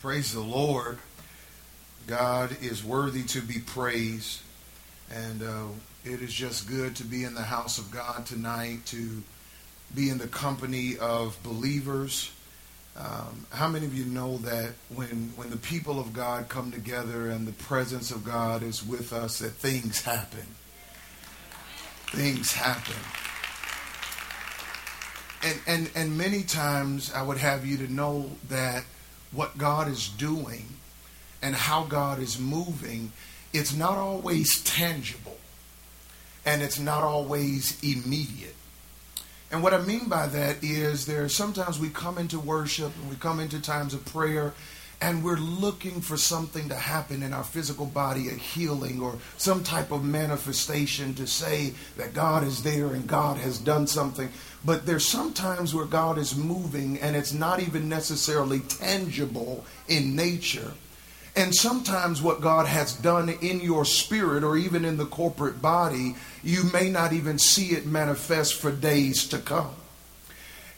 Praise 0.00 0.32
the 0.32 0.38
Lord. 0.38 0.98
God 2.06 2.56
is 2.62 2.84
worthy 2.84 3.24
to 3.24 3.42
be 3.42 3.58
praised. 3.58 4.42
And 5.12 5.42
uh, 5.42 5.64
it 6.04 6.22
is 6.22 6.32
just 6.32 6.68
good 6.68 6.94
to 6.96 7.04
be 7.04 7.24
in 7.24 7.34
the 7.34 7.42
house 7.42 7.78
of 7.78 7.90
God 7.90 8.24
tonight, 8.24 8.86
to 8.86 9.24
be 9.92 10.08
in 10.08 10.18
the 10.18 10.28
company 10.28 10.96
of 10.98 11.36
believers. 11.42 12.30
Um, 12.96 13.46
how 13.50 13.66
many 13.66 13.86
of 13.86 13.94
you 13.94 14.04
know 14.04 14.36
that 14.38 14.74
when, 14.94 15.32
when 15.34 15.50
the 15.50 15.56
people 15.56 15.98
of 15.98 16.12
God 16.12 16.48
come 16.48 16.70
together 16.70 17.30
and 17.30 17.44
the 17.44 17.52
presence 17.52 18.12
of 18.12 18.24
God 18.24 18.62
is 18.62 18.86
with 18.86 19.12
us, 19.12 19.40
that 19.40 19.50
things 19.50 20.02
happen? 20.02 20.46
Things 22.12 22.52
happen. 22.52 22.94
And, 25.42 25.60
and, 25.66 25.90
and 25.96 26.16
many 26.16 26.44
times 26.44 27.12
I 27.12 27.22
would 27.22 27.38
have 27.38 27.66
you 27.66 27.78
to 27.78 27.92
know 27.92 28.30
that 28.48 28.84
what 29.32 29.58
God 29.58 29.88
is 29.88 30.08
doing 30.08 30.66
and 31.42 31.54
how 31.54 31.84
God 31.84 32.18
is 32.18 32.38
moving, 32.38 33.12
it's 33.52 33.74
not 33.74 33.96
always 33.96 34.62
tangible 34.64 35.38
and 36.44 36.62
it's 36.62 36.78
not 36.78 37.02
always 37.02 37.78
immediate. 37.82 38.54
And 39.50 39.62
what 39.62 39.72
I 39.72 39.78
mean 39.78 40.08
by 40.08 40.26
that 40.26 40.62
is 40.62 41.06
there 41.06 41.28
sometimes 41.28 41.78
we 41.78 41.88
come 41.88 42.18
into 42.18 42.38
worship 42.38 42.92
and 43.00 43.10
we 43.10 43.16
come 43.16 43.40
into 43.40 43.60
times 43.60 43.94
of 43.94 44.04
prayer 44.04 44.52
and 45.00 45.22
we're 45.22 45.36
looking 45.36 46.00
for 46.00 46.16
something 46.16 46.68
to 46.68 46.74
happen 46.74 47.22
in 47.22 47.32
our 47.32 47.44
physical 47.44 47.86
body, 47.86 48.28
a 48.28 48.32
healing 48.32 49.00
or 49.00 49.16
some 49.36 49.62
type 49.62 49.92
of 49.92 50.04
manifestation 50.04 51.14
to 51.14 51.26
say 51.26 51.72
that 51.96 52.14
God 52.14 52.42
is 52.42 52.62
there 52.64 52.88
and 52.88 53.06
God 53.06 53.36
has 53.36 53.58
done 53.58 53.86
something. 53.86 54.28
But 54.64 54.86
there's 54.86 55.06
sometimes 55.06 55.72
where 55.72 55.86
God 55.86 56.18
is 56.18 56.36
moving 56.36 56.98
and 56.98 57.14
it's 57.14 57.32
not 57.32 57.60
even 57.60 57.88
necessarily 57.88 58.58
tangible 58.60 59.64
in 59.86 60.16
nature. 60.16 60.72
And 61.36 61.54
sometimes 61.54 62.20
what 62.20 62.40
God 62.40 62.66
has 62.66 62.94
done 62.94 63.28
in 63.28 63.60
your 63.60 63.84
spirit 63.84 64.42
or 64.42 64.56
even 64.56 64.84
in 64.84 64.96
the 64.96 65.06
corporate 65.06 65.62
body, 65.62 66.16
you 66.42 66.64
may 66.72 66.90
not 66.90 67.12
even 67.12 67.38
see 67.38 67.68
it 67.68 67.86
manifest 67.86 68.54
for 68.54 68.72
days 68.72 69.28
to 69.28 69.38
come. 69.38 69.70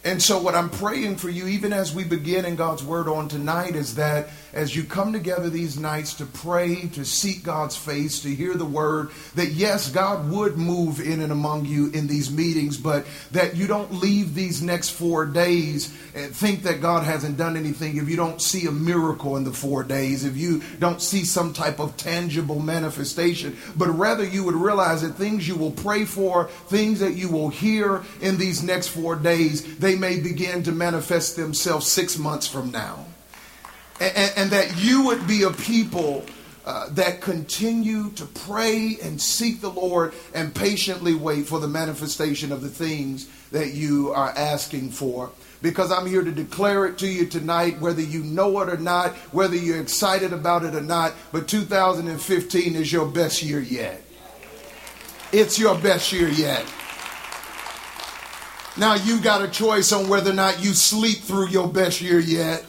And 0.03 0.23
so, 0.23 0.41
what 0.41 0.55
I'm 0.55 0.71
praying 0.71 1.17
for 1.17 1.29
you, 1.29 1.47
even 1.47 1.75
as 1.75 1.95
we 1.95 2.05
begin 2.05 2.47
in 2.47 2.57
God's 2.57 2.83
Word 2.83 3.07
on 3.07 3.29
tonight, 3.29 3.77
is 3.77 3.97
that 3.97 4.31
as 4.55 4.75
you 4.75 4.83
come 4.83 5.13
together 5.13 5.51
these 5.51 5.79
nights 5.79 6.15
to 6.15 6.27
pray, 6.27 6.89
to 6.95 7.05
seek 7.05 7.45
God's 7.45 7.77
face, 7.77 8.21
to 8.23 8.35
hear 8.35 8.55
the 8.55 8.65
Word, 8.65 9.11
that 9.35 9.51
yes, 9.51 9.91
God 9.91 10.31
would 10.31 10.57
move 10.57 11.01
in 11.01 11.21
and 11.21 11.31
among 11.31 11.67
you 11.67 11.91
in 11.91 12.07
these 12.07 12.31
meetings, 12.31 12.79
but 12.79 13.07
that 13.33 13.57
you 13.57 13.67
don't 13.67 13.93
leave 13.93 14.35
these 14.35 14.63
next 14.63 14.91
four 14.91 15.27
days 15.27 15.95
and 16.15 16.35
think 16.35 16.63
that 16.63 16.81
God 16.81 17.05
hasn't 17.05 17.37
done 17.37 17.57
anything 17.57 17.99
if 17.99 18.09
you 18.09 18.17
don't 18.17 18.41
see 18.41 18.67
a 18.67 18.73
miracle 18.73 19.37
in 19.37 19.45
the 19.45 19.53
four 19.53 19.85
days, 19.85 20.25
if 20.25 20.37
you 20.37 20.63
don't 20.79 21.03
see 21.03 21.25
some 21.27 21.53
type 21.53 21.79
of 21.79 21.97
tangible 21.99 22.59
manifestation, 22.59 23.57
but 23.77 23.89
rather 23.91 24.25
you 24.25 24.45
would 24.45 24.55
realize 24.55 25.03
that 25.03 25.15
things 25.15 25.47
you 25.47 25.57
will 25.57 25.71
pray 25.71 26.07
for, 26.07 26.47
things 26.69 27.01
that 27.01 27.15
you 27.15 27.29
will 27.29 27.51
hear 27.51 28.03
in 28.23 28.39
these 28.39 28.63
next 28.63 28.89
four 28.89 29.15
days, 29.15 29.77
they 29.79 29.90
may 29.97 30.21
begin 30.21 30.63
to 30.65 30.73
manifest 30.73 31.37
themselves 31.37 31.87
six 31.87 32.19
months 32.19 32.47
from 32.47 32.71
now. 32.71 33.07
And, 34.01 34.33
and 34.37 34.51
that 34.51 34.79
you 34.79 35.07
would 35.07 35.27
be 35.27 35.43
a 35.43 35.51
people 35.51 36.25
uh, 36.67 36.89
that 36.91 37.21
continue 37.21 38.11
to 38.11 38.25
pray 38.27 38.97
and 39.03 39.21
seek 39.21 39.61
the 39.61 39.71
Lord 39.71 40.15
and 40.35 40.55
patiently 40.55 41.15
wait 41.15 41.47
for 41.47 41.59
the 41.59 41.69
manifestation 41.69 42.53
of 42.53 42.61
the 42.61 42.69
things 42.69 43.29
that 43.51 43.73
you 43.73 44.13
are 44.13 44.31
asking 44.31 44.91
for. 44.91 45.31
Because 45.63 45.91
I'm 45.91 46.07
here 46.07 46.23
to 46.23 46.31
declare 46.31 46.87
it 46.87 46.99
to 46.99 47.07
you 47.07 47.27
tonight, 47.27 47.81
whether 47.81 48.01
you 48.01 48.23
know 48.23 48.61
it 48.61 48.69
or 48.69 48.77
not, 48.77 49.15
whether 49.33 49.57
you're 49.57 49.81
excited 49.81 50.33
about 50.33 50.65
it 50.65 50.75
or 50.75 50.81
not. 50.81 51.15
But 51.33 51.49
2015 51.49 52.77
is 52.77 52.93
your 52.93 53.07
best 53.07 53.43
year 53.43 53.61
yet. 53.61 54.03
It's 55.33 55.59
your 55.59 55.79
best 55.79 56.13
year 56.13 56.29
yet. 56.29 56.65
Now 58.77 58.95
you 58.95 59.21
got 59.21 59.43
a 59.43 59.49
choice 59.49 59.93
on 59.93 60.09
whether 60.09 60.31
or 60.31 60.35
not 60.35 60.63
you 60.63 60.75
sleep 60.75 61.19
through 61.19 61.49
your 61.49 61.69
best 61.69 62.01
year 62.01 62.19
yet 62.19 62.65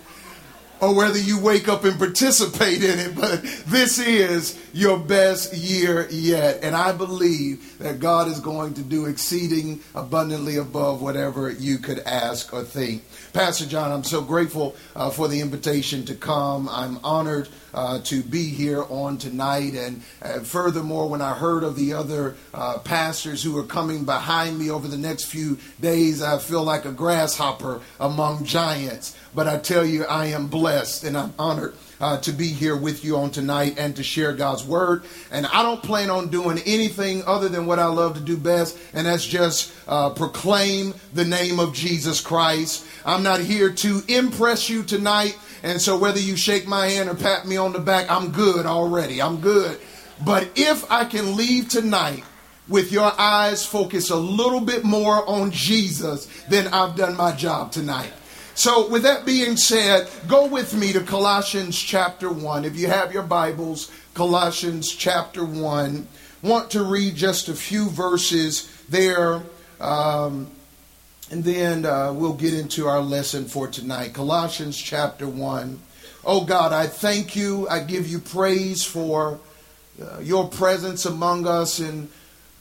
or 0.81 0.95
whether 0.95 1.19
you 1.19 1.39
wake 1.39 1.67
up 1.67 1.83
and 1.83 1.97
participate 1.99 2.83
in 2.83 2.97
it, 2.97 3.15
but 3.15 3.43
this 3.67 3.99
is 3.99 4.59
your 4.73 4.97
best 4.97 5.53
year 5.53 6.07
yet. 6.09 6.63
And 6.63 6.75
I 6.75 6.91
believe 6.91 7.77
that 7.77 7.99
God 7.99 8.27
is 8.27 8.39
going 8.39 8.73
to 8.73 8.81
do 8.81 9.05
exceeding 9.05 9.81
abundantly 9.93 10.57
above 10.57 11.01
whatever 11.01 11.51
you 11.51 11.77
could 11.77 11.99
ask 11.99 12.51
or 12.51 12.63
think. 12.63 13.03
Pastor 13.31 13.67
John, 13.67 13.91
I'm 13.91 14.03
so 14.03 14.21
grateful 14.21 14.75
uh, 14.95 15.11
for 15.11 15.27
the 15.27 15.39
invitation 15.39 16.03
to 16.05 16.15
come. 16.15 16.67
I'm 16.67 16.99
honored 17.03 17.47
uh, 17.73 17.99
to 18.01 18.23
be 18.23 18.45
here 18.45 18.83
on 18.89 19.17
tonight. 19.17 19.73
And 19.75 20.01
uh, 20.21 20.39
furthermore, 20.39 21.09
when 21.09 21.21
I 21.21 21.33
heard 21.33 21.63
of 21.63 21.75
the 21.75 21.93
other 21.93 22.35
uh, 22.53 22.79
pastors 22.79 23.43
who 23.43 23.57
are 23.57 23.65
coming 23.65 24.05
behind 24.05 24.57
me 24.57 24.69
over 24.69 24.87
the 24.87 24.97
next 24.97 25.25
few 25.25 25.57
days, 25.79 26.21
I 26.21 26.37
feel 26.37 26.63
like 26.63 26.85
a 26.85 26.91
grasshopper 26.91 27.81
among 27.99 28.45
giants. 28.45 29.15
But 29.33 29.47
I 29.47 29.57
tell 29.57 29.85
you, 29.85 30.05
I 30.05 30.27
am 30.27 30.47
blessed 30.47 31.03
and 31.03 31.17
I'm 31.17 31.33
honored. 31.39 31.75
Uh, 32.01 32.17
to 32.17 32.31
be 32.31 32.47
here 32.47 32.75
with 32.75 33.05
you 33.05 33.15
on 33.15 33.29
tonight 33.29 33.75
and 33.77 33.95
to 33.95 34.01
share 34.01 34.33
God's 34.33 34.65
word. 34.65 35.03
And 35.31 35.45
I 35.45 35.61
don't 35.61 35.83
plan 35.83 36.09
on 36.09 36.29
doing 36.29 36.57
anything 36.65 37.21
other 37.27 37.47
than 37.47 37.67
what 37.67 37.77
I 37.77 37.85
love 37.85 38.15
to 38.15 38.19
do 38.19 38.37
best, 38.37 38.75
and 38.95 39.05
that's 39.05 39.23
just 39.23 39.71
uh, 39.87 40.09
proclaim 40.09 40.95
the 41.13 41.25
name 41.25 41.59
of 41.59 41.75
Jesus 41.75 42.19
Christ. 42.19 42.87
I'm 43.05 43.21
not 43.21 43.39
here 43.39 43.71
to 43.71 44.01
impress 44.07 44.67
you 44.67 44.81
tonight. 44.81 45.37
And 45.63 45.79
so 45.79 45.95
whether 45.97 46.19
you 46.19 46.35
shake 46.35 46.67
my 46.67 46.87
hand 46.87 47.07
or 47.07 47.13
pat 47.13 47.45
me 47.45 47.57
on 47.57 47.71
the 47.71 47.79
back, 47.79 48.09
I'm 48.09 48.31
good 48.31 48.65
already. 48.65 49.21
I'm 49.21 49.39
good. 49.39 49.79
But 50.25 50.49
if 50.55 50.89
I 50.91 51.05
can 51.05 51.35
leave 51.35 51.69
tonight 51.69 52.23
with 52.67 52.91
your 52.91 53.11
eyes 53.19 53.65
focused 53.65 54.09
a 54.09 54.15
little 54.15 54.61
bit 54.61 54.83
more 54.83 55.27
on 55.27 55.51
Jesus, 55.51 56.27
then 56.49 56.67
I've 56.67 56.95
done 56.95 57.15
my 57.15 57.31
job 57.31 57.71
tonight. 57.71 58.11
So, 58.53 58.89
with 58.89 59.03
that 59.03 59.25
being 59.25 59.55
said, 59.55 60.09
go 60.27 60.45
with 60.45 60.73
me 60.73 60.91
to 60.93 61.01
Colossians 61.01 61.79
chapter 61.79 62.29
1. 62.29 62.65
If 62.65 62.77
you 62.77 62.87
have 62.87 63.13
your 63.13 63.23
Bibles, 63.23 63.89
Colossians 64.13 64.93
chapter 64.93 65.45
1. 65.45 66.07
Want 66.41 66.71
to 66.71 66.83
read 66.83 67.15
just 67.15 67.47
a 67.47 67.53
few 67.53 67.89
verses 67.89 68.69
there. 68.89 69.41
Um, 69.79 70.47
and 71.29 71.45
then 71.45 71.85
uh, 71.85 72.11
we'll 72.11 72.33
get 72.33 72.53
into 72.53 72.87
our 72.87 72.99
lesson 72.99 73.45
for 73.45 73.67
tonight. 73.67 74.13
Colossians 74.13 74.77
chapter 74.77 75.27
1. 75.27 75.79
Oh 76.25 76.43
God, 76.43 76.73
I 76.73 76.87
thank 76.87 77.35
you. 77.37 77.69
I 77.69 77.81
give 77.81 78.07
you 78.07 78.19
praise 78.19 78.83
for 78.83 79.39
uh, 80.01 80.19
your 80.19 80.49
presence 80.49 81.05
among 81.05 81.47
us. 81.47 81.79
And 81.79 82.09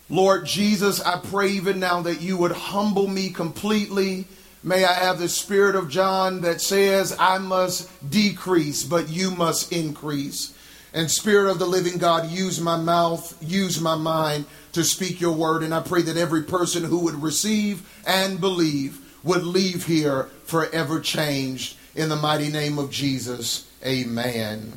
Lord 0.08 0.46
Jesus, 0.46 1.00
I 1.00 1.18
pray 1.18 1.48
even 1.48 1.80
now 1.80 2.00
that 2.02 2.20
you 2.20 2.36
would 2.36 2.52
humble 2.52 3.08
me 3.08 3.30
completely. 3.30 4.26
May 4.62 4.84
I 4.84 4.92
have 4.92 5.18
the 5.18 5.28
spirit 5.28 5.74
of 5.74 5.88
John 5.88 6.42
that 6.42 6.60
says, 6.60 7.16
I 7.18 7.38
must 7.38 7.88
decrease, 8.10 8.84
but 8.84 9.08
you 9.08 9.30
must 9.30 9.72
increase. 9.72 10.54
And 10.92 11.10
Spirit 11.10 11.50
of 11.50 11.58
the 11.58 11.66
living 11.66 11.98
God, 11.98 12.30
use 12.30 12.60
my 12.60 12.76
mouth, 12.76 13.36
use 13.40 13.80
my 13.80 13.94
mind 13.94 14.44
to 14.72 14.82
speak 14.82 15.20
your 15.20 15.32
word. 15.32 15.62
And 15.62 15.72
I 15.72 15.80
pray 15.80 16.02
that 16.02 16.16
every 16.16 16.42
person 16.42 16.84
who 16.84 16.98
would 17.00 17.22
receive 17.22 17.88
and 18.06 18.40
believe 18.40 18.98
would 19.22 19.44
leave 19.44 19.86
here 19.86 20.24
forever 20.44 21.00
changed. 21.00 21.76
In 21.94 22.08
the 22.08 22.16
mighty 22.16 22.48
name 22.48 22.78
of 22.78 22.90
Jesus, 22.90 23.68
amen. 23.84 24.72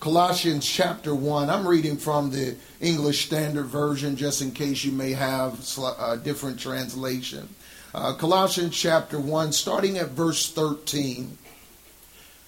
Colossians 0.00 0.66
chapter 0.66 1.14
1. 1.14 1.48
I'm 1.48 1.66
reading 1.66 1.96
from 1.96 2.30
the 2.30 2.56
English 2.80 3.26
Standard 3.26 3.66
Version 3.66 4.16
just 4.16 4.42
in 4.42 4.50
case 4.50 4.84
you 4.84 4.92
may 4.92 5.12
have 5.12 5.58
a 5.78 5.82
uh, 5.82 6.16
different 6.16 6.60
translation. 6.60 7.48
Uh, 7.94 8.12
Colossians 8.12 8.76
chapter 8.76 9.20
1, 9.20 9.52
starting 9.52 9.98
at 9.98 10.08
verse 10.08 10.50
13. 10.50 11.38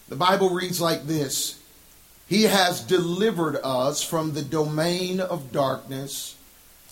The 0.09 0.17
Bible 0.17 0.51
reads 0.51 0.81
like 0.81 1.05
this 1.07 1.60
He 2.27 2.43
has 2.45 2.81
delivered 2.81 3.57
us 3.63 4.03
from 4.03 4.33
the 4.33 4.43
domain 4.43 5.21
of 5.21 5.53
darkness 5.53 6.34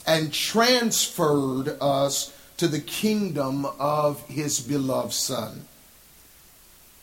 and 0.07 0.33
transferred 0.33 1.77
us 1.81 2.33
to 2.59 2.69
the 2.69 2.79
kingdom 2.79 3.67
of 3.81 4.25
his 4.29 4.61
beloved 4.61 5.13
Son, 5.13 5.65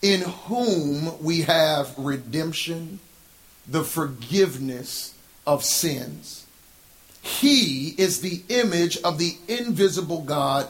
in 0.02 0.22
whom 0.22 1.22
we 1.22 1.42
have 1.42 1.94
redemption, 1.98 3.02
the 3.68 3.84
forgiveness 3.84 5.16
of 5.46 5.66
sins. 5.66 6.46
He 7.22 7.90
is 7.98 8.22
the 8.22 8.42
image 8.48 8.98
of 9.02 9.18
the 9.18 9.38
invisible 9.50 10.22
God, 10.22 10.70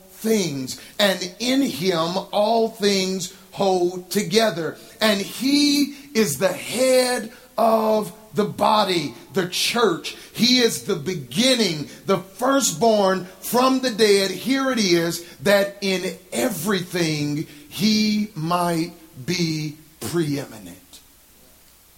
things, 0.21 0.79
and 0.99 1.33
in 1.39 1.61
him 1.61 2.17
all 2.31 2.69
things 2.69 3.33
hold 3.51 4.09
together. 4.09 4.77
And 5.01 5.19
he 5.19 5.95
is 6.13 6.37
the 6.37 6.53
head 6.53 7.31
of 7.57 8.13
the 8.33 8.45
body, 8.45 9.13
the 9.33 9.49
church. 9.49 10.15
He 10.33 10.59
is 10.59 10.83
the 10.83 10.95
beginning, 10.95 11.89
the 12.05 12.19
firstborn 12.19 13.25
from 13.39 13.81
the 13.81 13.91
dead. 13.91 14.31
Here 14.31 14.71
it 14.71 14.79
is 14.79 15.27
that 15.39 15.77
in 15.81 16.17
everything 16.31 17.47
he 17.69 18.29
might 18.35 18.93
be 19.25 19.75
preeminent. 19.99 20.77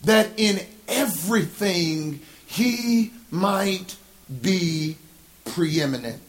That 0.03 0.29
in 0.37 0.59
everything 0.87 2.21
he 2.47 3.13
might 3.29 3.95
be 4.41 4.97
preeminent. 5.45 6.21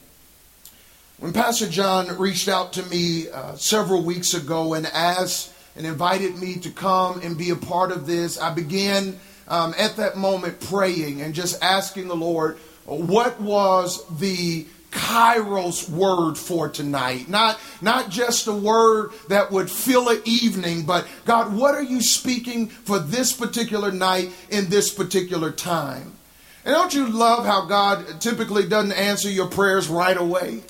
When 1.19 1.32
Pastor 1.32 1.69
John 1.69 2.19
reached 2.19 2.49
out 2.49 2.72
to 2.72 2.82
me 2.87 3.28
uh, 3.28 3.55
several 3.55 4.02
weeks 4.02 4.34
ago 4.34 4.75
and 4.75 4.84
asked 4.87 5.52
and 5.76 5.87
invited 5.87 6.37
me 6.37 6.56
to 6.56 6.70
come 6.70 7.20
and 7.20 7.38
be 7.38 7.50
a 7.50 7.56
part 7.56 7.93
of 7.93 8.06
this, 8.06 8.37
I 8.37 8.52
began 8.52 9.19
um, 9.46 9.75
at 9.78 9.96
that 9.96 10.16
moment 10.16 10.61
praying 10.61 11.22
and 11.22 11.32
just 11.32 11.62
asking 11.62 12.08
the 12.08 12.16
Lord, 12.16 12.56
what 12.84 13.40
was 13.40 14.05
the 14.19 14.66
kairos 14.90 15.88
word 15.88 16.34
for 16.34 16.69
tonight? 16.69 17.28
Not 17.28 17.61
not 17.81 18.11
just 18.11 18.49
a 18.49 18.52
word 18.52 19.12
that 19.28 19.52
would 19.52 19.70
fill 19.70 20.08
an 20.08 20.20
evening 20.25 20.87
but 20.87 21.05
god 21.25 21.52
what 21.52 21.75
are 21.75 21.82
you 21.82 22.00
speaking 22.00 22.69
for 22.69 23.00
this 23.00 23.32
particular 23.32 23.90
night 23.90 24.32
in 24.50 24.69
this 24.69 24.93
particular 24.93 25.50
time? 25.50 26.12
And 26.64 26.75
don't 26.75 26.94
you 26.94 27.08
love 27.08 27.44
how 27.44 27.66
god 27.66 28.20
typically 28.20 28.69
doesn't 28.69 28.93
answer 28.93 29.28
your 29.28 29.49
prayers 29.49 29.88
right 29.88 30.16
away 30.16 30.62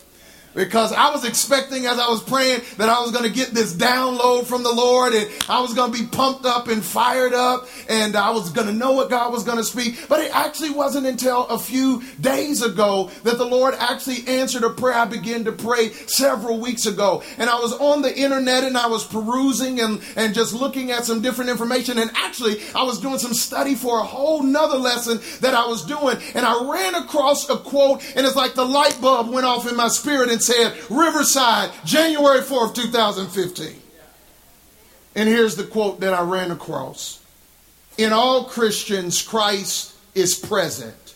because 0.55 0.93
I 0.93 1.11
was 1.11 1.25
expecting 1.25 1.87
as 1.87 1.99
I 1.99 2.09
was 2.09 2.23
praying 2.23 2.62
that 2.77 2.89
I 2.89 3.01
was 3.01 3.11
going 3.11 3.25
to 3.25 3.31
get 3.31 3.51
this 3.51 3.75
download 3.75 4.47
from 4.47 4.62
the 4.62 4.73
Lord 4.73 5.12
and 5.12 5.29
I 5.49 5.61
was 5.61 5.75
going 5.75 5.93
to 5.93 5.99
be 5.99 6.06
pumped 6.06 6.47
up 6.47 6.69
and 6.69 6.85
fired 6.85 7.33
up 7.33 7.67
and 7.89 8.17
I 8.17 8.31
was 8.31 8.51
going 8.51 8.69
to 8.69 8.73
know 8.73 8.93
what 8.93 9.11
God 9.11 9.33
was 9.33 9.45
going 9.45 9.59
to 9.59 9.65
speak. 9.65 10.09
But 10.09 10.21
it 10.21 10.35
actually 10.35 10.71
wasn't 10.71 11.06
until 11.06 11.47
a 11.49 11.59
few 11.59 12.03
days 12.21 12.62
ago 12.62 13.11
that 13.25 13.39
the 13.39 13.45
Lord 13.45 13.75
actually 13.79 14.27
answered 14.29 14.65
a 14.65 14.71
prayer 14.71 14.95
I 14.95 15.06
began 15.06 15.45
to 15.45 15.53
pray 15.53 15.91
several 15.91 16.61
weeks 16.61 16.87
ago. 16.87 17.23
And 17.39 17.51
I 17.51 17.59
was 17.59 17.73
on 17.75 18.03
the 18.03 18.17
internet 18.17 18.65
and 18.65 18.77
I 18.77 18.87
was 18.87 19.05
perusing 19.05 19.81
and, 19.81 20.01
and 20.17 20.35
just 20.35 20.55
looking 20.55 20.91
at 20.93 21.05
some 21.05 21.21
different 21.21 21.51
information. 21.51 21.99
And 21.99 22.11
actually, 22.15 22.61
I 22.75 22.85
was 22.85 23.01
doing 23.01 23.19
some 23.19 23.35
study 23.35 23.75
for 23.75 23.99
a 23.99 24.05
whole 24.05 24.43
nother 24.43 24.79
lesson 24.79 25.21
that 25.41 25.55
I 25.55 25.67
was 25.67 25.85
doing. 25.85 26.17
And 26.35 26.47
I 26.47 26.71
ran 26.71 26.95
across 26.95 27.49
a 27.49 27.56
quote 27.56 28.03
and 28.15 28.25
it's 28.27 28.37
like 28.37 28.55
the 28.55 28.65
light 28.65 28.97
bulb 29.01 29.31
went 29.31 29.47
off 29.47 29.69
in 29.69 29.77
my 29.77 29.89
spirit 29.89 30.31
and 30.31 30.44
said, 30.44 30.76
Riverside, 30.91 31.70
January 31.85 32.41
4th, 32.41 32.75
2015. 32.75 33.81
And 35.14 35.29
here's 35.29 35.56
the 35.56 35.64
quote 35.64 36.00
that 36.00 36.14
I 36.14 36.23
ran 36.23 36.50
across 36.50 37.23
In 37.96 38.12
all 38.12 38.44
Christians, 38.44 39.23
Christ 39.23 39.94
is 40.14 40.35
present. 40.35 41.14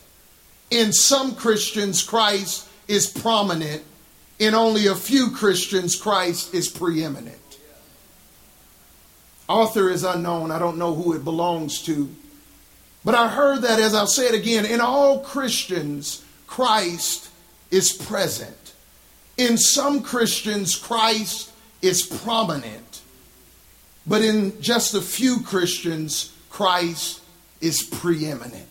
In 0.71 0.93
some 0.93 1.35
Christians, 1.35 2.03
Christ 2.03 2.67
is 2.87 3.07
prominent. 3.07 3.83
In 4.37 4.55
only 4.55 4.87
a 4.87 4.95
few 4.95 5.31
Christians, 5.31 5.95
Christ 5.95 6.53
is 6.53 6.69
preeminent. 6.69 7.35
Author 9.49 9.89
is 9.89 10.03
unknown. 10.03 10.51
I 10.51 10.59
don't 10.59 10.77
know 10.77 10.93
who 10.93 11.13
it 11.13 11.23
belongs 11.23 11.81
to. 11.83 12.15
But 13.03 13.15
I 13.15 13.27
heard 13.27 13.63
that, 13.63 13.79
as 13.79 13.95
I'll 13.95 14.07
say 14.07 14.27
it 14.27 14.35
again, 14.35 14.65
in 14.65 14.79
all 14.79 15.19
Christians, 15.19 16.23
Christ 16.47 17.29
is 17.71 17.91
present. 17.91 18.55
In 19.39 19.57
some 19.57 20.03
Christians, 20.03 20.75
Christ 20.75 21.53
is 21.81 22.03
prominent, 22.03 23.01
but 24.05 24.21
in 24.21 24.61
just 24.61 24.93
a 24.93 24.99
few 24.99 25.39
Christians, 25.43 26.33
Christ 26.49 27.21
is 27.61 27.81
preeminent. 27.81 28.67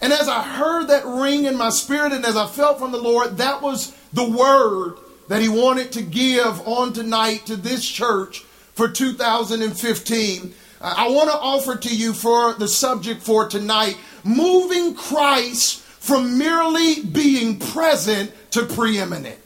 And 0.00 0.12
as 0.12 0.26
I 0.26 0.42
heard 0.42 0.88
that 0.88 1.06
ring 1.06 1.44
in 1.44 1.56
my 1.56 1.70
spirit 1.70 2.12
and 2.12 2.26
as 2.26 2.36
I 2.36 2.48
felt 2.48 2.80
from 2.80 2.90
the 2.90 3.00
Lord, 3.00 3.36
that 3.36 3.62
was 3.62 3.96
the 4.12 4.28
word 4.28 4.96
that 5.28 5.40
He 5.40 5.48
wanted 5.48 5.92
to 5.92 6.02
give 6.02 6.66
on 6.66 6.92
tonight 6.92 7.46
to 7.46 7.54
this 7.54 7.88
church 7.88 8.40
for 8.74 8.88
2015. 8.88 10.52
Uh, 10.80 10.94
I 10.96 11.10
want 11.10 11.30
to 11.30 11.38
offer 11.38 11.76
to 11.76 11.96
you 11.96 12.12
for 12.12 12.54
the 12.54 12.66
subject 12.66 13.22
for 13.22 13.48
tonight 13.48 13.96
moving 14.24 14.96
Christ 14.96 15.78
from 15.78 16.38
merely 16.38 17.04
being 17.04 17.60
present 17.60 18.32
to 18.50 18.66
preeminent 18.66 19.43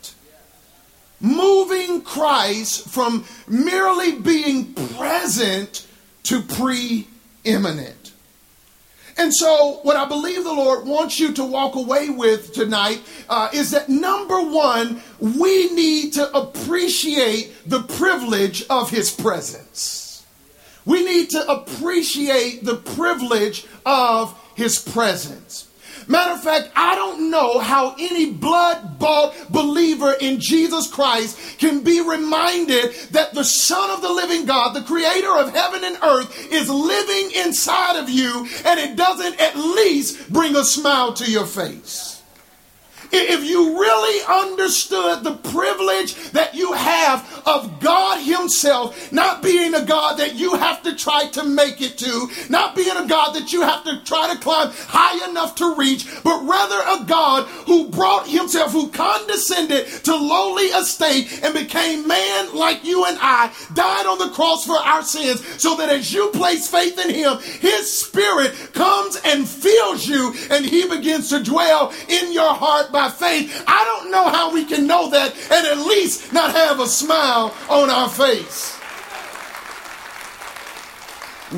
moving 1.21 2.03
Christ 2.03 2.89
from 2.89 3.25
merely 3.47 4.13
being 4.13 4.75
present 4.75 5.87
to 6.25 6.43
preeminent. 6.43 8.13
And 9.19 9.35
so, 9.35 9.81
what 9.83 9.97
I 9.97 10.07
believe 10.07 10.45
the 10.45 10.53
Lord 10.53 10.87
wants 10.87 11.19
you 11.19 11.33
to 11.33 11.45
walk 11.45 11.75
away 11.75 12.09
with 12.09 12.53
tonight 12.53 13.03
uh, 13.29 13.49
is 13.53 13.73
that 13.73 13.89
number 13.89 14.41
one, 14.41 15.03
we 15.19 15.71
need 15.75 16.13
to 16.13 16.33
appreciate 16.37 17.53
the 17.67 17.83
privilege 17.83 18.65
of 18.71 18.91
His 18.91 19.11
presence. 19.11 20.25
We 20.85 21.05
need 21.05 21.31
to 21.31 21.51
appreciate 21.51 22.65
the 22.65 22.77
privilege 22.77 23.67
of 23.85 24.41
His 24.55 24.79
presence. 24.79 25.68
Matter 26.09 26.33
of 26.33 26.43
fact, 26.43 26.71
I 26.75 26.95
don't 26.95 27.31
know 27.31 27.59
how 27.59 27.95
any 27.99 28.33
blood 28.33 28.99
bought 28.99 29.35
believer 29.51 30.15
in 30.21 30.41
Jesus 30.41 30.91
Christ 30.91 31.59
can 31.59 31.85
be 31.85 32.01
reminded 32.01 32.95
that 33.13 33.35
the 33.35 33.45
Son 33.45 33.91
of 33.91 34.01
the 34.01 34.13
living 34.13 34.47
God, 34.47 34.75
the 34.75 34.83
creator 34.83 35.37
of 35.37 35.53
heaven 35.53 35.85
and 35.85 35.99
earth, 36.03 36.51
is 36.51 36.71
living 36.71 37.31
inside 37.45 38.01
of 38.03 38.09
you 38.09 38.47
and 38.65 38.81
it 38.81 38.97
doesn't 38.97 39.39
at 39.39 39.57
least 39.57 40.33
bring 40.33 40.57
a 40.57 40.65
smile 40.65 41.13
to 41.13 41.31
your 41.31 41.47
face. 41.47 42.18
If 43.11 43.45
you 43.45 43.79
really 43.79 44.25
understood 44.27 45.25
the 45.25 45.35
privilege 45.35 46.15
that 46.33 46.55
you 46.55 46.73
have 46.73 47.43
of 47.47 47.81
God 47.81 48.23
Himself 48.23 49.13
not 49.13 49.43
being 49.43 49.75
a 49.75 49.85
God 49.85 50.19
that 50.19 50.35
you 50.35 50.55
have 50.55 50.83
to 50.83 50.95
try 50.95 51.29
to 51.29 51.45
make 51.45 51.81
it 51.81 51.99
to, 51.99 52.29
not 52.49 52.77
being 52.77 52.97
a 52.97 53.07
God 53.07 53.35
that 53.35 53.53
you 53.53 53.63
have 53.63 53.85
to 53.85 54.03
try 54.05 54.33
to 54.33 54.39
climb 54.41 54.71
high 54.73 55.29
enough 55.29 55.55
to 55.57 55.75
reach, 55.77 56.07
but 56.23 56.43
rather 56.45 57.03
a 57.03 57.07
God 57.07 57.47
who 57.67 57.89
brought 57.89 58.29
Himself, 58.29 58.73
who 58.73 58.89
condescended 58.89 59.87
to 60.05 60.15
lowly 60.15 60.67
estate 60.67 61.41
and 61.43 61.55
became 61.55 62.07
man 62.07 62.55
like 62.55 62.85
you 62.85 63.05
and 63.07 63.19
I, 63.21 63.53
died 63.75 64.07
on 64.07 64.19
the 64.19 64.35
cross 64.35 64.67
for 64.67 64.77
our 64.77 65.03
sins, 65.03 65.45
so 65.61 65.77
that 65.77 65.89
as 65.89 66.13
you 66.13 66.31
place 66.31 66.71
faith 66.71 66.99
in 66.99 67.15
Him, 67.15 67.39
His 67.39 67.93
Spirit 67.93 68.55
comes 68.73 69.21
and 69.25 69.49
fills 69.49 70.07
you 70.07 70.35
and 70.51 70.65
He 70.65 70.87
begins 70.89 71.31
to 71.31 71.43
dwell 71.43 71.93
in 72.09 72.33
your 72.33 72.53
heart 72.53 72.93
by 72.99 73.09
faith. 73.11 73.63
I 73.69 73.85
don't 73.85 74.11
know 74.11 74.29
how 74.29 74.53
we 74.53 74.65
can 74.65 74.89
know 74.89 75.11
that 75.11 75.33
and 75.53 75.67
at 75.67 75.79
least 75.87 76.33
not 76.33 76.51
have 76.51 76.81
a 76.81 76.89
smile 76.89 77.55
on 77.69 77.91
our 77.91 78.09
face. 78.09 78.77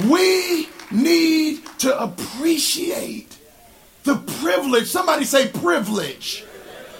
We 0.07 0.69
need 0.91 1.65
to 1.79 1.99
appreciate 1.99 3.39
the 4.05 4.17
privilege. 4.43 4.89
Somebody 4.89 5.25
say 5.25 5.49
privilege. 5.49 6.45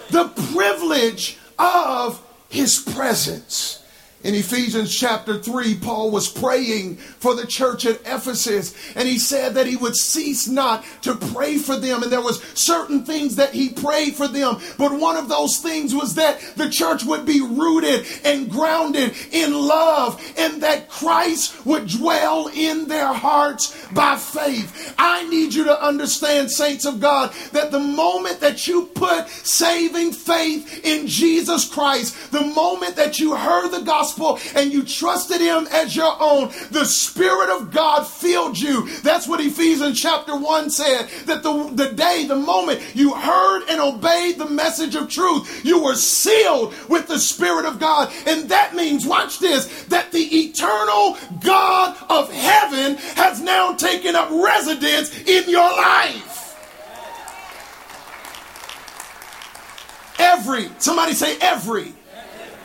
The 0.09 0.29
privilege 0.53 1.37
of 1.59 2.19
his 2.49 2.79
presence. 2.79 3.80
In 4.23 4.35
Ephesians 4.35 4.95
chapter 4.95 5.39
3, 5.39 5.79
Paul 5.79 6.11
was 6.11 6.29
praying 6.29 6.97
for 6.97 7.33
the 7.33 7.47
church 7.47 7.87
at 7.87 8.01
Ephesus, 8.01 8.75
and 8.95 9.07
he 9.07 9.17
said 9.17 9.55
that 9.55 9.65
he 9.65 9.75
would 9.75 9.95
cease 9.95 10.47
not 10.47 10.85
to 11.01 11.15
pray 11.15 11.57
for 11.57 11.75
them. 11.75 12.03
And 12.03 12.11
there 12.11 12.21
was 12.21 12.39
certain 12.53 13.03
things 13.03 13.37
that 13.37 13.53
he 13.53 13.69
prayed 13.69 14.13
for 14.13 14.27
them. 14.27 14.59
But 14.77 14.93
one 14.93 15.17
of 15.17 15.27
those 15.27 15.57
things 15.57 15.95
was 15.95 16.13
that 16.15 16.39
the 16.55 16.69
church 16.69 17.03
would 17.03 17.25
be 17.25 17.41
rooted 17.41 18.05
and 18.23 18.51
grounded 18.51 19.15
in 19.31 19.53
love, 19.53 20.21
and 20.37 20.61
that 20.61 20.87
Christ 20.87 21.65
would 21.65 21.87
dwell 21.87 22.47
in 22.53 22.87
their 22.87 23.13
hearts 23.13 23.87
by 23.87 24.17
faith. 24.17 24.93
I 24.99 25.27
need 25.29 25.55
you 25.55 25.63
to 25.63 25.83
understand, 25.83 26.51
saints 26.51 26.85
of 26.85 26.99
God, 26.99 27.33
that 27.53 27.71
the 27.71 27.79
moment 27.79 28.39
that 28.41 28.67
you 28.67 28.85
put 28.93 29.29
saving 29.29 30.11
faith 30.11 30.85
in 30.85 31.07
Jesus 31.07 31.67
Christ, 31.67 32.31
the 32.31 32.45
moment 32.45 32.95
that 32.97 33.17
you 33.17 33.35
heard 33.35 33.69
the 33.69 33.81
gospel, 33.81 34.10
gospel 34.11 34.39
and 34.59 34.71
you 34.71 34.83
trusted 34.83 35.41
him 35.41 35.67
as 35.71 35.95
your 35.95 36.15
own, 36.19 36.49
the 36.71 36.85
Spirit 36.85 37.49
of 37.49 37.71
God 37.71 38.03
filled 38.03 38.59
you. 38.59 38.89
That's 39.01 39.27
what 39.27 39.39
Ephesians 39.39 39.99
chapter 39.99 40.35
1 40.35 40.69
said. 40.69 41.07
That 41.25 41.43
the, 41.43 41.71
the 41.73 41.91
day, 41.93 42.25
the 42.27 42.35
moment 42.35 42.81
you 42.93 43.13
heard 43.13 43.63
and 43.69 43.79
obeyed 43.79 44.37
the 44.37 44.49
message 44.49 44.95
of 44.95 45.09
truth, 45.09 45.63
you 45.65 45.83
were 45.83 45.95
sealed 45.95 46.73
with 46.89 47.07
the 47.07 47.19
Spirit 47.19 47.65
of 47.65 47.79
God. 47.79 48.13
And 48.25 48.49
that 48.49 48.75
means, 48.75 49.05
watch 49.05 49.39
this, 49.39 49.83
that 49.85 50.11
the 50.11 50.19
eternal 50.19 51.17
God 51.41 51.97
of 52.09 52.31
heaven 52.31 52.97
has 53.15 53.41
now 53.41 53.73
taken 53.73 54.15
up 54.15 54.29
residence 54.31 55.17
in 55.21 55.49
your 55.49 55.69
life. 55.69 56.37
Every, 60.19 60.69
somebody 60.77 61.13
say 61.13 61.37
every. 61.39 61.93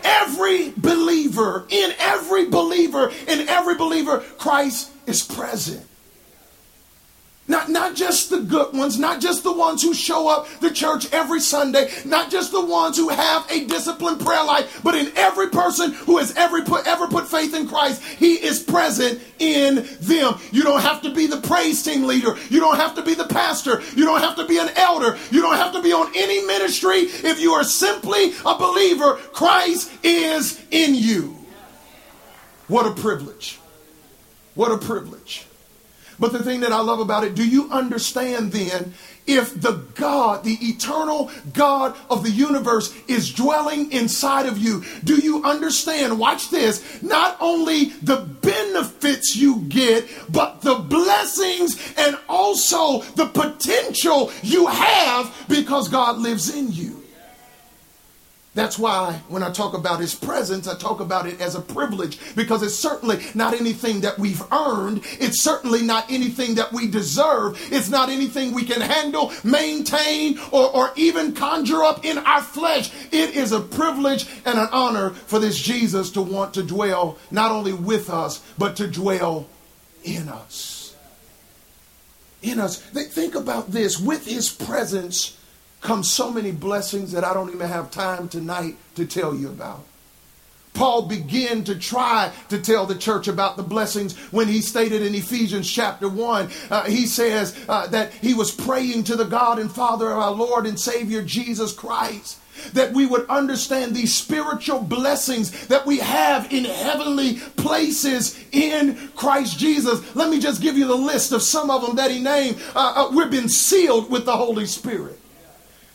Every 0.07 0.73
believer, 0.77 1.67
in 1.69 1.93
every 1.99 2.49
believer, 2.49 3.11
in 3.27 3.49
every 3.49 3.75
believer, 3.75 4.21
Christ 4.39 4.93
is 5.07 5.23
present. 5.23 5.85
Not, 7.49 7.69
not 7.69 7.95
just 7.95 8.31
the 8.31 8.41
good 8.41 8.75
ones, 8.75 8.99
not 8.99 9.21
just 9.21 9.45
the 9.45 9.53
ones 9.53 9.81
who 9.81 9.95
show 9.95 10.29
up 10.29 10.49
the 10.61 10.71
church 10.71 11.13
every 11.13 11.39
Sunday, 11.39 11.89
not 12.05 12.29
just 12.29 12.51
the 12.51 12.65
ones 12.65 12.97
who 12.97 13.09
have 13.09 13.49
a 13.51 13.67
disciplined 13.67 14.21
prayer 14.21 14.45
life, 14.45 14.81
but 14.83 14.97
in 14.97 15.13
every 15.17 15.49
person 15.51 15.93
who 15.93 16.19
has 16.19 16.35
ever 16.37 16.63
put, 16.63 16.89
ever 16.89 17.07
put 17.07 17.29
faith 17.29 17.55
in 17.55 17.69
Christ, 17.69 18.03
He 18.03 18.35
is 18.35 18.61
present 18.61 19.21
in 19.39 19.87
them. 20.01 20.35
You 20.51 20.65
don't 20.65 20.81
have 20.81 21.03
to 21.03 21.15
be 21.15 21.29
the 21.29 21.41
praise 21.41 21.85
team 21.85 22.05
leader. 22.05 22.37
You 22.51 22.59
don't 22.59 22.79
have 22.79 22.97
to 22.97 23.03
be 23.03 23.15
the 23.15 23.27
pastor. 23.27 23.81
You 23.95 24.05
don't 24.05 24.23
have 24.23 24.35
to 24.37 24.47
be 24.47 24.59
an 24.59 24.71
elder. 24.75 25.17
You 25.31 25.41
don't 25.41 25.57
have 25.57 25.73
to 25.75 25.83
be 25.83 25.93
on 25.93 26.13
any 26.17 26.45
ministry. 26.47 26.99
If 26.99 27.41
you 27.41 27.53
are 27.53 27.65
simply 27.65 28.33
a 28.45 28.59
believer, 28.59 29.15
Christ 29.33 29.93
is 30.03 30.61
in 30.73 30.97
you. 30.97 31.37
What 32.67 32.87
a 32.87 33.01
privilege. 33.01 33.61
What 34.55 34.73
a 34.73 34.79
privilege. 34.79 35.46
But 36.19 36.33
the 36.33 36.43
thing 36.43 36.61
that 36.61 36.73
I 36.73 36.81
love 36.81 37.01
about 37.01 37.25
it, 37.25 37.35
do 37.35 37.47
you 37.47 37.71
understand 37.71 38.53
then 38.53 38.95
if 39.27 39.61
the 39.61 39.85
God, 39.95 40.45
the 40.45 40.57
eternal 40.61 41.31
God 41.53 41.97
of 42.09 42.23
the 42.23 42.31
universe 42.31 42.95
is 43.09 43.33
dwelling 43.33 43.91
inside 43.91 44.47
of 44.47 44.57
you, 44.57 44.85
do 45.03 45.17
you 45.17 45.45
understand? 45.45 46.19
Watch 46.19 46.51
this. 46.51 47.03
Not 47.03 47.37
only 47.41 47.87
the 48.03 48.19
benefits 48.19 49.37
you 49.37 49.63
get, 49.63 50.09
but 50.31 50.61
the 50.61 50.77
blessings 50.77 51.95
and 51.97 52.17
also 52.29 53.03
the 53.17 53.27
potential 53.27 54.33
you 54.43 54.67
have 54.67 55.35
because 55.49 55.89
God 55.89 56.19
lives 56.19 56.55
in 56.55 56.73
you. 56.73 56.96
That's 58.57 58.79
why 58.79 59.21
when 59.29 59.43
I 59.43 59.51
talk 59.51 59.75
about 59.75 60.01
his 60.01 60.15
presence, 60.15 60.67
I 60.67 60.79
talk 60.79 61.01
about 61.01 61.27
it 61.27 61.43
as 61.43 61.55
a 61.55 61.61
privilege 61.61 62.19
because 62.35 62.63
it's 62.63 62.75
certainly 62.75 63.23
not 63.35 63.53
anything 63.53 64.01
that 64.01 64.19
we've 64.19 64.43
earned. 64.51 65.03
It's 65.21 65.43
certainly 65.43 65.83
not 65.83 66.11
anything 66.11 66.55
that 66.55 66.73
we 66.73 66.89
deserve. 66.89 67.61
It's 67.71 67.91
not 67.91 68.09
anything 68.09 68.55
we 68.55 68.65
can 68.65 68.81
handle, 68.81 69.31
maintain, 69.45 70.39
or, 70.53 70.75
or 70.75 70.91
even 70.97 71.35
conjure 71.35 71.85
up 71.85 72.03
in 72.07 72.17
our 72.17 72.41
flesh. 72.41 72.91
It 73.13 73.37
is 73.37 73.53
a 73.53 73.61
privilege 73.61 74.27
and 74.47 74.59
an 74.59 74.69
honor 74.73 75.11
for 75.11 75.39
this 75.39 75.59
Jesus 75.59 76.11
to 76.13 76.23
want 76.23 76.55
to 76.55 76.63
dwell 76.63 77.19
not 77.31 77.53
only 77.53 77.75
with 77.75 78.09
us, 78.09 78.43
but 78.57 78.75
to 78.77 78.89
dwell 78.89 79.47
in 80.03 80.31
us. 80.31 80.97
In 82.41 82.59
us. 82.59 82.81
Think 82.81 83.35
about 83.35 83.73
this 83.73 84.01
with 84.01 84.25
his 84.25 84.49
presence 84.49 85.36
come 85.87 86.03
so 86.03 86.33
many 86.33 86.51
blessings 86.51 87.13
that 87.13 87.23
I 87.23 87.33
don't 87.33 87.55
even 87.55 87.69
have 87.69 87.93
time 87.93 88.29
tonight 88.29 88.77
to 88.97 89.07
tell 89.07 89.35
you 89.35 89.49
about. 89.49 89.85
Paul 90.75 91.03
began 91.03 91.65
to 91.65 91.77
try 91.77 92.33
to 92.51 92.61
tell 92.61 92.87
the 92.87 92.97
church 92.97 93.29
about 93.29 93.57
the 93.57 93.63
blessings 93.63 94.15
when 94.31 94.49
he 94.49 94.61
stated 94.61 95.01
in 95.01 95.15
Ephesians 95.15 95.71
chapter 95.71 96.09
1. 96.09 96.51
Uh, 96.71 96.85
he 96.85 97.07
says 97.07 97.57
uh, 97.69 97.87
that 97.87 98.13
he 98.15 98.35
was 98.35 98.51
praying 98.51 99.05
to 99.05 99.17
the 99.17 99.25
God 99.25 99.59
and 99.59 99.73
Father 99.73 100.11
of 100.11 100.19
our 100.19 100.33
Lord 100.33 100.67
and 100.67 100.79
Savior 100.79 101.23
Jesus 101.23 101.73
Christ. 101.73 102.41
That 102.73 102.93
we 102.93 103.07
would 103.07 103.27
understand 103.29 103.95
these 103.95 104.15
spiritual 104.15 104.81
blessings 104.81 105.69
that 105.69 105.87
we 105.87 105.99
have 105.99 106.53
in 106.53 106.65
heavenly 106.65 107.35
places 107.57 108.43
in 108.51 108.97
Christ 109.15 109.59
Jesus. 109.59 110.17
Let 110.17 110.31
me 110.31 110.41
just 110.41 110.61
give 110.61 110.77
you 110.77 110.87
the 110.87 110.97
list 110.97 111.33
of 111.33 111.43
some 111.43 111.71
of 111.71 111.87
them 111.87 111.97
that 111.97 112.11
he 112.11 112.21
named. 112.21 112.61
Uh, 112.75 112.93
uh 112.97 113.11
we've 113.15 113.31
been 113.31 113.49
sealed 113.49 114.11
with 114.11 114.25
the 114.25 114.37
Holy 114.37 114.67
Spirit. 114.67 115.21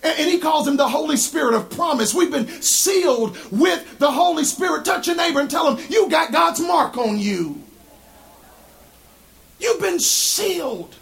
And 0.04 0.30
he 0.30 0.40
calls 0.40 0.68
him 0.68 0.78
the 0.78 0.88
Holy 0.88 1.16
Spirit 1.16 1.54
of 1.54 1.70
promise. 1.70 2.14
We've 2.14 2.32
been 2.32 2.48
sealed 2.62 3.38
with 3.52 4.00
the 4.00 4.12
Holy 4.12 4.44
Spirit. 4.44 4.84
Touch 4.84 5.08
your 5.08 5.16
neighbor 5.16 5.40
and 5.40 5.50
tell 5.50 5.74
him, 5.74 5.86
You 5.90 6.10
got 6.10 6.32
God's 6.32 6.60
mark 6.60 6.98
on 6.98 7.20
you. 7.20 7.62
You've 9.60 9.80
been 9.80 10.00
sealed 10.00 10.96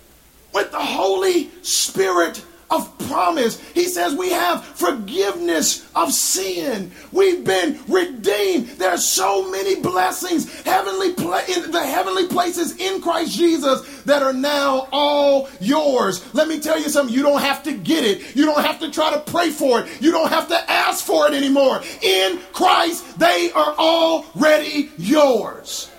with 0.53 0.72
the 0.72 0.79
Holy 0.79 1.50
Spirit 1.62 2.44
of 2.69 2.95
promise. 3.07 3.59
He 3.71 3.85
says 3.85 4.15
we 4.15 4.29
have 4.31 4.63
forgiveness 4.63 5.89
of 5.95 6.13
sin. 6.13 6.91
We've 7.11 7.43
been 7.43 7.79
redeemed. 7.88 8.67
There 8.69 8.91
are 8.91 8.97
so 8.97 9.49
many 9.49 9.81
blessings 9.81 10.61
heavenly 10.61 11.13
pla- 11.13 11.41
in 11.47 11.71
the 11.71 11.83
heavenly 11.83 12.27
places 12.27 12.77
in 12.77 13.01
Christ 13.01 13.38
Jesus 13.38 14.03
that 14.03 14.21
are 14.21 14.33
now 14.33 14.88
all 14.91 15.49
yours. 15.59 16.33
Let 16.33 16.47
me 16.47 16.59
tell 16.59 16.79
you 16.79 16.89
something. 16.89 17.13
You 17.13 17.23
don't 17.23 17.41
have 17.41 17.63
to 17.63 17.73
get 17.73 18.03
it. 18.03 18.35
You 18.35 18.45
don't 18.45 18.63
have 18.63 18.79
to 18.79 18.91
try 18.91 19.11
to 19.11 19.19
pray 19.19 19.49
for 19.49 19.81
it. 19.81 20.01
You 20.01 20.11
don't 20.11 20.29
have 20.29 20.47
to 20.49 20.71
ask 20.71 21.03
for 21.03 21.27
it 21.27 21.33
anymore. 21.33 21.81
In 22.01 22.39
Christ, 22.53 23.19
they 23.19 23.51
are 23.55 23.73
already 23.77 24.91
yours. 24.97 25.89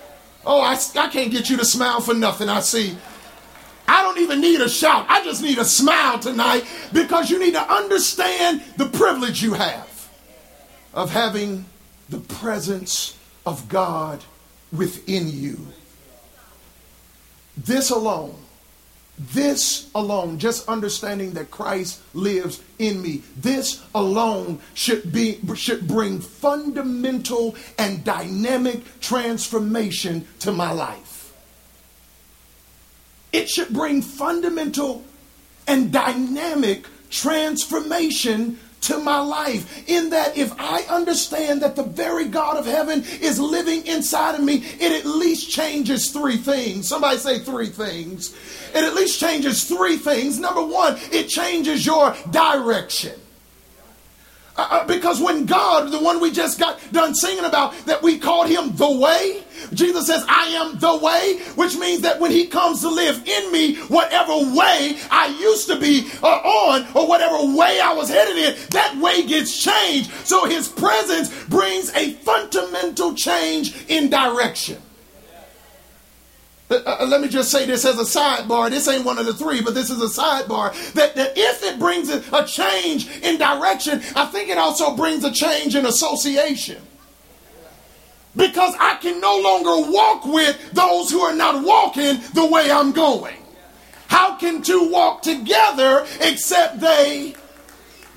Oh, 0.45 0.61
I, 0.61 0.73
I 0.73 1.07
can't 1.09 1.31
get 1.31 1.49
you 1.49 1.57
to 1.57 1.65
smile 1.65 2.01
for 2.01 2.13
nothing. 2.13 2.49
I 2.49 2.61
see 2.61 2.97
I 3.87 4.01
don't 4.01 4.19
even 4.19 4.41
need 4.41 4.61
a 4.61 4.69
shout. 4.69 5.05
I 5.09 5.23
just 5.23 5.41
need 5.41 5.57
a 5.57 5.65
smile 5.65 6.19
tonight 6.19 6.65
because 6.93 7.29
you 7.29 7.39
need 7.39 7.53
to 7.53 7.73
understand 7.73 8.63
the 8.77 8.87
privilege 8.87 9.41
you 9.41 9.53
have 9.53 10.09
of 10.93 11.11
having 11.11 11.65
the 12.09 12.19
presence 12.19 13.17
of 13.45 13.67
God 13.69 14.23
within 14.71 15.29
you. 15.29 15.67
This 17.57 17.89
alone, 17.89 18.35
this 19.17 19.89
alone, 19.93 20.39
just 20.39 20.67
understanding 20.67 21.31
that 21.33 21.51
Christ 21.51 22.01
lives 22.13 22.61
in 22.79 23.01
me, 23.01 23.21
this 23.37 23.83
alone 23.93 24.59
should 24.73 25.11
be 25.11 25.39
should 25.55 25.87
bring 25.87 26.19
fundamental 26.19 27.55
and 27.77 28.03
dynamic 28.03 28.99
transformation 28.99 30.27
to 30.39 30.51
my 30.51 30.71
life. 30.71 31.10
It 33.33 33.49
should 33.49 33.69
bring 33.69 34.01
fundamental 34.01 35.03
and 35.67 35.91
dynamic 35.91 36.85
transformation 37.09 38.59
to 38.81 38.97
my 38.97 39.19
life. 39.19 39.87
In 39.87 40.09
that, 40.09 40.35
if 40.37 40.51
I 40.59 40.81
understand 40.89 41.61
that 41.61 41.75
the 41.75 41.83
very 41.83 42.25
God 42.25 42.57
of 42.57 42.65
heaven 42.65 43.03
is 43.21 43.39
living 43.39 43.85
inside 43.85 44.35
of 44.35 44.43
me, 44.43 44.55
it 44.79 44.91
at 44.91 45.05
least 45.05 45.51
changes 45.51 46.09
three 46.09 46.37
things. 46.37 46.89
Somebody 46.89 47.17
say 47.17 47.39
three 47.39 47.67
things. 47.67 48.35
It 48.73 48.83
at 48.83 48.95
least 48.95 49.19
changes 49.19 49.65
three 49.65 49.97
things. 49.97 50.39
Number 50.39 50.65
one, 50.65 50.97
it 51.11 51.29
changes 51.29 51.85
your 51.85 52.15
direction. 52.31 53.20
Uh, 54.61 54.67
uh, 54.69 54.85
because 54.85 55.19
when 55.19 55.43
God, 55.47 55.91
the 55.91 55.97
one 55.97 56.19
we 56.19 56.29
just 56.29 56.59
got 56.59 56.79
done 56.91 57.15
singing 57.15 57.45
about, 57.45 57.73
that 57.87 58.03
we 58.03 58.19
called 58.19 58.47
him 58.47 58.75
the 58.75 58.91
way, 58.91 59.43
Jesus 59.73 60.05
says, 60.05 60.23
I 60.29 60.49
am 60.49 60.77
the 60.77 60.97
way, 60.97 61.39
which 61.55 61.75
means 61.77 62.01
that 62.01 62.19
when 62.19 62.29
he 62.29 62.45
comes 62.45 62.81
to 62.81 62.89
live 62.89 63.27
in 63.27 63.51
me, 63.51 63.77
whatever 63.87 64.33
way 64.33 64.99
I 65.09 65.35
used 65.39 65.65
to 65.69 65.79
be 65.79 66.11
uh, 66.21 66.27
on 66.27 66.85
or 66.93 67.07
whatever 67.07 67.37
way 67.57 67.79
I 67.79 67.91
was 67.93 68.07
headed 68.09 68.37
in, 68.37 68.55
that 68.69 68.95
way 68.97 69.25
gets 69.25 69.57
changed. 69.57 70.11
So 70.27 70.45
his 70.45 70.67
presence 70.67 71.33
brings 71.45 71.91
a 71.95 72.13
fundamental 72.13 73.15
change 73.15 73.85
in 73.87 74.11
direction. 74.11 74.79
Uh, 76.71 76.97
uh, 77.01 77.05
let 77.05 77.19
me 77.19 77.27
just 77.27 77.51
say 77.51 77.65
this 77.65 77.83
as 77.83 77.99
a 77.99 78.19
sidebar. 78.19 78.69
This 78.69 78.87
ain't 78.87 79.03
one 79.03 79.17
of 79.17 79.25
the 79.25 79.33
three, 79.33 79.61
but 79.61 79.73
this 79.73 79.89
is 79.89 80.01
a 80.01 80.21
sidebar. 80.21 80.71
That, 80.93 81.15
that 81.15 81.33
if 81.35 81.63
it 81.63 81.77
brings 81.77 82.09
a 82.09 82.45
change 82.45 83.09
in 83.17 83.37
direction, 83.37 84.01
I 84.15 84.25
think 84.27 84.49
it 84.49 84.57
also 84.57 84.95
brings 84.95 85.25
a 85.25 85.31
change 85.31 85.75
in 85.75 85.85
association. 85.85 86.81
Because 88.37 88.73
I 88.79 88.95
can 88.95 89.19
no 89.19 89.37
longer 89.37 89.91
walk 89.91 90.25
with 90.25 90.71
those 90.71 91.11
who 91.11 91.19
are 91.19 91.35
not 91.35 91.65
walking 91.65 92.21
the 92.33 92.45
way 92.45 92.71
I'm 92.71 92.93
going. 92.93 93.35
How 94.07 94.37
can 94.37 94.61
two 94.61 94.89
walk 94.89 95.21
together 95.23 96.07
except 96.21 96.79
they 96.79 97.35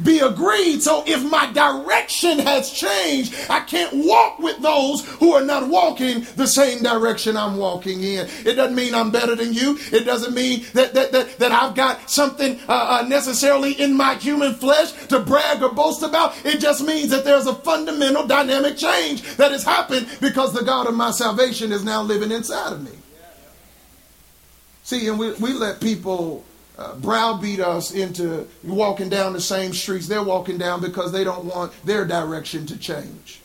be 0.03 0.19
agreed. 0.19 0.83
So 0.83 1.05
if 1.07 1.23
my 1.31 1.53
direction 1.53 2.39
has 2.41 2.71
changed, 2.71 3.35
I 3.49 3.61
can't 3.61 3.93
walk 3.95 4.39
with 4.39 4.61
those 4.61 5.07
who 5.17 5.33
are 5.33 5.45
not 5.45 5.69
walking 5.69 6.27
the 6.37 6.47
same 6.47 6.83
direction 6.83 7.37
I'm 7.37 7.57
walking 7.57 8.03
in. 8.03 8.29
It 8.45 8.55
doesn't 8.55 8.75
mean 8.75 8.95
I'm 8.95 9.11
better 9.11 9.35
than 9.35 9.53
you. 9.53 9.79
It 9.93 10.05
doesn't 10.05 10.35
mean 10.35 10.65
that 10.75 10.95
that 10.95 11.13
that, 11.13 11.39
that 11.39 11.53
I've 11.53 11.75
got 11.75 12.11
something 12.11 12.59
uh, 12.69 13.01
uh, 13.03 13.09
necessarily 13.09 13.73
in 13.73 13.95
my 13.95 14.15
human 14.15 14.55
flesh 14.55 14.93
to 15.09 15.21
brag 15.21 15.63
or 15.63 15.73
boast 15.73 16.03
about. 16.03 16.35
It 16.45 16.61
just 16.61 16.85
means 16.85 17.11
that 17.11 17.25
there's 17.25 17.47
a 17.47 17.55
fundamental 17.55 18.27
dynamic 18.27 18.77
change 18.77 19.23
that 19.37 19.53
has 19.53 19.65
happened 19.65 20.09
because 20.21 20.53
the 20.53 20.65
God 20.65 20.87
of 20.87 20.95
my 20.95 21.11
salvation 21.11 21.73
is 21.73 21.85
now 21.85 22.03
living 22.03 22.33
inside 22.33 22.73
of 22.73 22.83
me. 22.83 22.91
See, 24.83 25.09
and 25.09 25.19
we, 25.19 25.33
we 25.35 25.53
let 25.53 25.81
people 25.81 26.45
uh, 26.76 26.97
browbeat 26.97 27.61
us 27.61 27.93
into 27.93 28.47
walking 28.62 29.09
down 29.09 29.33
the 29.33 29.40
same 29.40 29.73
streets 29.73 30.09
they're 30.09 30.23
walking 30.23 30.59
down 30.59 30.81
because 30.81 31.12
they 31.12 31.25
don't 31.25 31.45
want 31.45 31.73
their 31.85 32.04
direction 32.04 32.66
to 32.66 32.76
change. 32.76 33.40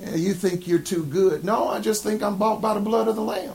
Yeah, 0.00 0.16
you 0.16 0.34
think 0.34 0.66
you're 0.66 0.80
too 0.80 1.04
good. 1.04 1.44
No, 1.44 1.68
I 1.68 1.80
just 1.80 2.02
think 2.02 2.22
I'm 2.22 2.36
bought 2.36 2.60
by 2.60 2.74
the 2.74 2.80
blood 2.80 3.08
of 3.08 3.16
the 3.16 3.22
Lamb. 3.22 3.54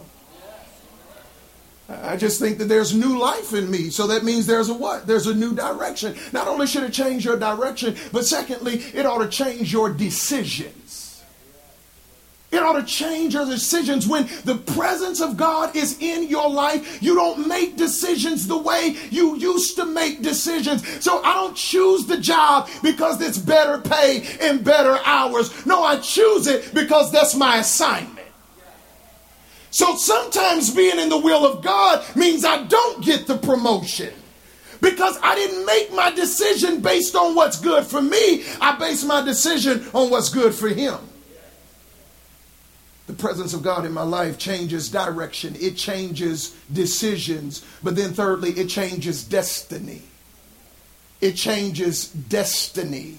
I 1.90 2.18
just 2.18 2.40
think 2.40 2.58
that 2.58 2.66
there's 2.66 2.94
new 2.94 3.18
life 3.18 3.54
in 3.54 3.72
me. 3.72 3.90
So 3.90 4.08
that 4.08 4.24
means 4.24 4.46
there's 4.46 4.68
a 4.70 4.74
what? 4.74 5.08
There's 5.08 5.28
a 5.28 5.34
new 5.34 5.56
direction. 5.56 6.16
Not 6.34 6.48
only 6.48 6.68
should 6.68 6.84
it 6.84 6.92
change 6.92 7.24
your 7.24 7.40
direction, 7.40 7.96
but 8.12 8.26
secondly, 8.26 8.80
it 8.94 9.06
ought 9.06 9.20
to 9.20 9.30
change 9.30 9.72
your 9.72 9.94
decisions. 9.94 10.87
It 12.50 12.64
ought 12.64 12.80
to 12.80 12.84
change 12.84 13.34
your 13.34 13.46
decisions. 13.46 14.08
When 14.08 14.28
the 14.46 14.56
presence 14.56 15.20
of 15.20 15.36
God 15.36 15.76
is 15.76 15.98
in 16.00 16.30
your 16.30 16.50
life, 16.50 17.04
you 17.04 17.14
don't 17.14 17.46
make 17.48 17.76
decisions 17.76 18.48
the 18.48 18.58
way 18.58 18.96
you 19.12 19.36
used 19.36 19.76
to 19.76 19.86
make 19.86 20.22
decisions. 20.22 21.04
So 21.04 21.22
I 21.24 21.34
don't 21.34 21.58
choose 21.58 22.06
the 22.06 22.18
job 22.18 22.70
because 22.82 23.22
it's 23.22 23.38
better 23.38 23.80
pay 23.80 24.26
and 24.40 24.64
better 24.64 24.98
hours. 25.04 25.66
No, 25.66 25.84
I 25.84 25.98
choose 25.98 26.48
it 26.48 26.74
because 26.74 27.12
that's 27.12 27.36
my 27.36 27.58
assignment. 27.58 28.28
So 29.70 29.98
sometimes 29.98 30.74
being 30.74 31.00
in 31.00 31.10
the 31.10 31.18
will 31.18 31.46
of 31.46 31.62
God 31.62 32.04
means 32.16 32.46
I 32.46 32.64
don't 32.64 33.04
get 33.04 33.28
the 33.28 33.38
promotion 33.38 34.14
because 34.82 35.20
I 35.22 35.36
didn't 35.36 35.66
make 35.66 35.94
my 35.94 36.12
decision 36.12 36.80
based 36.80 37.14
on 37.16 37.36
what's 37.36 37.60
good 37.60 37.86
for 37.86 38.02
me. 38.02 38.46
I 38.62 38.78
base 38.80 39.04
my 39.04 39.22
decision 39.22 39.86
on 39.94 40.10
what's 40.10 40.30
good 40.30 40.56
for 40.56 40.70
Him. 40.70 40.98
Presence 43.18 43.54
of 43.54 43.64
God 43.64 43.86
in 43.86 43.94
my 43.94 44.04
life 44.04 44.38
changes 44.38 44.90
direction, 44.90 45.56
it 45.60 45.76
changes 45.76 46.56
decisions, 46.72 47.66
but 47.84 47.96
then 47.96 48.14
thirdly, 48.14 48.52
it 48.52 48.68
changes 48.68 49.24
destiny. 49.24 50.02
It 51.20 51.34
changes 51.34 52.08
destiny. 52.10 53.18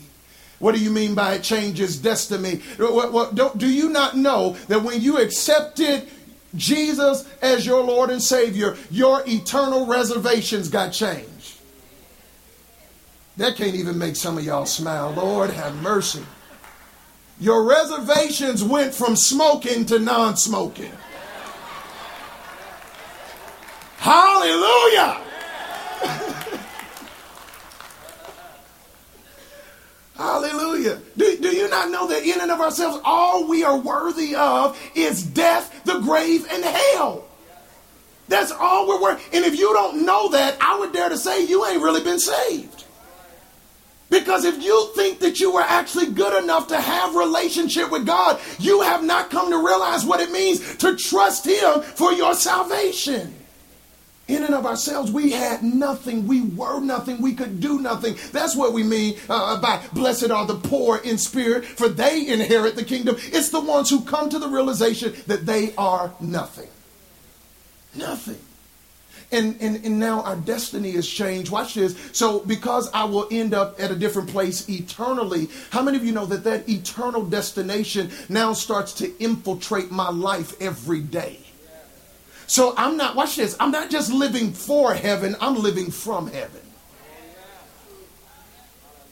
What 0.60 0.74
do 0.74 0.80
you 0.80 0.90
mean 0.90 1.14
by 1.14 1.34
it 1.34 1.42
changes 1.42 1.96
destiny? 1.96 2.62
Do 2.76 3.70
you 3.70 3.90
not 3.90 4.16
know 4.16 4.56
that 4.68 4.82
when 4.82 5.00
you 5.00 5.18
accepted 5.18 6.08
Jesus 6.56 7.28
as 7.42 7.66
your 7.66 7.82
Lord 7.82 8.10
and 8.10 8.22
Savior, 8.22 8.76
your 8.90 9.22
eternal 9.26 9.86
reservations 9.86 10.68
got 10.68 10.92
changed? 10.92 11.58
That 13.36 13.56
can't 13.56 13.76
even 13.76 13.98
make 13.98 14.16
some 14.16 14.36
of 14.36 14.44
y'all 14.44 14.66
smile. 14.66 15.12
Lord, 15.12 15.50
have 15.50 15.74
mercy. 15.76 16.24
Your 17.40 17.64
reservations 17.64 18.64
went 18.64 18.94
from 18.94 19.14
smoking 19.14 19.86
to 19.86 19.98
non 19.98 20.36
smoking. 20.36 20.92
Hallelujah. 23.98 25.20
Hallelujah. 30.16 31.00
Do, 31.16 31.36
do 31.38 31.48
you 31.48 31.68
not 31.68 31.90
know 31.90 32.08
that 32.08 32.24
in 32.24 32.40
and 32.40 32.50
of 32.50 32.60
ourselves, 32.60 33.00
all 33.04 33.46
we 33.46 33.62
are 33.62 33.78
worthy 33.78 34.34
of 34.34 34.76
is 34.96 35.22
death, 35.22 35.84
the 35.84 36.00
grave, 36.00 36.44
and 36.50 36.64
hell? 36.64 37.24
That's 38.26 38.50
all 38.50 38.88
we're 38.88 39.00
worth. 39.00 39.22
And 39.32 39.44
if 39.44 39.58
you 39.58 39.72
don't 39.72 40.04
know 40.04 40.28
that, 40.30 40.56
I 40.60 40.78
would 40.78 40.92
dare 40.92 41.08
to 41.08 41.16
say 41.16 41.46
you 41.46 41.64
ain't 41.66 41.82
really 41.82 42.02
been 42.02 42.18
saved. 42.18 42.84
Because 44.10 44.44
if 44.44 44.62
you 44.62 44.90
think 44.94 45.18
that 45.20 45.38
you 45.38 45.56
are 45.56 45.66
actually 45.66 46.06
good 46.06 46.42
enough 46.42 46.68
to 46.68 46.80
have 46.80 47.14
relationship 47.14 47.90
with 47.90 48.06
God, 48.06 48.40
you 48.58 48.80
have 48.80 49.04
not 49.04 49.30
come 49.30 49.50
to 49.50 49.58
realize 49.58 50.04
what 50.04 50.20
it 50.20 50.30
means 50.30 50.76
to 50.78 50.96
trust 50.96 51.46
him 51.46 51.82
for 51.82 52.12
your 52.12 52.34
salvation. 52.34 53.34
In 54.28 54.44
and 54.44 54.54
of 54.54 54.66
ourselves, 54.66 55.10
we 55.10 55.30
had 55.30 55.62
nothing. 55.62 56.26
We 56.26 56.42
were 56.42 56.80
nothing. 56.80 57.22
We 57.22 57.34
could 57.34 57.60
do 57.60 57.80
nothing. 57.80 58.16
That's 58.30 58.54
what 58.54 58.74
we 58.74 58.82
mean 58.82 59.18
uh, 59.28 59.58
by 59.60 59.82
blessed 59.94 60.30
are 60.30 60.46
the 60.46 60.56
poor 60.56 60.98
in 60.98 61.16
spirit, 61.16 61.64
for 61.64 61.88
they 61.88 62.28
inherit 62.28 62.76
the 62.76 62.84
kingdom. 62.84 63.16
It's 63.18 63.48
the 63.48 63.60
ones 63.60 63.88
who 63.88 64.04
come 64.04 64.28
to 64.28 64.38
the 64.38 64.48
realization 64.48 65.14
that 65.26 65.46
they 65.46 65.74
are 65.76 66.12
nothing. 66.20 66.68
Nothing. 67.94 68.38
And, 69.30 69.60
and, 69.60 69.84
and 69.84 70.00
now 70.00 70.22
our 70.22 70.36
destiny 70.36 70.94
is 70.94 71.06
changed. 71.06 71.50
Watch 71.50 71.74
this. 71.74 71.94
So, 72.12 72.40
because 72.40 72.90
I 72.92 73.04
will 73.04 73.28
end 73.30 73.52
up 73.52 73.78
at 73.78 73.90
a 73.90 73.94
different 73.94 74.30
place 74.30 74.66
eternally, 74.70 75.50
how 75.68 75.82
many 75.82 75.98
of 75.98 76.04
you 76.04 76.12
know 76.12 76.24
that 76.26 76.44
that 76.44 76.66
eternal 76.66 77.26
destination 77.26 78.10
now 78.30 78.54
starts 78.54 78.94
to 78.94 79.22
infiltrate 79.22 79.90
my 79.90 80.08
life 80.08 80.54
every 80.62 81.00
day? 81.00 81.40
So, 82.46 82.72
I'm 82.78 82.96
not, 82.96 83.16
watch 83.16 83.36
this, 83.36 83.54
I'm 83.60 83.70
not 83.70 83.90
just 83.90 84.10
living 84.10 84.54
for 84.54 84.94
heaven, 84.94 85.36
I'm 85.42 85.56
living 85.56 85.90
from 85.90 86.28
heaven. 86.28 86.62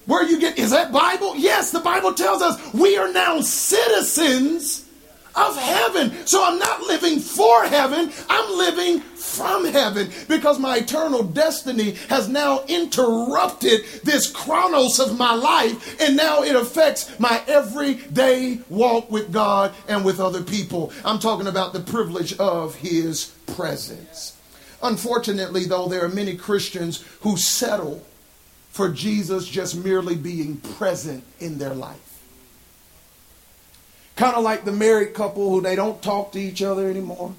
Where 0.07 0.25
you 0.25 0.41
get, 0.41 0.59
is 0.59 0.71
that 0.71 0.93
Bible? 0.93 1.37
Yes, 1.37 1.73
the 1.73 1.81
Bible 1.81 2.15
tells 2.15 2.41
us 2.41 2.73
we 2.73 2.97
are 2.97 3.13
now 3.13 3.43
citizens 3.43 4.86
of 5.37 5.57
heaven. 5.57 6.27
So 6.27 6.43
I'm 6.45 6.59
not 6.59 6.83
living 6.83 7.21
for 7.21 7.65
heaven, 7.65 8.11
I'm 8.29 8.59
living 8.59 9.01
from 9.01 9.67
heaven 9.67 10.11
because 10.29 10.59
my 10.59 10.79
eternal 10.79 11.23
destiny 11.23 11.93
has 12.09 12.29
now 12.29 12.65
interrupted 12.69 13.85
this 14.03 14.31
chronos 14.31 14.99
of 14.99 15.19
my 15.19 15.35
life 15.35 16.01
and 16.01 16.17
now 16.17 16.43
it 16.43 16.57
affects 16.57 17.19
my 17.21 17.43
everyday 17.47 18.61
walk 18.71 19.11
with 19.11 19.33
God 19.33 19.75
and 19.89 20.05
with 20.05 20.21
other 20.21 20.43
people. 20.43 20.93
I'm 21.05 21.19
talking 21.19 21.49
about 21.49 21.73
the 21.73 21.81
privilege 21.81 22.39
of 22.39 22.77
His 22.77 23.27
presence. 23.55 24.37
Unfortunately, 24.83 25.65
though, 25.65 25.89
there 25.89 26.05
are 26.05 26.09
many 26.09 26.37
Christians 26.37 27.05
who 27.21 27.37
settle 27.37 28.03
for 28.71 28.91
Jesus 28.91 29.49
just 29.49 29.77
merely 29.77 30.17
being 30.17 30.57
present 30.57 31.25
in 31.41 31.59
their 31.59 31.75
life. 31.75 32.06
Kind 34.17 34.35
of 34.35 34.43
like 34.43 34.65
the 34.65 34.73
married 34.73 35.15
couple 35.15 35.51
who 35.51 35.61
they 35.61 35.77
don't 35.77 36.03
talk 36.03 36.33
to 36.33 36.41
each 36.41 36.63
other 36.63 36.89
anymore, 36.89 37.35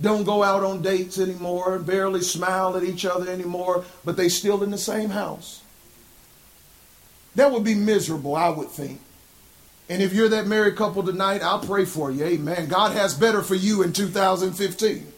don't 0.00 0.24
go 0.24 0.42
out 0.42 0.62
on 0.62 0.82
dates 0.82 1.18
anymore, 1.18 1.78
barely 1.78 2.20
smile 2.20 2.76
at 2.76 2.84
each 2.84 3.04
other 3.04 3.28
anymore, 3.30 3.84
but 4.04 4.16
they 4.16 4.28
still 4.28 4.62
in 4.62 4.70
the 4.70 4.78
same 4.78 5.10
house. 5.10 5.62
That 7.34 7.52
would 7.52 7.64
be 7.64 7.74
miserable, 7.74 8.36
I 8.36 8.48
would 8.50 8.68
think. 8.68 9.00
And 9.88 10.02
if 10.02 10.12
you're 10.12 10.28
that 10.28 10.46
married 10.46 10.76
couple 10.76 11.02
tonight, 11.02 11.42
I'll 11.42 11.60
pray 11.60 11.84
for 11.84 12.10
you. 12.10 12.24
Amen. 12.24 12.68
God 12.68 12.92
has 12.92 13.14
better 13.14 13.42
for 13.42 13.54
you 13.54 13.82
in 13.82 13.92
2015. 13.92 15.12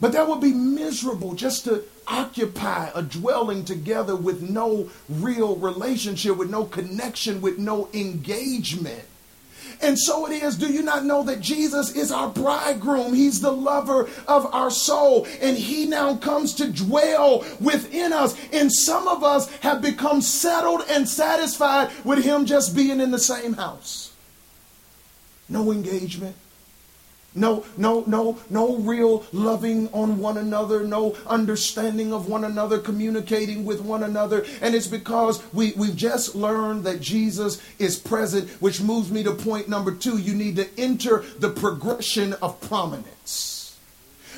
But 0.00 0.12
that 0.12 0.28
would 0.28 0.40
be 0.40 0.52
miserable 0.52 1.34
just 1.34 1.64
to 1.64 1.84
occupy 2.06 2.90
a 2.94 3.02
dwelling 3.02 3.64
together 3.64 4.16
with 4.16 4.42
no 4.42 4.90
real 5.08 5.56
relationship, 5.56 6.36
with 6.36 6.50
no 6.50 6.64
connection, 6.64 7.40
with 7.40 7.58
no 7.58 7.88
engagement. 7.94 9.04
And 9.80 9.98
so 9.98 10.26
it 10.26 10.42
is. 10.42 10.56
Do 10.56 10.72
you 10.72 10.82
not 10.82 11.04
know 11.04 11.22
that 11.24 11.40
Jesus 11.40 11.94
is 11.96 12.10
our 12.10 12.28
bridegroom? 12.28 13.14
He's 13.14 13.40
the 13.40 13.52
lover 13.52 14.08
of 14.26 14.52
our 14.54 14.70
soul. 14.70 15.26
And 15.40 15.56
he 15.56 15.86
now 15.86 16.16
comes 16.16 16.54
to 16.54 16.70
dwell 16.70 17.44
within 17.60 18.12
us. 18.12 18.36
And 18.52 18.72
some 18.72 19.08
of 19.08 19.22
us 19.22 19.50
have 19.58 19.82
become 19.82 20.20
settled 20.20 20.82
and 20.88 21.08
satisfied 21.08 21.90
with 22.04 22.24
him 22.24 22.46
just 22.46 22.74
being 22.74 23.00
in 23.00 23.10
the 23.10 23.18
same 23.18 23.54
house. 23.54 24.12
No 25.48 25.70
engagement, 25.70 26.36
no, 27.34 27.64
no, 27.76 28.04
no, 28.06 28.38
no 28.48 28.76
real 28.76 29.24
loving 29.32 29.88
on 29.92 30.18
one 30.18 30.36
another, 30.36 30.84
no 30.84 31.16
understanding 31.26 32.12
of 32.12 32.28
one 32.28 32.44
another, 32.44 32.78
communicating 32.78 33.64
with 33.64 33.80
one 33.80 34.04
another. 34.04 34.44
And 34.60 34.74
it's 34.74 34.86
because 34.86 35.42
we, 35.52 35.72
we've 35.72 35.96
just 35.96 36.34
learned 36.34 36.84
that 36.84 37.00
Jesus 37.00 37.60
is 37.78 37.98
present, 37.98 38.48
which 38.60 38.80
moves 38.80 39.10
me 39.10 39.22
to 39.24 39.34
point 39.34 39.68
number 39.68 39.92
two. 39.92 40.18
You 40.18 40.34
need 40.34 40.56
to 40.56 40.68
enter 40.78 41.24
the 41.38 41.50
progression 41.50 42.34
of 42.34 42.60
prominence. 42.60 43.76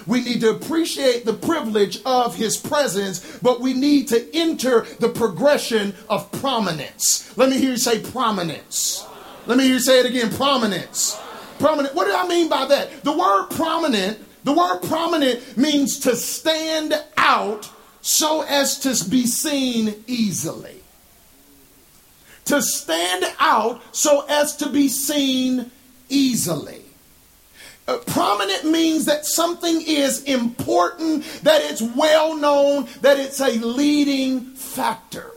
We 0.06 0.22
need 0.22 0.40
to 0.42 0.50
appreciate 0.50 1.24
the 1.24 1.32
privilege 1.34 2.00
of 2.04 2.36
his 2.36 2.56
presence, 2.56 3.38
but 3.38 3.60
we 3.60 3.74
need 3.74 4.08
to 4.08 4.34
enter 4.34 4.82
the 5.00 5.08
progression 5.08 5.94
of 6.08 6.30
prominence. 6.32 7.36
Let 7.36 7.50
me 7.50 7.58
hear 7.58 7.72
you 7.72 7.76
say 7.76 8.00
prominence. 8.00 9.04
Let 9.46 9.58
me 9.58 9.64
hear 9.64 9.74
you 9.74 9.80
say 9.80 10.00
it 10.00 10.06
again 10.06 10.30
prominence. 10.30 11.18
Prominent. 11.58 11.94
What 11.94 12.06
do 12.06 12.14
I 12.14 12.26
mean 12.28 12.48
by 12.48 12.66
that? 12.66 13.02
The 13.02 13.16
word 13.16 13.48
prominent, 13.50 14.18
the 14.44 14.52
word 14.52 14.80
prominent 14.82 15.56
means 15.56 16.00
to 16.00 16.16
stand 16.16 16.94
out 17.16 17.70
so 18.00 18.42
as 18.42 18.78
to 18.80 19.10
be 19.10 19.26
seen 19.26 20.04
easily. 20.06 20.82
To 22.46 22.62
stand 22.62 23.24
out 23.40 23.82
so 23.94 24.24
as 24.28 24.56
to 24.56 24.68
be 24.68 24.88
seen 24.88 25.70
easily. 26.08 26.82
Uh, 27.88 27.98
prominent 27.98 28.64
means 28.64 29.04
that 29.04 29.24
something 29.24 29.80
is 29.86 30.24
important, 30.24 31.24
that 31.42 31.62
it's 31.62 31.82
well 31.82 32.36
known, 32.36 32.88
that 33.00 33.18
it's 33.18 33.40
a 33.40 33.52
leading 33.58 34.40
factor. 34.54 35.30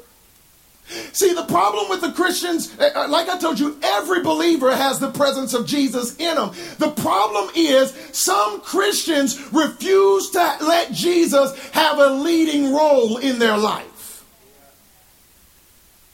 See, 1.13 1.33
the 1.33 1.45
problem 1.45 1.89
with 1.89 2.01
the 2.01 2.11
Christians, 2.11 2.77
uh, 2.79 2.89
uh, 2.95 3.07
like 3.09 3.29
I 3.29 3.37
told 3.37 3.59
you, 3.59 3.77
every 3.83 4.23
believer 4.23 4.75
has 4.75 4.99
the 4.99 5.11
presence 5.11 5.53
of 5.53 5.67
Jesus 5.67 6.15
in 6.17 6.35
them. 6.35 6.51
The 6.79 6.89
problem 6.91 7.51
is 7.55 7.91
some 8.11 8.61
Christians 8.61 9.53
refuse 9.53 10.31
to 10.31 10.57
let 10.61 10.91
Jesus 10.91 11.57
have 11.69 11.99
a 11.99 12.07
leading 12.07 12.73
role 12.73 13.17
in 13.17 13.37
their 13.37 13.57
life. 13.57 14.25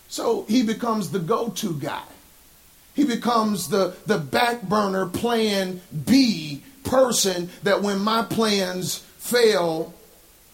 So 0.10 0.44
he 0.50 0.64
becomes 0.64 1.12
the 1.12 1.20
go 1.20 1.50
to 1.50 1.74
guy. 1.80 2.04
He 2.96 3.06
becomes 3.06 3.70
the, 3.70 3.96
the 4.06 4.18
back 4.18 4.62
burner 4.62 5.08
plan 5.08 5.82
B 6.06 6.64
person 6.84 7.50
that 7.64 7.82
when 7.82 8.00
my 8.00 8.24
plans 8.24 9.00
fail, 9.18 9.94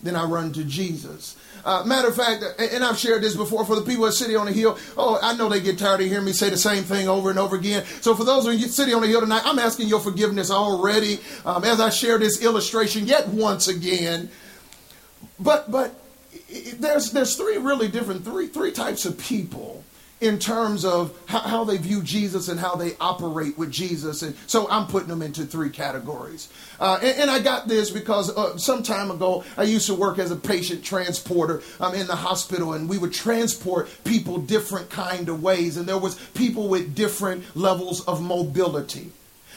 then 0.02 0.16
I 0.16 0.26
run 0.26 0.54
to 0.54 0.64
Jesus. 0.64 1.38
Uh, 1.64 1.84
matter 1.86 2.08
of 2.08 2.16
fact, 2.16 2.44
and 2.60 2.84
I've 2.84 2.98
shared 2.98 3.22
this 3.22 3.36
before 3.36 3.66
for 3.66 3.76
the 3.76 3.82
people 3.82 4.06
at 4.06 4.14
City 4.14 4.36
on 4.36 4.48
the 4.48 4.52
Hill. 4.52 4.78
Oh, 4.98 5.20
I 5.22 5.36
know 5.36 5.50
they 5.50 5.62
get 5.62 5.78
tired 5.78 6.02
of 6.02 6.08
hearing 6.08 6.26
me 6.26 6.34
say 6.34 6.50
the 6.50 6.58
same 6.58 6.84
thing 6.84 7.08
over 7.08 7.30
and 7.30 7.40
over 7.40 7.56
again. 7.56 7.86
So 8.02 8.16
for 8.16 8.24
those 8.24 8.46
of 8.46 8.54
you 8.54 8.68
City 8.68 8.94
on 8.94 9.02
the 9.02 9.08
Hill 9.08 9.22
tonight, 9.22 9.44
I'm 9.46 9.60
asking 9.60 9.88
your 9.88 10.00
forgiveness 10.00 10.50
already 10.50 11.20
um, 11.46 11.64
as 11.64 11.80
I 11.80 11.90
share 11.90 12.18
this 12.18 12.42
illustration 12.42 13.06
yet 13.06 13.28
once 13.28 13.68
again. 13.68 14.30
But 15.40 15.72
but 15.72 15.96
there's 16.80 17.12
there's 17.12 17.36
three 17.36 17.58
really 17.58 17.88
different 17.88 18.24
three 18.24 18.48
three 18.48 18.72
types 18.72 19.06
of 19.06 19.18
people 19.18 19.81
in 20.22 20.38
terms 20.38 20.86
of 20.86 21.18
how, 21.26 21.64
they 21.64 21.78
view 21.78 22.02
Jesus 22.04 22.48
and 22.48 22.60
how 22.60 22.76
they 22.76 22.96
operate 23.00 23.58
with 23.58 23.72
Jesus. 23.72 24.22
And 24.22 24.36
so 24.46 24.70
I'm 24.70 24.86
putting 24.86 25.10
them 25.10 25.24
into 25.24 25.46
three 25.46 25.72
categories. 25.72 26.48
Uh, 26.80 27.00
and, 27.02 27.22
and, 27.22 27.32
I 27.32 27.40
got 27.40 27.68
this 27.68 27.90
because 27.90 28.36
uh, 28.36 28.58
some 28.58 28.84
time 28.84 29.10
ago 29.10 29.44
I 29.58 29.64
used 29.64 29.88
to 29.88 29.96
work 29.96 30.20
as 30.20 30.30
a 30.30 30.36
patient 30.36 30.84
transporter 30.84 31.64
um, 31.80 31.96
in 31.96 32.06
the 32.06 32.16
hospital, 32.16 32.74
and 32.74 32.88
we 32.88 33.00
would 33.00 33.14
transport 33.14 33.90
people 34.04 34.38
different 34.38 34.90
kind 34.92 35.28
of 35.28 35.42
ways, 35.42 35.78
and 35.78 35.88
there 35.88 35.98
was 35.98 36.16
people 36.34 36.68
with 36.68 36.94
different 36.94 37.44
levels 37.56 38.06
of 38.06 38.22
mobility. 38.22 39.12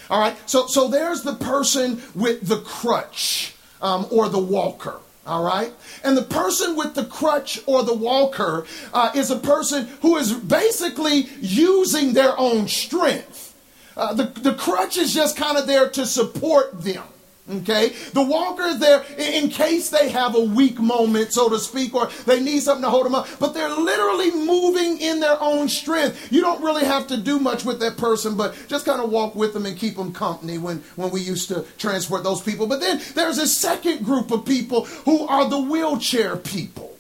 All 0.09 0.21
right, 0.21 0.37
so 0.49 0.67
so 0.67 0.89
there's 0.89 1.23
the 1.23 1.35
person 1.35 2.03
with 2.15 2.47
the 2.47 2.59
crutch 2.59 3.55
um, 3.81 4.07
or 4.11 4.29
the 4.29 4.39
walker. 4.39 5.01
All 5.27 5.43
right? 5.43 5.73
And 6.03 6.17
the 6.17 6.23
person 6.23 6.77
with 6.77 6.95
the 6.95 7.07
crutch 7.07 7.61
or 7.67 7.83
the 7.83 7.95
walker 7.95 8.67
uh, 8.93 9.11
is 9.15 9.31
a 9.31 9.39
person 9.39 9.87
who 10.03 10.17
is 10.17 10.33
basically 10.33 11.29
using 11.41 12.13
their 12.13 12.39
own 12.39 12.69
strength. 12.69 13.55
Uh, 13.97 14.13
the, 14.13 14.25
the 14.25 14.55
crutch 14.55 14.99
is 14.99 15.15
just 15.15 15.37
kind 15.37 15.57
of 15.57 15.67
there 15.67 15.89
to 15.89 16.05
support 16.05 16.83
them. 16.83 17.05
Okay? 17.51 17.91
The 18.13 18.23
walker 18.23 18.63
is 18.63 18.79
there 18.79 19.05
in 19.19 19.51
case 19.51 19.91
they 19.91 20.09
have 20.09 20.35
a 20.35 20.41
weak 20.41 20.79
moment, 20.79 21.33
so 21.33 21.51
to 21.51 21.59
speak, 21.59 21.95
or 21.95 22.07
they 22.25 22.41
need 22.41 22.61
something 22.61 22.83
to 22.83 22.91
hold 22.91 23.05
them 23.05 23.15
up. 23.15 23.29
But 23.39 23.53
they're 23.53 23.69
literally 23.69 24.31
moving 24.31 24.99
in 24.99 25.21
their 25.21 25.41
own 25.41 25.69
strength. 25.69 26.33
You 26.33 26.41
don't 26.41 26.63
really 26.63 26.85
have 26.85 27.07
to 27.09 27.19
do 27.19 27.39
much 27.39 27.65
with 27.65 27.81
that 27.81 27.99
person, 27.99 28.35
but 28.37 28.57
just 28.67 28.87
kind 28.87 29.03
of 29.03 29.11
walk 29.11 29.35
with 29.35 29.53
them 29.53 29.67
and 29.67 29.77
keep 29.77 29.97
them 29.97 30.13
company 30.13 30.57
when, 30.57 30.79
when 30.97 31.11
we 31.11 31.21
used 31.21 31.49
to 31.49 31.67
transport 31.77 32.25
those 32.25 32.41
people. 32.41 32.67
But 32.67 32.81
then 32.81 33.01
there's 33.15 33.39
a 33.39 33.47
second 33.47 34.05
group 34.05 34.31
of 34.31 34.47
people 34.47 34.87
who 35.05 35.27
are 35.27 35.49
the 35.49 35.61
wheelchair 35.61 36.37
people. 36.37 36.97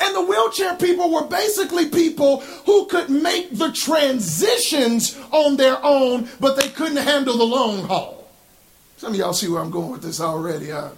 And 0.00 0.14
the 0.14 0.24
wheelchair 0.24 0.76
people 0.76 1.12
were 1.12 1.26
basically 1.26 1.88
people 1.88 2.40
who 2.64 2.86
could 2.86 3.10
make 3.10 3.50
the 3.50 3.72
transitions 3.72 5.18
on 5.32 5.56
their 5.56 5.84
own, 5.84 6.28
but 6.40 6.56
they 6.56 6.68
couldn't 6.68 6.96
handle 6.96 7.36
the 7.36 7.44
long 7.44 7.82
haul. 7.82 8.25
Some 8.98 9.12
of 9.12 9.18
y'all 9.18 9.34
see 9.34 9.48
where 9.48 9.60
I'm 9.60 9.70
going 9.70 9.90
with 9.90 10.02
this 10.02 10.22
already. 10.22 10.70
Huh? 10.70 10.88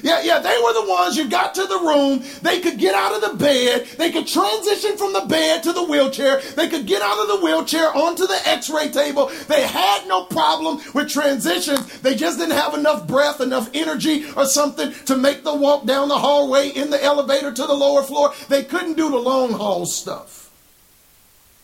Yeah, 0.00 0.22
yeah, 0.22 0.38
they 0.38 0.56
were 0.62 0.72
the 0.74 0.88
ones 0.88 1.16
you 1.16 1.28
got 1.28 1.56
to 1.56 1.66
the 1.66 1.80
room. 1.80 2.22
They 2.40 2.60
could 2.60 2.78
get 2.78 2.94
out 2.94 3.16
of 3.16 3.20
the 3.20 3.36
bed. 3.36 3.84
They 3.98 4.12
could 4.12 4.28
transition 4.28 4.96
from 4.96 5.12
the 5.12 5.26
bed 5.28 5.64
to 5.64 5.72
the 5.72 5.82
wheelchair. 5.82 6.40
They 6.40 6.68
could 6.68 6.86
get 6.86 7.02
out 7.02 7.18
of 7.18 7.26
the 7.26 7.44
wheelchair 7.44 7.92
onto 7.92 8.28
the 8.28 8.40
x 8.44 8.70
ray 8.70 8.90
table. 8.90 9.26
They 9.48 9.66
had 9.66 10.06
no 10.06 10.24
problem 10.26 10.80
with 10.94 11.08
transitions. 11.08 12.00
They 12.00 12.14
just 12.14 12.38
didn't 12.38 12.56
have 12.56 12.74
enough 12.74 13.08
breath, 13.08 13.40
enough 13.40 13.68
energy, 13.74 14.24
or 14.36 14.46
something 14.46 14.92
to 15.06 15.16
make 15.16 15.42
the 15.42 15.54
walk 15.54 15.84
down 15.84 16.08
the 16.08 16.18
hallway 16.18 16.68
in 16.68 16.90
the 16.90 17.02
elevator 17.02 17.52
to 17.52 17.66
the 17.66 17.74
lower 17.74 18.04
floor. 18.04 18.32
They 18.48 18.62
couldn't 18.62 18.96
do 18.96 19.10
the 19.10 19.18
long 19.18 19.50
haul 19.50 19.84
stuff. 19.84 20.48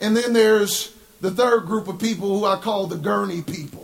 And 0.01 0.17
then 0.17 0.33
there's 0.33 0.93
the 1.21 1.31
third 1.31 1.67
group 1.67 1.87
of 1.87 2.01
people 2.01 2.37
who 2.37 2.45
I 2.47 2.57
call 2.57 2.89
the 2.89 2.97
gurney 2.97 3.43
people. 3.43 3.84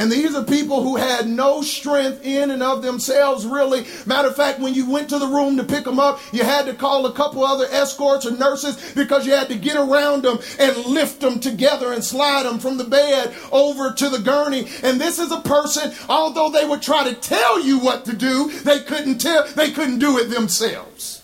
And 0.00 0.10
these 0.10 0.34
are 0.34 0.42
people 0.42 0.82
who 0.82 0.96
had 0.96 1.28
no 1.28 1.60
strength 1.60 2.24
in 2.24 2.50
and 2.50 2.62
of 2.62 2.80
themselves, 2.80 3.44
really. 3.44 3.84
Matter 4.06 4.28
of 4.28 4.34
fact, 4.34 4.58
when 4.58 4.72
you 4.72 4.90
went 4.90 5.10
to 5.10 5.18
the 5.18 5.26
room 5.26 5.58
to 5.58 5.62
pick 5.62 5.84
them 5.84 6.00
up, 6.00 6.20
you 6.32 6.42
had 6.42 6.64
to 6.64 6.72
call 6.72 7.04
a 7.04 7.12
couple 7.12 7.44
other 7.44 7.66
escorts 7.70 8.24
or 8.24 8.30
nurses 8.30 8.94
because 8.94 9.26
you 9.26 9.32
had 9.32 9.48
to 9.48 9.56
get 9.56 9.76
around 9.76 10.22
them 10.22 10.38
and 10.58 10.86
lift 10.86 11.20
them 11.20 11.38
together 11.38 11.92
and 11.92 12.02
slide 12.02 12.44
them 12.44 12.58
from 12.58 12.78
the 12.78 12.84
bed 12.84 13.34
over 13.52 13.92
to 13.92 14.08
the 14.08 14.20
gurney. 14.20 14.66
And 14.82 14.98
this 14.98 15.18
is 15.18 15.32
a 15.32 15.40
person, 15.42 15.92
although 16.08 16.48
they 16.48 16.64
would 16.64 16.80
try 16.80 17.04
to 17.04 17.14
tell 17.14 17.62
you 17.62 17.78
what 17.78 18.06
to 18.06 18.16
do, 18.16 18.50
they 18.64 18.80
couldn't 18.80 19.18
tell, 19.18 19.46
they 19.48 19.70
couldn't 19.70 19.98
do 19.98 20.16
it 20.16 20.30
themselves. 20.30 21.19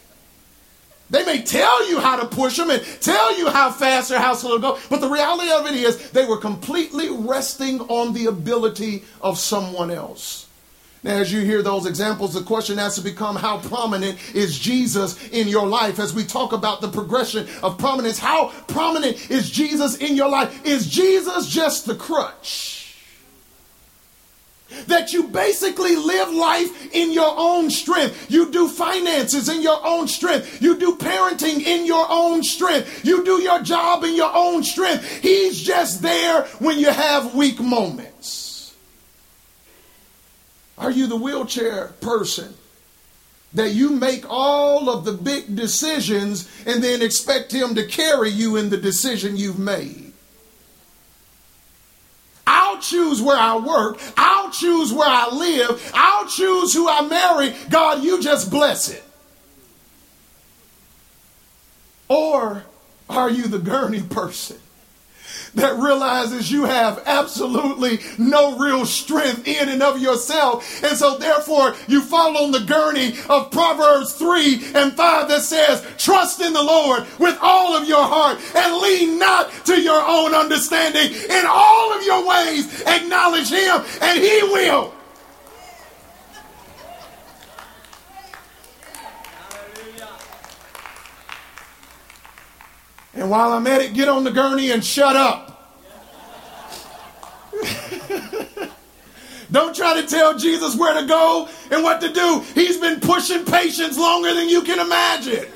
They 1.08 1.24
may 1.24 1.42
tell 1.42 1.88
you 1.88 2.00
how 2.00 2.16
to 2.16 2.26
push 2.26 2.56
them 2.56 2.70
and 2.70 2.82
tell 3.00 3.38
you 3.38 3.48
how 3.48 3.70
fast 3.70 4.10
or 4.10 4.18
how 4.18 4.34
slow 4.34 4.56
to 4.56 4.60
go, 4.60 4.78
but 4.90 5.00
the 5.00 5.08
reality 5.08 5.50
of 5.52 5.66
it 5.66 5.74
is 5.74 6.10
they 6.10 6.24
were 6.24 6.38
completely 6.38 7.08
resting 7.10 7.80
on 7.82 8.12
the 8.12 8.26
ability 8.26 9.04
of 9.20 9.38
someone 9.38 9.90
else. 9.90 10.46
Now, 11.04 11.18
as 11.18 11.32
you 11.32 11.42
hear 11.42 11.62
those 11.62 11.86
examples, 11.86 12.34
the 12.34 12.42
question 12.42 12.78
has 12.78 12.96
to 12.96 13.00
become 13.00 13.36
how 13.36 13.58
prominent 13.58 14.18
is 14.34 14.58
Jesus 14.58 15.28
in 15.28 15.46
your 15.46 15.66
life? 15.66 16.00
As 16.00 16.12
we 16.12 16.24
talk 16.24 16.52
about 16.52 16.80
the 16.80 16.88
progression 16.88 17.46
of 17.62 17.78
prominence, 17.78 18.18
how 18.18 18.48
prominent 18.66 19.30
is 19.30 19.48
Jesus 19.48 19.98
in 19.98 20.16
your 20.16 20.28
life? 20.28 20.66
Is 20.66 20.88
Jesus 20.88 21.48
just 21.48 21.86
the 21.86 21.94
crutch? 21.94 22.85
That 24.88 25.12
you 25.12 25.28
basically 25.28 25.94
live 25.94 26.30
life 26.32 26.92
in 26.92 27.12
your 27.12 27.32
own 27.36 27.70
strength. 27.70 28.30
You 28.30 28.50
do 28.50 28.68
finances 28.68 29.48
in 29.48 29.62
your 29.62 29.78
own 29.84 30.08
strength. 30.08 30.60
You 30.60 30.76
do 30.76 30.96
parenting 30.96 31.60
in 31.60 31.86
your 31.86 32.06
own 32.08 32.42
strength. 32.42 33.04
You 33.04 33.24
do 33.24 33.40
your 33.40 33.62
job 33.62 34.02
in 34.02 34.16
your 34.16 34.32
own 34.34 34.64
strength. 34.64 35.22
He's 35.22 35.62
just 35.62 36.02
there 36.02 36.42
when 36.58 36.78
you 36.78 36.90
have 36.90 37.34
weak 37.34 37.60
moments. 37.60 38.74
Are 40.78 40.90
you 40.90 41.06
the 41.06 41.16
wheelchair 41.16 41.94
person? 42.00 42.54
That 43.54 43.70
you 43.70 43.90
make 43.90 44.24
all 44.28 44.90
of 44.90 45.04
the 45.04 45.12
big 45.12 45.54
decisions 45.56 46.50
and 46.66 46.82
then 46.82 47.00
expect 47.00 47.52
him 47.52 47.74
to 47.76 47.86
carry 47.86 48.30
you 48.30 48.56
in 48.56 48.68
the 48.68 48.76
decision 48.76 49.36
you've 49.36 49.58
made. 49.58 50.05
I'll 52.46 52.78
choose 52.78 53.20
where 53.20 53.36
I 53.36 53.56
work. 53.56 53.98
I'll 54.16 54.50
choose 54.50 54.92
where 54.92 55.08
I 55.08 55.28
live. 55.30 55.90
I'll 55.94 56.28
choose 56.28 56.72
who 56.72 56.88
I 56.88 57.02
marry. 57.02 57.54
God, 57.70 58.04
you 58.04 58.22
just 58.22 58.50
bless 58.50 58.88
it. 58.88 59.02
Or 62.08 62.64
are 63.08 63.30
you 63.30 63.48
the 63.48 63.58
gurney 63.58 64.02
person? 64.02 64.58
That 65.56 65.76
realizes 65.78 66.50
you 66.50 66.64
have 66.64 67.02
absolutely 67.06 68.00
no 68.18 68.58
real 68.58 68.86
strength 68.86 69.46
in 69.46 69.68
and 69.68 69.82
of 69.82 70.00
yourself. 70.00 70.82
And 70.84 70.96
so 70.96 71.18
therefore 71.18 71.74
you 71.88 72.02
fall 72.02 72.36
on 72.36 72.52
the 72.52 72.60
gurney 72.60 73.14
of 73.28 73.50
Proverbs 73.50 74.12
3 74.14 74.72
and 74.74 74.92
5 74.94 75.28
that 75.28 75.42
says, 75.42 75.84
trust 75.98 76.40
in 76.40 76.52
the 76.52 76.62
Lord 76.62 77.06
with 77.18 77.36
all 77.40 77.74
of 77.74 77.88
your 77.88 78.04
heart 78.04 78.38
and 78.54 78.82
lean 78.82 79.18
not 79.18 79.50
to 79.66 79.80
your 79.80 80.02
own 80.06 80.34
understanding. 80.34 81.12
In 81.12 81.44
all 81.48 81.92
of 81.96 82.04
your 82.04 82.26
ways, 82.28 82.82
acknowledge 82.82 83.50
him 83.50 83.82
and 84.00 84.20
he 84.20 84.42
will. 84.42 84.92
And 93.16 93.30
while 93.30 93.52
I'm 93.52 93.66
at 93.66 93.80
it, 93.80 93.94
get 93.94 94.08
on 94.08 94.24
the 94.24 94.30
gurney 94.30 94.70
and 94.70 94.84
shut 94.84 95.16
up. 95.16 95.74
Don't 99.50 99.74
try 99.74 99.98
to 100.00 100.06
tell 100.06 100.36
Jesus 100.36 100.76
where 100.76 101.00
to 101.00 101.06
go 101.06 101.48
and 101.70 101.82
what 101.82 102.02
to 102.02 102.12
do. 102.12 102.44
He's 102.54 102.76
been 102.76 103.00
pushing 103.00 103.46
patience 103.46 103.96
longer 103.96 104.34
than 104.34 104.50
you 104.50 104.60
can 104.62 104.78
imagine. 104.78 105.46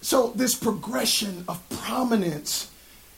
So, 0.00 0.32
this 0.36 0.54
progression 0.54 1.44
of 1.48 1.60
prominence 1.68 2.70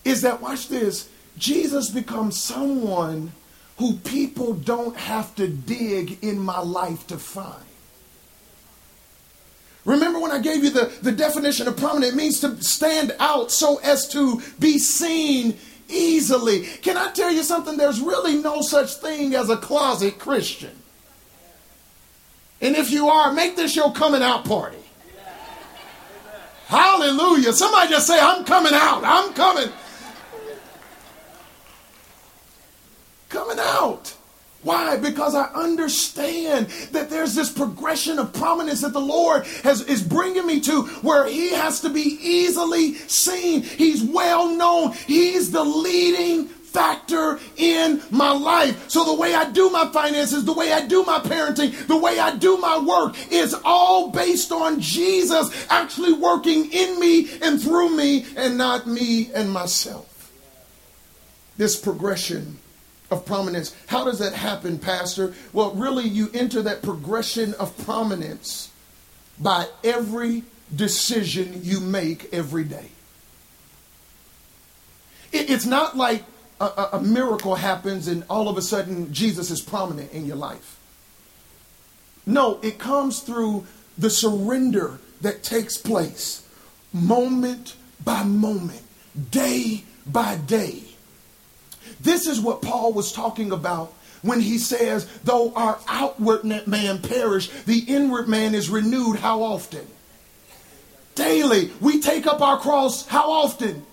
is 0.04 0.22
that, 0.22 0.40
watch 0.40 0.68
this, 0.68 1.08
Jesus 1.36 1.90
becomes 1.90 2.40
someone 2.40 3.32
who 3.76 3.94
people 3.98 4.54
don't 4.54 4.96
have 4.96 5.34
to 5.36 5.46
dig 5.46 6.18
in 6.24 6.40
my 6.40 6.60
life 6.60 7.06
to 7.08 7.18
find. 7.18 7.67
Remember 9.88 10.20
when 10.20 10.32
I 10.32 10.38
gave 10.38 10.64
you 10.64 10.68
the, 10.68 10.92
the 11.00 11.12
definition 11.12 11.66
of 11.66 11.78
prominent? 11.78 12.12
It 12.12 12.16
means 12.16 12.40
to 12.40 12.62
stand 12.62 13.16
out 13.18 13.50
so 13.50 13.78
as 13.78 14.06
to 14.08 14.42
be 14.58 14.78
seen 14.78 15.56
easily. 15.88 16.66
Can 16.82 16.98
I 16.98 17.10
tell 17.12 17.32
you 17.32 17.42
something? 17.42 17.78
There's 17.78 17.98
really 17.98 18.36
no 18.36 18.60
such 18.60 18.96
thing 18.96 19.34
as 19.34 19.48
a 19.48 19.56
closet 19.56 20.18
Christian. 20.18 20.76
And 22.60 22.76
if 22.76 22.90
you 22.90 23.08
are, 23.08 23.32
make 23.32 23.56
this 23.56 23.74
your 23.74 23.90
coming 23.90 24.20
out 24.20 24.44
party. 24.44 24.76
Hallelujah. 26.66 27.54
Somebody 27.54 27.88
just 27.88 28.06
say, 28.06 28.20
I'm 28.20 28.44
coming 28.44 28.74
out. 28.74 29.02
I'm 29.04 29.32
coming. 29.32 29.72
Coming 33.30 33.58
out. 33.58 34.17
Why? 34.62 34.96
Because 34.96 35.36
I 35.36 35.44
understand 35.54 36.66
that 36.90 37.10
there's 37.10 37.34
this 37.34 37.50
progression 37.50 38.18
of 38.18 38.32
prominence 38.32 38.80
that 38.80 38.92
the 38.92 39.00
Lord 39.00 39.46
has, 39.62 39.82
is 39.82 40.02
bringing 40.02 40.46
me 40.46 40.60
to 40.60 40.82
where 41.02 41.26
He 41.26 41.50
has 41.50 41.80
to 41.82 41.88
be 41.88 42.18
easily 42.20 42.94
seen. 42.94 43.62
He's 43.62 44.02
well 44.02 44.48
known. 44.48 44.92
He's 45.06 45.52
the 45.52 45.62
leading 45.62 46.48
factor 46.48 47.38
in 47.56 48.02
my 48.10 48.30
life. 48.30 48.90
So 48.90 49.04
the 49.04 49.14
way 49.14 49.34
I 49.34 49.50
do 49.50 49.70
my 49.70 49.86
finances, 49.92 50.44
the 50.44 50.52
way 50.52 50.72
I 50.72 50.86
do 50.86 51.04
my 51.04 51.20
parenting, 51.20 51.86
the 51.86 51.96
way 51.96 52.18
I 52.18 52.36
do 52.36 52.56
my 52.58 52.78
work 52.78 53.16
is 53.32 53.54
all 53.64 54.10
based 54.10 54.52
on 54.52 54.80
Jesus 54.80 55.66
actually 55.70 56.12
working 56.12 56.70
in 56.72 57.00
me 57.00 57.30
and 57.42 57.60
through 57.60 57.96
me 57.96 58.26
and 58.36 58.58
not 58.58 58.86
me 58.86 59.30
and 59.32 59.50
myself. 59.50 60.32
This 61.56 61.78
progression 61.80 62.58
of 63.10 63.24
prominence. 63.24 63.74
How 63.86 64.04
does 64.04 64.18
that 64.18 64.34
happen, 64.34 64.78
Pastor? 64.78 65.34
Well, 65.52 65.72
really, 65.74 66.08
you 66.08 66.30
enter 66.34 66.62
that 66.62 66.82
progression 66.82 67.54
of 67.54 67.76
prominence 67.84 68.70
by 69.38 69.66
every 69.82 70.44
decision 70.74 71.60
you 71.62 71.80
make 71.80 72.32
every 72.32 72.64
day. 72.64 72.90
It's 75.32 75.66
not 75.66 75.96
like 75.96 76.24
a, 76.60 76.88
a, 76.94 77.00
miracle 77.00 77.54
happens 77.54 78.08
and 78.08 78.24
all 78.28 78.48
of 78.48 78.56
a 78.56 78.62
sudden 78.62 79.12
Jesus 79.12 79.50
is 79.50 79.60
prominent 79.60 80.12
in 80.12 80.26
your 80.26 80.36
life. 80.36 80.78
No, 82.26 82.58
it 82.62 82.78
comes 82.78 83.20
through 83.20 83.66
the 83.96 84.10
surrender 84.10 84.98
that 85.20 85.42
takes 85.42 85.76
place 85.76 86.46
moment 86.92 87.76
by 88.04 88.22
moment, 88.22 88.82
day 89.30 89.84
by 90.06 90.36
day. 90.36 90.82
This 92.00 92.26
is 92.26 92.40
what 92.40 92.62
Paul 92.62 92.92
was 92.92 93.12
talking 93.12 93.52
about 93.52 93.92
when 94.22 94.40
he 94.40 94.58
says, 94.58 95.06
though 95.24 95.52
our 95.54 95.78
outward 95.88 96.44
man 96.44 96.98
perish, 97.00 97.48
the 97.64 97.80
inward 97.86 98.28
man 98.28 98.54
is 98.54 98.68
renewed 98.68 99.18
how 99.18 99.42
often? 99.42 99.86
Daily. 101.14 101.70
We 101.80 102.00
take 102.00 102.26
up 102.26 102.40
our 102.40 102.58
cross 102.58 103.06
how 103.06 103.30
often? 103.30 103.84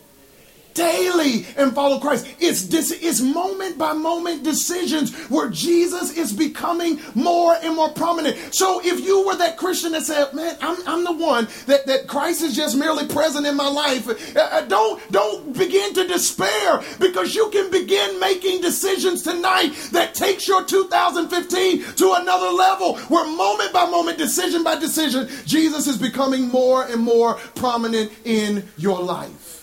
Daily 0.75 1.47
and 1.57 1.73
follow 1.73 1.99
Christ. 1.99 2.27
It's 2.39 2.67
this 2.67 2.91
it's 2.91 3.21
moment 3.21 3.79
by 3.79 3.93
moment 3.93 4.43
decisions 4.43 5.15
where 5.29 5.49
Jesus 5.49 6.15
is 6.15 6.31
becoming 6.31 6.99
more 7.15 7.55
and 7.63 7.75
more 7.75 7.89
prominent. 7.89 8.37
So 8.53 8.81
if 8.83 8.99
you 9.03 9.25
were 9.25 9.35
that 9.37 9.57
Christian 9.57 9.93
that 9.93 10.03
said, 10.03 10.33
"Man, 10.33 10.55
I'm, 10.61 10.77
I'm 10.87 11.03
the 11.03 11.13
one 11.13 11.47
that, 11.65 11.87
that 11.87 12.07
Christ 12.07 12.43
is 12.43 12.55
just 12.55 12.77
merely 12.77 13.07
present 13.07 13.47
in 13.47 13.55
my 13.55 13.67
life," 13.67 14.07
uh, 14.35 14.39
uh 14.39 14.61
don't 14.61 15.01
don't 15.11 15.57
begin 15.57 15.93
to 15.95 16.07
despair 16.07 16.83
because 16.99 17.33
you 17.33 17.49
can 17.49 17.71
begin 17.71 18.19
making 18.19 18.61
decisions 18.61 19.23
tonight 19.23 19.73
that 19.93 20.13
takes 20.13 20.47
your 20.47 20.63
2015 20.63 21.83
to 21.95 22.13
another 22.13 22.49
level 22.49 22.97
where 23.07 23.25
moment 23.25 23.71
by 23.71 23.89
moment, 23.89 24.17
decision 24.17 24.63
by 24.63 24.75
decision, 24.77 25.29
Jesus 25.45 25.87
is 25.87 25.97
becoming 25.97 26.49
more 26.49 26.83
and 26.85 27.01
more 27.01 27.35
prominent 27.55 28.11
in 28.25 28.67
your 28.77 29.01
life 29.01 29.54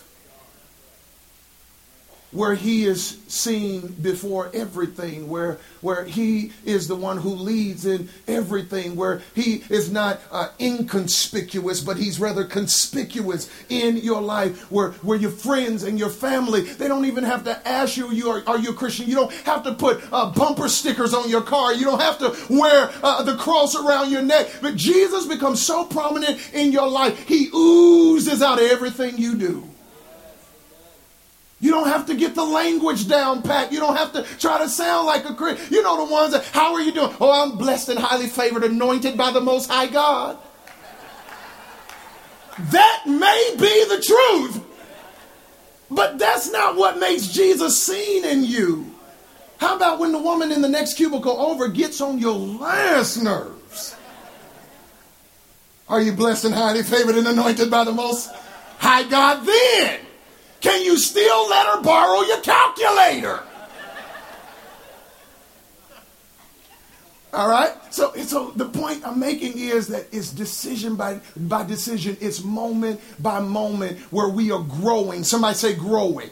where 2.32 2.54
he 2.54 2.84
is 2.84 3.18
seen 3.28 3.88
before 4.00 4.50
everything, 4.54 5.28
where, 5.28 5.58
where 5.80 6.04
he 6.04 6.52
is 6.64 6.88
the 6.88 6.96
one 6.96 7.18
who 7.18 7.30
leads 7.30 7.86
in 7.86 8.08
everything, 8.26 8.96
where 8.96 9.22
he 9.34 9.62
is 9.68 9.90
not 9.90 10.20
uh, 10.30 10.48
inconspicuous, 10.58 11.80
but 11.80 11.96
he's 11.96 12.18
rather 12.18 12.44
conspicuous 12.44 13.50
in 13.68 13.98
your 13.98 14.20
life, 14.20 14.70
where, 14.70 14.92
where 15.02 15.18
your 15.18 15.30
friends 15.30 15.82
and 15.82 15.98
your 15.98 16.08
family, 16.08 16.62
they 16.62 16.88
don't 16.88 17.04
even 17.04 17.24
have 17.24 17.44
to 17.44 17.68
ask 17.68 17.96
you, 17.96 18.10
you 18.10 18.30
are, 18.30 18.42
are 18.46 18.58
you 18.58 18.70
a 18.70 18.74
Christian? 18.74 19.06
You 19.06 19.14
don't 19.14 19.32
have 19.44 19.62
to 19.64 19.74
put 19.74 20.02
uh, 20.12 20.30
bumper 20.30 20.68
stickers 20.68 21.14
on 21.14 21.28
your 21.28 21.42
car. 21.42 21.74
You 21.74 21.84
don't 21.84 22.00
have 22.00 22.18
to 22.18 22.36
wear 22.48 22.90
uh, 23.02 23.22
the 23.22 23.36
cross 23.36 23.74
around 23.74 24.10
your 24.10 24.22
neck. 24.22 24.48
But 24.62 24.76
Jesus 24.76 25.26
becomes 25.26 25.64
so 25.64 25.84
prominent 25.84 26.40
in 26.54 26.72
your 26.72 26.88
life, 26.88 27.26
he 27.28 27.50
oozes 27.54 28.42
out 28.42 28.58
everything 28.58 29.18
you 29.18 29.36
do. 29.36 29.68
You 31.62 31.70
don't 31.70 31.86
have 31.86 32.06
to 32.06 32.14
get 32.16 32.34
the 32.34 32.44
language 32.44 33.06
down 33.06 33.42
pat. 33.42 33.70
You 33.70 33.78
don't 33.78 33.94
have 33.94 34.12
to 34.14 34.24
try 34.40 34.58
to 34.58 34.68
sound 34.68 35.06
like 35.06 35.24
a 35.30 35.32
Christian. 35.32 35.72
You 35.72 35.84
know 35.84 36.04
the 36.04 36.12
ones 36.12 36.32
that, 36.32 36.44
how 36.46 36.74
are 36.74 36.80
you 36.80 36.90
doing? 36.90 37.14
Oh, 37.20 37.30
I'm 37.30 37.56
blessed 37.56 37.88
and 37.88 38.00
highly 38.00 38.26
favored, 38.26 38.64
anointed 38.64 39.16
by 39.16 39.30
the 39.30 39.40
Most 39.40 39.70
High 39.70 39.86
God. 39.86 40.38
That 42.58 43.04
may 43.06 43.54
be 43.60 43.84
the 43.84 44.02
truth, 44.02 44.64
but 45.88 46.18
that's 46.18 46.50
not 46.50 46.74
what 46.74 46.98
makes 46.98 47.28
Jesus 47.28 47.80
seen 47.80 48.24
in 48.24 48.42
you. 48.42 48.92
How 49.58 49.76
about 49.76 50.00
when 50.00 50.10
the 50.10 50.18
woman 50.18 50.50
in 50.50 50.62
the 50.62 50.68
next 50.68 50.94
cubicle 50.94 51.40
over 51.40 51.68
gets 51.68 52.00
on 52.00 52.18
your 52.18 52.34
last 52.34 53.22
nerves? 53.22 53.94
Are 55.88 56.02
you 56.02 56.10
blessed 56.10 56.46
and 56.46 56.54
highly 56.54 56.82
favored 56.82 57.14
and 57.14 57.28
anointed 57.28 57.70
by 57.70 57.84
the 57.84 57.92
Most 57.92 58.32
High 58.78 59.04
God 59.04 59.46
then? 59.46 60.00
Can 60.62 60.84
you 60.84 60.96
still 60.96 61.48
let 61.50 61.66
her 61.66 61.82
borrow 61.82 62.22
your 62.22 62.40
calculator? 62.40 63.42
All 67.34 67.48
right? 67.48 67.72
So, 67.90 68.12
so 68.14 68.52
the 68.52 68.66
point 68.66 69.06
I'm 69.06 69.18
making 69.18 69.58
is 69.58 69.88
that 69.88 70.06
it's 70.12 70.30
decision 70.30 70.96
by, 70.96 71.20
by 71.36 71.64
decision, 71.64 72.16
it's 72.20 72.44
moment 72.44 73.00
by 73.20 73.40
moment 73.40 73.98
where 74.12 74.28
we 74.28 74.50
are 74.52 74.62
growing. 74.62 75.24
Somebody 75.24 75.54
say 75.54 75.74
growing 75.74 76.30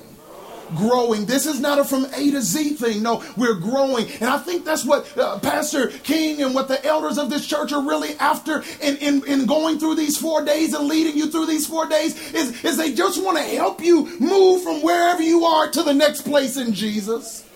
growing. 0.77 1.27
This 1.27 1.47
is 1.47 1.61
not 1.61 1.79
a 1.79 1.85
from 1.85 2.07
A 2.07 2.31
to 2.31 2.41
Z 2.41 2.75
thing. 2.75 3.03
No, 3.03 3.25
we're 3.37 3.55
growing. 3.55 4.11
And 4.21 4.25
I 4.25 4.39
think 4.39 4.65
that's 4.65 4.85
what 4.85 5.17
uh, 5.19 5.39
Pastor 5.41 5.89
King 5.89 6.43
and 6.43 6.55
what 6.55 6.69
the 6.69 6.85
elders 6.85 7.19
of 7.19 7.31
this 7.31 7.47
church 7.47 7.73
are 7.73 7.83
really 7.83 8.15
after 8.19 8.63
in, 8.81 8.97
in, 8.99 9.27
in 9.27 9.47
going 9.47 9.79
through 9.79 9.97
these 9.97 10.17
four 10.17 10.45
days 10.45 10.75
and 10.75 10.87
leading 10.89 11.17
you 11.17 11.31
through 11.31 11.47
these 11.47 11.67
four 11.67 11.89
days 11.89 12.33
is, 12.33 12.65
is 12.65 12.77
they 12.77 12.93
just 12.93 13.23
want 13.23 13.39
to 13.39 13.45
help 13.45 13.81
you 13.81 14.19
move 14.21 14.63
from 14.63 14.83
wherever 14.83 15.23
you 15.23 15.45
are 15.45 15.71
to 15.71 15.83
the 15.83 15.95
next 15.95 16.23
place 16.23 16.57
in 16.57 16.73
Jesus. 16.73 17.50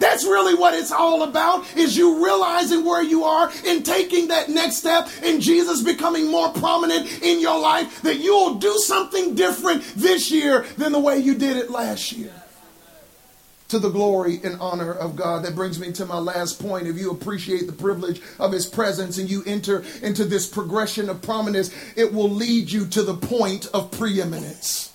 That's 0.00 0.24
really 0.24 0.54
what 0.54 0.74
it's 0.74 0.92
all 0.92 1.22
about 1.22 1.76
is 1.76 1.96
you 1.96 2.24
realizing 2.24 2.84
where 2.84 3.02
you 3.02 3.24
are 3.24 3.50
and 3.66 3.84
taking 3.84 4.28
that 4.28 4.48
next 4.48 4.76
step 4.76 5.08
and 5.22 5.40
Jesus 5.40 5.82
becoming 5.82 6.30
more 6.30 6.50
prominent 6.52 7.22
in 7.22 7.40
your 7.40 7.58
life 7.58 8.02
that 8.02 8.18
you'll 8.18 8.56
do 8.56 8.76
something 8.78 9.34
different 9.34 9.82
this 9.96 10.30
year 10.30 10.62
than 10.76 10.92
the 10.92 10.98
way 10.98 11.18
you 11.18 11.34
did 11.34 11.56
it 11.56 11.70
last 11.70 12.12
year. 12.12 12.32
To 13.68 13.78
the 13.78 13.88
glory 13.88 14.40
and 14.44 14.60
honor 14.60 14.92
of 14.92 15.16
God. 15.16 15.44
That 15.44 15.54
brings 15.54 15.80
me 15.80 15.90
to 15.92 16.06
my 16.06 16.18
last 16.18 16.60
point. 16.60 16.86
If 16.86 16.98
you 16.98 17.10
appreciate 17.10 17.66
the 17.66 17.72
privilege 17.72 18.20
of 18.38 18.52
His 18.52 18.66
presence 18.66 19.18
and 19.18 19.28
you 19.28 19.42
enter 19.46 19.82
into 20.02 20.24
this 20.24 20.46
progression 20.46 21.08
of 21.08 21.22
prominence, 21.22 21.74
it 21.96 22.12
will 22.12 22.30
lead 22.30 22.70
you 22.70 22.86
to 22.86 23.02
the 23.02 23.14
point 23.14 23.66
of 23.72 23.90
preeminence. 23.90 24.93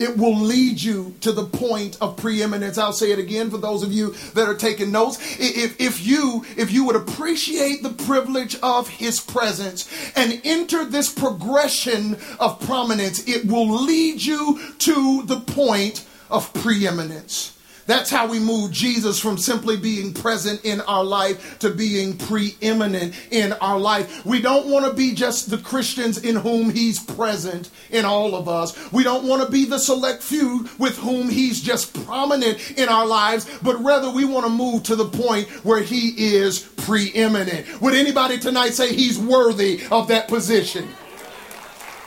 It 0.00 0.16
will 0.16 0.34
lead 0.34 0.82
you 0.82 1.14
to 1.20 1.30
the 1.30 1.44
point 1.44 1.98
of 2.00 2.16
preeminence. 2.16 2.78
I'll 2.78 2.94
say 2.94 3.12
it 3.12 3.18
again 3.18 3.50
for 3.50 3.58
those 3.58 3.82
of 3.82 3.92
you 3.92 4.12
that 4.34 4.48
are 4.48 4.54
taking 4.54 4.90
notes. 4.90 5.18
If, 5.38 5.78
if 5.78 6.04
you 6.06 6.44
if 6.56 6.72
you 6.72 6.86
would 6.86 6.96
appreciate 6.96 7.82
the 7.82 7.90
privilege 7.90 8.56
of 8.62 8.88
his 8.88 9.20
presence 9.20 9.86
and 10.16 10.40
enter 10.42 10.86
this 10.86 11.12
progression 11.12 12.16
of 12.40 12.58
prominence, 12.60 13.28
it 13.28 13.46
will 13.46 13.68
lead 13.68 14.22
you 14.22 14.72
to 14.78 15.22
the 15.24 15.40
point 15.40 16.06
of 16.30 16.50
preeminence. 16.54 17.59
That's 17.90 18.08
how 18.08 18.28
we 18.28 18.38
move 18.38 18.70
Jesus 18.70 19.18
from 19.18 19.36
simply 19.36 19.76
being 19.76 20.14
present 20.14 20.64
in 20.64 20.80
our 20.82 21.02
life 21.02 21.58
to 21.58 21.70
being 21.70 22.16
preeminent 22.16 23.16
in 23.32 23.52
our 23.54 23.80
life. 23.80 24.24
We 24.24 24.40
don't 24.40 24.68
want 24.68 24.86
to 24.86 24.92
be 24.92 25.12
just 25.12 25.50
the 25.50 25.58
Christians 25.58 26.18
in 26.18 26.36
whom 26.36 26.70
He's 26.70 27.02
present 27.02 27.68
in 27.90 28.04
all 28.04 28.36
of 28.36 28.48
us. 28.48 28.92
We 28.92 29.02
don't 29.02 29.26
want 29.26 29.44
to 29.44 29.50
be 29.50 29.64
the 29.64 29.80
select 29.80 30.22
few 30.22 30.68
with 30.78 30.98
whom 30.98 31.28
He's 31.30 31.60
just 31.60 31.92
prominent 32.04 32.78
in 32.78 32.88
our 32.88 33.08
lives, 33.08 33.50
but 33.60 33.82
rather 33.82 34.08
we 34.08 34.24
want 34.24 34.46
to 34.46 34.52
move 34.52 34.84
to 34.84 34.94
the 34.94 35.08
point 35.08 35.48
where 35.64 35.82
He 35.82 36.36
is 36.36 36.60
preeminent. 36.60 37.80
Would 37.80 37.94
anybody 37.94 38.38
tonight 38.38 38.74
say 38.74 38.94
He's 38.94 39.18
worthy 39.18 39.80
of 39.90 40.06
that 40.06 40.28
position? 40.28 40.88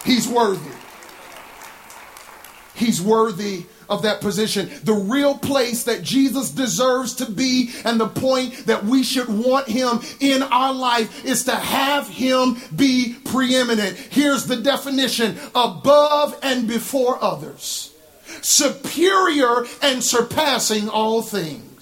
He's 0.06 0.30
worthy. 0.30 0.72
He's 2.74 3.02
worthy 3.02 3.66
of 3.94 4.02
that 4.04 4.22
position. 4.22 4.70
The 4.84 4.94
real 4.94 5.38
place 5.38 5.84
that 5.84 6.04
Jesus 6.04 6.50
deserves 6.50 7.16
to 7.16 7.30
be 7.30 7.72
and 7.86 8.00
the 8.00 8.08
point 8.08 8.66
that 8.66 8.84
we 8.84 9.04
should 9.04 9.30
want 9.30 9.68
him 9.68 10.02
in 10.20 10.44
our 10.44 10.74
life 10.74 11.26
is 11.26 11.46
to 11.46 11.56
have 11.56 12.08
him 12.08 12.58
be 12.76 13.16
preeminent. 13.26 13.98
Here's 13.98 14.46
the 14.46 14.58
definition 14.58 15.38
above 15.56 16.38
and 16.42 16.68
before 16.68 17.24
others, 17.24 17.94
superior 18.42 19.66
and 19.82 20.04
surpassing 20.04 20.90
all 20.90 21.22
things 21.22 21.73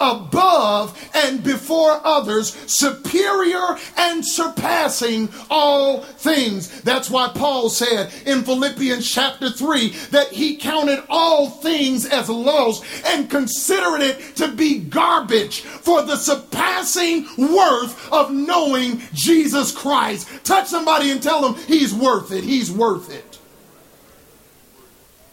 above 0.00 0.98
and 1.14 1.42
before 1.42 2.00
others, 2.04 2.54
superior 2.70 3.76
and 3.96 4.26
surpassing 4.26 5.28
all 5.50 6.02
things. 6.02 6.82
That's 6.82 7.10
why 7.10 7.30
Paul 7.34 7.68
said 7.68 8.12
in 8.26 8.42
Philippians 8.42 9.08
chapter 9.08 9.50
3 9.50 9.88
that 10.10 10.28
he 10.28 10.56
counted 10.56 11.04
all 11.08 11.50
things 11.50 12.06
as 12.06 12.28
loss 12.28 12.82
and 13.06 13.30
considered 13.30 14.00
it 14.00 14.36
to 14.36 14.48
be 14.48 14.78
garbage 14.78 15.60
for 15.60 16.02
the 16.02 16.16
surpassing 16.16 17.26
worth 17.38 18.12
of 18.12 18.32
knowing 18.32 19.02
Jesus 19.12 19.72
Christ. 19.72 20.28
Touch 20.44 20.66
somebody 20.66 21.10
and 21.10 21.22
tell 21.22 21.40
them 21.40 21.62
he's 21.66 21.94
worth 21.94 22.32
it. 22.32 22.44
He's 22.44 22.70
worth 22.70 23.10
it. 23.10 23.38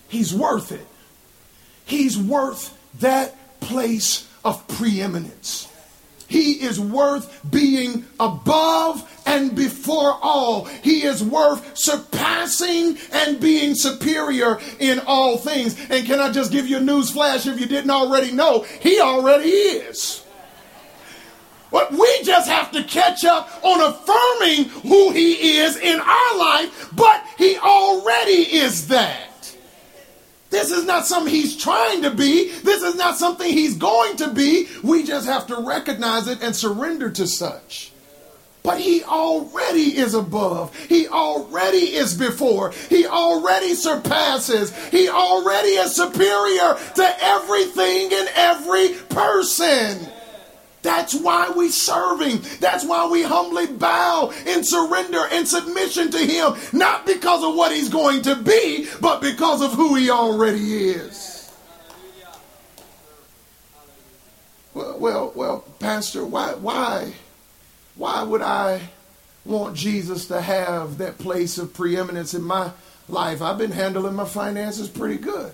He's 0.08 0.34
worth 0.34 0.72
it. 0.72 0.86
He's 1.86 2.18
worth 2.18 2.78
that 3.00 3.36
place 3.60 4.29
of 4.44 4.68
preeminence. 4.68 5.68
He 6.28 6.62
is 6.62 6.80
worth 6.80 7.42
being 7.50 8.06
above 8.20 9.04
and 9.26 9.56
before 9.56 10.18
all. 10.22 10.66
He 10.66 11.02
is 11.02 11.24
worth 11.24 11.76
surpassing 11.76 12.98
and 13.12 13.40
being 13.40 13.74
superior 13.74 14.60
in 14.80 15.00
all 15.08 15.38
things. 15.38 15.76
And 15.90 16.06
can 16.06 16.20
I 16.20 16.32
just 16.32 16.52
give 16.52 16.68
you 16.68 16.78
a 16.78 16.82
news 16.82 17.10
flash 17.10 17.48
if 17.48 17.60
you 17.60 17.66
didn't 17.66 17.90
already 17.90 18.32
know? 18.32 18.62
He 18.80 19.00
already 19.00 19.50
is. 19.50 20.24
But 21.72 21.92
we 21.92 22.24
just 22.24 22.48
have 22.48 22.72
to 22.72 22.84
catch 22.84 23.26
up 23.26 23.50
on 23.64 23.82
affirming 23.82 24.66
who 24.82 25.12
he 25.12 25.58
is 25.58 25.78
in 25.78 26.00
our 26.00 26.38
life, 26.38 26.90
but 26.96 27.24
he 27.38 27.58
already 27.58 28.42
is 28.58 28.88
that. 28.88 29.29
This 30.50 30.72
is 30.72 30.86
not 30.86 31.06
something 31.06 31.34
he's 31.34 31.56
trying 31.56 32.02
to 32.02 32.12
be. 32.12 32.52
This 32.64 32.82
is 32.82 32.96
not 32.96 33.18
something 33.18 33.52
he's 33.52 33.78
going 33.78 34.18
to 34.18 34.32
be. 34.32 34.68
We 34.84 35.04
just 35.04 35.28
have 35.28 35.48
to 35.48 35.58
recognize 35.58 36.28
it 36.28 36.42
and 36.42 36.56
surrender 36.56 37.12
to 37.12 37.28
such. 37.28 37.92
But 38.64 38.80
he 38.80 39.04
already 39.04 39.98
is 39.98 40.14
above. 40.14 40.76
He 40.76 41.08
already 41.08 41.96
is 41.96 42.18
before. 42.18 42.72
He 42.90 43.06
already 43.06 43.74
surpasses. 43.74 44.76
He 44.90 45.08
already 45.08 45.70
is 45.70 45.96
superior 45.96 46.78
to 46.96 47.16
everything 47.22 48.10
and 48.12 48.30
every 48.36 48.90
person. 49.10 50.10
That's 50.82 51.14
why 51.14 51.52
we 51.56 51.70
serve 51.70 52.22
him. 52.22 52.42
That's 52.60 52.86
why 52.86 53.08
we 53.10 53.24
humbly 53.24 53.68
bow 53.68 54.32
in 54.46 54.64
surrender 54.64 55.26
and 55.32 55.48
submission 55.48 56.12
to 56.12 56.18
him, 56.18 56.54
not 56.72 57.06
because 57.06 57.44
of 57.44 57.56
what 57.56 57.74
he's 57.74 57.90
going 57.90 58.22
to 58.24 58.36
be, 58.36 58.88
but 59.02 59.22
because 59.22 59.62
of 59.62 59.74
who 59.74 59.96
he 59.96 60.10
already 60.10 60.90
is. 60.90 61.52
Well, 64.74 64.98
well, 65.00 65.32
well, 65.36 65.60
Pastor, 65.80 66.24
why, 66.24 66.54
why, 66.54 67.14
why 67.96 68.24
would 68.24 68.42
I 68.42 68.82
want 69.44 69.76
Jesus 69.76 70.28
to 70.28 70.40
have 70.40 71.00
that 71.00 71.18
place 71.18 71.58
of 71.58 71.74
preeminence 71.74 72.34
in 72.34 72.44
my 72.44 72.72
life? 73.10 73.42
I've 73.42 73.58
been 73.58 73.72
handling 73.72 74.16
my 74.16 74.26
finances 74.26 74.88
pretty 74.88 75.18
good. 75.18 75.54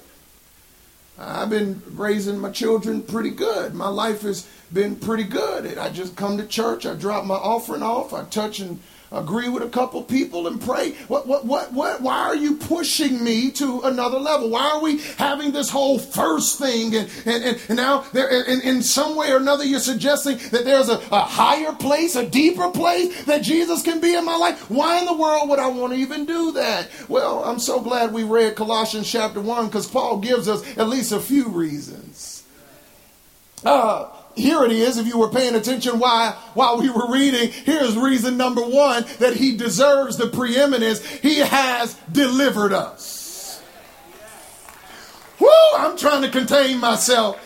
I've 1.17 1.49
been 1.49 1.81
raising 1.87 2.39
my 2.39 2.51
children 2.51 3.01
pretty 3.01 3.29
good. 3.29 3.73
My 3.73 3.87
life 3.87 4.21
has 4.23 4.47
been 4.73 4.97
pretty 4.97 5.23
good. 5.23 5.77
I 5.77 5.89
just 5.89 6.15
come 6.15 6.37
to 6.37 6.45
church, 6.45 6.85
I 6.85 6.93
drop 6.93 7.25
my 7.25 7.35
offering 7.35 7.83
off, 7.83 8.13
I 8.13 8.25
touch 8.25 8.59
and 8.59 8.79
agree 9.11 9.49
with 9.49 9.63
a 9.63 9.69
couple 9.69 10.01
people 10.03 10.47
and 10.47 10.61
pray. 10.61 10.93
What, 11.07 11.27
what, 11.27 11.45
what, 11.45 11.73
what, 11.73 12.01
why 12.01 12.19
are 12.19 12.35
you 12.35 12.55
pushing 12.55 13.23
me 13.23 13.51
to 13.51 13.81
another 13.81 14.19
level? 14.19 14.49
Why 14.49 14.71
are 14.71 14.81
we 14.81 14.99
having 15.17 15.51
this 15.51 15.69
whole 15.69 15.99
first 15.99 16.59
thing? 16.59 16.95
And, 16.95 17.09
and, 17.25 17.43
and, 17.43 17.61
and 17.69 17.77
now 17.77 18.01
there, 18.13 18.29
in, 18.29 18.61
in 18.61 18.83
some 18.83 19.15
way 19.15 19.31
or 19.31 19.37
another, 19.37 19.63
you're 19.63 19.79
suggesting 19.79 20.37
that 20.49 20.65
there's 20.65 20.89
a, 20.89 20.99
a 21.11 21.21
higher 21.21 21.73
place, 21.73 22.15
a 22.15 22.27
deeper 22.27 22.69
place 22.71 23.25
that 23.25 23.41
Jesus 23.43 23.83
can 23.83 23.99
be 23.99 24.15
in 24.15 24.25
my 24.25 24.35
life. 24.35 24.69
Why 24.69 24.99
in 24.99 25.05
the 25.05 25.13
world 25.13 25.49
would 25.49 25.59
I 25.59 25.67
want 25.67 25.93
to 25.93 25.99
even 25.99 26.25
do 26.25 26.51
that? 26.53 26.89
Well, 27.07 27.43
I'm 27.43 27.59
so 27.59 27.81
glad 27.81 28.13
we 28.13 28.23
read 28.23 28.55
Colossians 28.55 29.09
chapter 29.09 29.41
1 29.41 29.67
because 29.67 29.87
Paul 29.87 30.19
gives 30.19 30.47
us 30.47 30.77
at 30.77 30.89
least 30.89 31.11
a 31.11 31.19
few 31.19 31.49
reasons. 31.49 32.43
Uh, 33.63 34.09
here 34.35 34.63
it 34.63 34.71
is 34.71 34.97
if 34.97 35.07
you 35.07 35.17
were 35.17 35.29
paying 35.29 35.55
attention 35.55 35.99
why 35.99 36.35
while 36.53 36.79
we 36.79 36.89
were 36.89 37.11
reading 37.11 37.51
here's 37.51 37.97
reason 37.97 38.37
number 38.37 38.61
one 38.61 39.05
that 39.19 39.35
he 39.35 39.55
deserves 39.55 40.17
the 40.17 40.27
preeminence 40.27 41.05
he 41.05 41.39
has 41.39 41.95
delivered 42.11 42.73
us. 42.73 43.61
Whoo, 45.39 45.47
i'm 45.77 45.97
trying 45.97 46.21
to 46.21 46.29
contain 46.29 46.79
myself. 46.79 47.41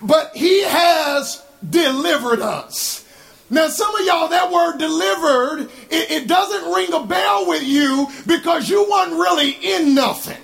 But 0.00 0.36
he 0.36 0.62
has 0.62 1.44
delivered 1.68 2.40
us. 2.40 3.04
Now, 3.50 3.68
some 3.68 3.94
of 3.94 4.04
y'all, 4.04 4.28
that 4.28 4.52
word 4.52 4.78
delivered, 4.78 5.70
it, 5.90 6.10
it 6.10 6.28
doesn't 6.28 6.72
ring 6.72 6.92
a 6.92 7.04
bell 7.04 7.48
with 7.48 7.62
you 7.62 8.06
because 8.26 8.68
you 8.68 8.88
weren't 8.90 9.12
really 9.12 9.50
in 9.50 9.94
nothing. 9.94 10.36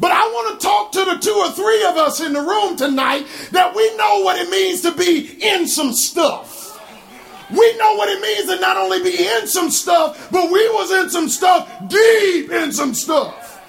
But 0.00 0.12
I 0.12 0.22
want 0.22 0.58
to 0.58 0.66
talk 0.66 0.92
to 0.92 1.04
the 1.04 1.18
two 1.18 1.34
or 1.34 1.50
three 1.50 1.84
of 1.84 1.96
us 1.98 2.20
in 2.20 2.32
the 2.32 2.40
room 2.40 2.74
tonight 2.76 3.26
that 3.52 3.76
we 3.76 3.94
know 3.96 4.22
what 4.22 4.40
it 4.40 4.48
means 4.48 4.80
to 4.82 4.92
be 4.92 5.36
in 5.42 5.68
some 5.68 5.92
stuff. 5.92 6.56
We 7.50 7.76
know 7.76 7.96
what 7.96 8.08
it 8.08 8.22
means 8.22 8.46
to 8.46 8.58
not 8.60 8.78
only 8.78 9.02
be 9.02 9.26
in 9.26 9.46
some 9.46 9.70
stuff, 9.70 10.30
but 10.30 10.50
we 10.50 10.66
was 10.70 10.90
in 10.90 11.10
some 11.10 11.28
stuff, 11.28 11.68
deep 11.88 12.50
in 12.50 12.72
some 12.72 12.94
stuff. 12.94 13.60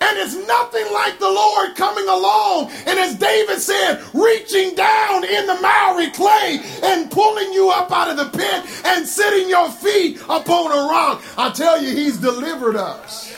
And 0.00 0.18
it's 0.18 0.34
nothing 0.34 0.92
like 0.92 1.18
the 1.18 1.30
Lord 1.30 1.76
coming 1.76 2.08
along. 2.08 2.70
And 2.86 2.98
as 2.98 3.14
David 3.14 3.60
said, 3.60 4.02
reaching 4.12 4.74
down 4.74 5.24
in 5.24 5.46
the 5.46 5.58
miry 5.60 6.10
clay 6.10 6.60
and 6.82 7.10
pulling 7.10 7.52
you 7.52 7.70
up 7.70 7.92
out 7.92 8.10
of 8.10 8.16
the 8.16 8.36
pit 8.36 8.84
and 8.84 9.06
setting 9.06 9.48
your 9.48 9.70
feet 9.70 10.20
upon 10.28 10.72
a 10.72 10.88
rock. 10.88 11.22
I 11.38 11.50
tell 11.50 11.80
you, 11.80 11.94
he's 11.94 12.18
delivered 12.18 12.76
us. 12.76 13.35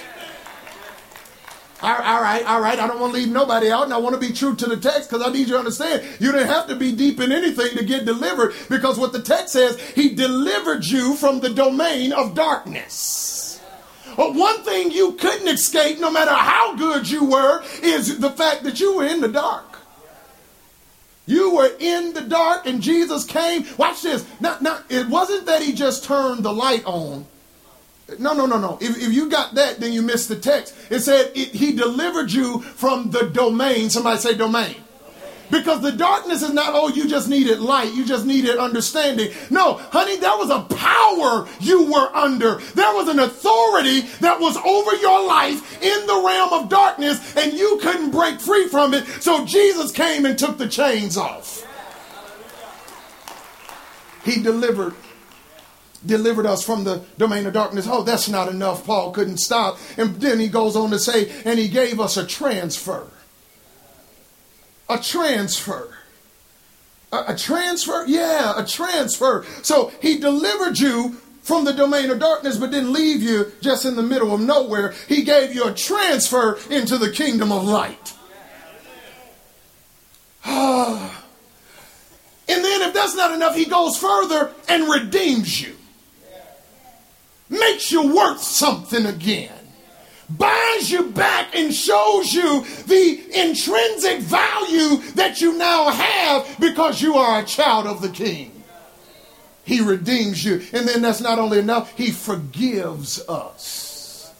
All 1.80 1.96
right, 1.96 2.44
all 2.44 2.60
right. 2.60 2.78
I 2.78 2.88
don't 2.88 2.98
want 2.98 3.14
to 3.14 3.20
leave 3.20 3.30
nobody 3.30 3.70
out, 3.70 3.84
and 3.84 3.94
I 3.94 3.98
want 3.98 4.20
to 4.20 4.20
be 4.20 4.32
true 4.32 4.56
to 4.56 4.66
the 4.66 4.76
text 4.76 5.08
because 5.08 5.24
I 5.24 5.30
need 5.30 5.46
you 5.46 5.54
to 5.54 5.58
understand 5.58 6.02
you 6.18 6.32
didn't 6.32 6.48
have 6.48 6.66
to 6.68 6.74
be 6.74 6.90
deep 6.90 7.20
in 7.20 7.30
anything 7.30 7.76
to 7.76 7.84
get 7.84 8.04
delivered 8.04 8.54
because 8.68 8.98
what 8.98 9.12
the 9.12 9.22
text 9.22 9.52
says, 9.52 9.80
He 9.90 10.14
delivered 10.14 10.84
you 10.84 11.14
from 11.14 11.38
the 11.38 11.50
domain 11.50 12.12
of 12.12 12.34
darkness. 12.34 13.60
But 14.16 14.34
one 14.34 14.64
thing 14.64 14.90
you 14.90 15.12
couldn't 15.12 15.46
escape, 15.46 16.00
no 16.00 16.10
matter 16.10 16.34
how 16.34 16.74
good 16.74 17.08
you 17.08 17.24
were, 17.24 17.62
is 17.80 18.18
the 18.18 18.30
fact 18.30 18.64
that 18.64 18.80
you 18.80 18.96
were 18.96 19.06
in 19.06 19.20
the 19.20 19.28
dark. 19.28 19.78
You 21.26 21.54
were 21.54 21.70
in 21.78 22.12
the 22.12 22.22
dark, 22.22 22.66
and 22.66 22.82
Jesus 22.82 23.24
came. 23.24 23.64
Watch 23.76 24.02
this. 24.02 24.26
Now, 24.40 24.56
now, 24.60 24.80
it 24.88 25.06
wasn't 25.08 25.46
that 25.46 25.62
He 25.62 25.74
just 25.74 26.02
turned 26.02 26.42
the 26.42 26.52
light 26.52 26.84
on 26.86 27.26
no, 28.18 28.32
no, 28.32 28.46
no, 28.46 28.58
no. 28.58 28.78
If, 28.80 28.96
if 28.96 29.12
you 29.12 29.28
got 29.28 29.54
that, 29.54 29.80
then 29.80 29.92
you 29.92 30.02
missed 30.02 30.28
the 30.28 30.36
text. 30.36 30.74
It 30.90 31.00
said 31.00 31.32
it, 31.34 31.48
he 31.48 31.72
delivered 31.74 32.32
you 32.32 32.62
from 32.62 33.10
the 33.10 33.28
domain. 33.28 33.90
Somebody 33.90 34.18
say 34.18 34.34
domain. 34.34 34.76
Because 35.50 35.80
the 35.80 35.92
darkness 35.92 36.42
is 36.42 36.52
not, 36.52 36.74
oh, 36.74 36.88
you 36.88 37.08
just 37.08 37.28
needed 37.28 37.58
light, 37.58 37.94
you 37.94 38.04
just 38.04 38.26
needed 38.26 38.58
understanding. 38.58 39.32
No, 39.50 39.74
honey, 39.74 40.16
there 40.16 40.36
was 40.36 40.50
a 40.50 40.60
power 40.74 41.48
you 41.60 41.90
were 41.90 42.14
under. 42.14 42.56
There 42.74 42.94
was 42.94 43.08
an 43.08 43.18
authority 43.18 44.00
that 44.20 44.40
was 44.40 44.56
over 44.58 44.96
your 44.96 45.26
life 45.26 45.82
in 45.82 46.06
the 46.06 46.22
realm 46.26 46.52
of 46.52 46.68
darkness, 46.68 47.34
and 47.36 47.54
you 47.54 47.78
couldn't 47.80 48.10
break 48.10 48.40
free 48.40 48.68
from 48.68 48.92
it. 48.92 49.06
So 49.22 49.46
Jesus 49.46 49.90
came 49.90 50.26
and 50.26 50.38
took 50.38 50.58
the 50.58 50.68
chains 50.68 51.16
off. 51.16 51.64
He 54.24 54.42
delivered 54.42 54.94
delivered 56.04 56.46
us 56.46 56.62
from 56.62 56.84
the 56.84 57.02
domain 57.16 57.46
of 57.46 57.52
darkness. 57.52 57.86
Oh, 57.88 58.02
that's 58.02 58.28
not 58.28 58.48
enough. 58.48 58.86
Paul 58.86 59.10
couldn't 59.10 59.38
stop. 59.38 59.78
And 59.96 60.16
then 60.20 60.38
he 60.38 60.48
goes 60.48 60.76
on 60.76 60.90
to 60.90 60.98
say, 60.98 61.30
and 61.44 61.58
he 61.58 61.68
gave 61.68 62.00
us 62.00 62.16
a 62.16 62.26
transfer. 62.26 63.08
A 64.88 64.98
transfer. 64.98 65.96
A, 67.12 67.24
a 67.28 67.36
transfer? 67.36 68.04
Yeah, 68.06 68.54
a 68.56 68.64
transfer. 68.64 69.44
So 69.62 69.92
he 70.00 70.18
delivered 70.18 70.78
you 70.78 71.16
from 71.42 71.64
the 71.64 71.72
domain 71.72 72.10
of 72.10 72.20
darkness, 72.20 72.58
but 72.58 72.70
didn't 72.70 72.92
leave 72.92 73.22
you 73.22 73.52
just 73.60 73.84
in 73.84 73.96
the 73.96 74.02
middle 74.02 74.34
of 74.34 74.40
nowhere. 74.40 74.94
He 75.08 75.22
gave 75.22 75.54
you 75.54 75.66
a 75.66 75.74
transfer 75.74 76.58
into 76.70 76.98
the 76.98 77.10
kingdom 77.10 77.50
of 77.50 77.64
light. 77.64 78.14
Ah. 80.44 81.24
and 82.48 82.64
then, 82.64 82.82
if 82.82 82.94
that's 82.94 83.14
not 83.14 83.32
enough, 83.32 83.54
he 83.54 83.66
goes 83.66 83.98
further 83.98 84.52
and 84.68 84.88
redeems 84.88 85.60
you 85.60 85.77
makes 87.48 87.90
you 87.90 88.14
worth 88.14 88.40
something 88.42 89.06
again. 89.06 89.52
buys 90.30 90.90
you 90.90 91.04
back 91.10 91.56
and 91.56 91.74
shows 91.74 92.34
you 92.34 92.62
the 92.86 93.18
intrinsic 93.34 94.20
value 94.20 94.98
that 95.14 95.40
you 95.40 95.56
now 95.56 95.88
have 95.90 96.56
because 96.60 97.00
you 97.00 97.14
are 97.14 97.40
a 97.40 97.44
child 97.44 97.86
of 97.86 98.02
the 98.02 98.10
King. 98.10 98.52
He 99.64 99.80
redeems 99.80 100.44
you. 100.44 100.62
And 100.72 100.86
then 100.86 101.02
that's 101.02 101.20
not 101.20 101.38
only 101.38 101.58
enough, 101.58 101.96
He 101.96 102.10
forgives 102.10 103.26
us. 103.28 104.34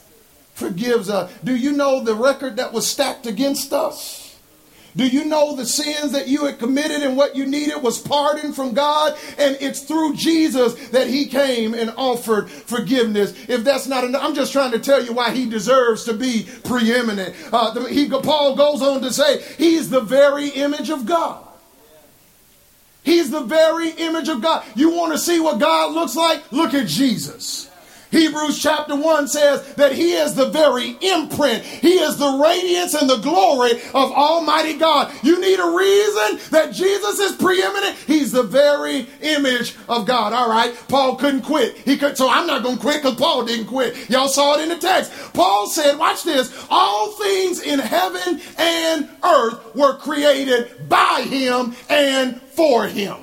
Forgives 0.55 1.09
us. 1.09 1.33
Do 1.45 1.55
you 1.57 1.73
know 1.73 2.03
the 2.03 2.15
record 2.15 2.57
that 2.57 2.73
was 2.73 2.87
stacked 2.87 3.27
against 3.27 3.73
us? 3.73 4.28
Do 4.97 5.07
you 5.07 5.25
know 5.25 5.55
the 5.55 5.67
sins 5.67 6.13
that 6.13 6.29
you 6.29 6.47
had 6.47 6.59
committed 6.59 7.03
and 7.03 7.17
what 7.17 7.37
you 7.37 7.47
needed 7.47 7.83
was 7.83 8.01
pardon 8.01 8.53
from 8.53 8.75
God? 8.75 9.17
And 9.39 9.57
it's 9.61 9.81
through 9.81 10.15
Jesus 10.15 10.75
that 10.91 11.09
He 11.09 11.27
came 11.27 11.75
and 11.75 11.93
offered 11.97 12.51
forgiveness. 12.51 13.33
If 13.49 13.65
that's 13.65 13.87
not 13.87 14.05
enough, 14.05 14.23
I'm 14.23 14.35
just 14.35 14.53
trying 14.53 14.73
to 14.73 14.79
tell 14.79 15.05
you 15.05 15.13
why 15.13 15.33
He 15.33 15.49
deserves 15.49 16.05
to 16.05 16.15
be 16.15 16.49
preeminent. 16.65 17.35
Uh, 17.53 17.87
he, 17.87 18.09
Paul 18.09 18.57
goes 18.57 18.83
on 18.83 19.03
to 19.03 19.13
say, 19.13 19.43
He's 19.57 19.91
the 19.91 20.01
very 20.01 20.49
image 20.49 20.91
of 20.91 21.07
God. 21.07 21.45
He's 23.03 23.31
the 23.31 23.41
very 23.41 23.91
image 23.91 24.29
of 24.29 24.43
God. 24.43 24.65
You 24.75 24.91
want 24.91 25.13
to 25.13 25.19
see 25.19 25.41
what 25.41 25.59
God 25.59 25.95
looks 25.95 26.17
like? 26.17 26.53
Look 26.53 26.75
at 26.75 26.87
Jesus. 26.87 27.71
Hebrews 28.11 28.61
chapter 28.61 28.97
1 28.97 29.29
says 29.29 29.75
that 29.75 29.93
he 29.93 30.13
is 30.13 30.35
the 30.35 30.49
very 30.49 30.97
imprint. 31.03 31.63
He 31.63 31.95
is 31.95 32.17
the 32.17 32.41
radiance 32.43 32.95
and 32.95 33.09
the 33.09 33.19
glory 33.19 33.73
of 33.73 34.13
Almighty 34.13 34.79
God. 34.79 35.13
You 35.23 35.41
need 35.41 35.59
a 35.59 35.77
reason 35.77 36.51
that 36.51 36.73
Jesus 36.73 37.19
is 37.19 37.37
preeminent. 37.37 37.97
He's 38.07 38.33
the 38.33 38.43
very 38.43 39.07
image 39.21 39.77
of 39.89 40.07
God. 40.07 40.33
All 40.33 40.49
right. 40.49 40.75
Paul 40.89 41.17
couldn't 41.17 41.43
quit. 41.43 41.77
He 41.77 41.99
could, 41.99 42.17
so 42.17 42.31
I'm 42.31 42.47
not 42.47 42.63
going 42.63 42.77
to 42.77 42.81
quit 42.81 43.03
because 43.03 43.17
Paul 43.17 43.45
didn't 43.45 43.67
quit. 43.67 44.09
Y'all 44.09 44.29
saw 44.29 44.55
it 44.55 44.63
in 44.63 44.71
the 44.71 44.79
text. 44.79 45.13
Paul 45.35 45.69
said, 45.69 45.99
watch 45.99 46.25
this. 46.25 46.67
All 46.71 47.13
things 47.13 47.61
in 47.61 47.79
heaven 47.79 48.41
and 48.57 49.09
earth 49.23 49.75
were 49.75 49.99
created 49.99 50.89
by 50.89 51.27
him 51.29 51.75
and 51.91 52.41
for 52.41 52.87
him. 52.87 53.17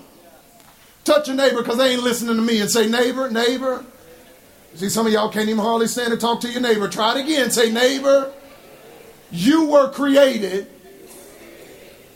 Touch 1.03 1.27
your 1.27 1.37
neighbor 1.37 1.61
because 1.61 1.77
they 1.77 1.93
ain't 1.93 2.03
listening 2.03 2.35
to 2.35 2.41
me 2.41 2.61
and 2.61 2.69
say, 2.69 2.87
neighbor, 2.87 3.29
neighbor. 3.29 3.85
See, 4.75 4.89
some 4.89 5.07
of 5.07 5.13
y'all 5.13 5.29
can't 5.29 5.47
even 5.47 5.63
hardly 5.63 5.87
stand 5.87 6.11
to 6.11 6.17
talk 6.17 6.41
to 6.41 6.49
your 6.49 6.61
neighbor. 6.61 6.89
Try 6.89 7.17
it 7.17 7.23
again. 7.23 7.49
Say, 7.49 7.71
neighbor, 7.71 8.33
you 9.31 9.67
were 9.67 9.89
created 9.89 10.67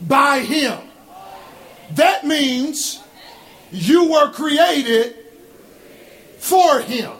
by 0.01 0.39
him. 0.39 0.78
That 1.91 2.26
means 2.26 3.01
you 3.72 4.12
were 4.12 4.32
created 4.32 5.16
for 6.38 6.82
him. 6.82 7.12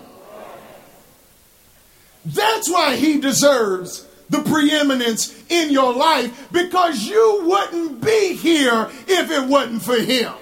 That's 2.26 2.70
why 2.70 2.98
he 2.98 3.20
deserves 3.20 4.06
the 4.30 4.42
preeminence 4.42 5.34
in 5.50 5.72
your 5.72 5.94
life 5.94 6.50
because 6.52 7.06
you 7.06 7.42
wouldn't 7.46 8.02
be 8.02 8.36
here 8.36 8.90
if 9.08 9.32
it 9.32 9.48
wasn't 9.48 9.82
for 9.82 10.00
him. 10.00 10.34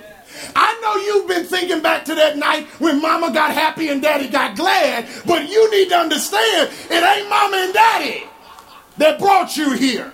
I 0.56 0.80
know 0.82 0.96
you've 0.96 1.28
been 1.28 1.46
thinking 1.46 1.82
back 1.82 2.06
to 2.06 2.16
that 2.16 2.38
night 2.38 2.68
when 2.80 3.02
mama 3.02 3.32
got 3.34 3.52
happy 3.52 3.90
and 3.90 4.02
daddy 4.02 4.28
got 4.28 4.56
glad, 4.56 5.08
but 5.26 5.50
you 5.50 5.72
need 5.72 5.90
to 5.90 5.96
understand 5.96 6.72
it 6.90 7.04
ain't 7.04 7.30
mama 7.30 7.58
and 7.58 7.74
daddy 7.74 8.24
that 8.98 9.20
brought 9.20 9.56
you 9.58 9.74
here. 9.74 10.12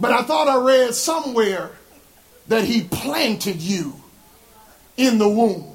But 0.00 0.12
I 0.12 0.22
thought 0.22 0.48
I 0.48 0.56
read 0.56 0.94
somewhere 0.94 1.70
that 2.48 2.64
he 2.64 2.82
planted 2.82 3.62
you 3.62 3.94
in 4.96 5.18
the 5.18 5.28
womb 5.28 5.71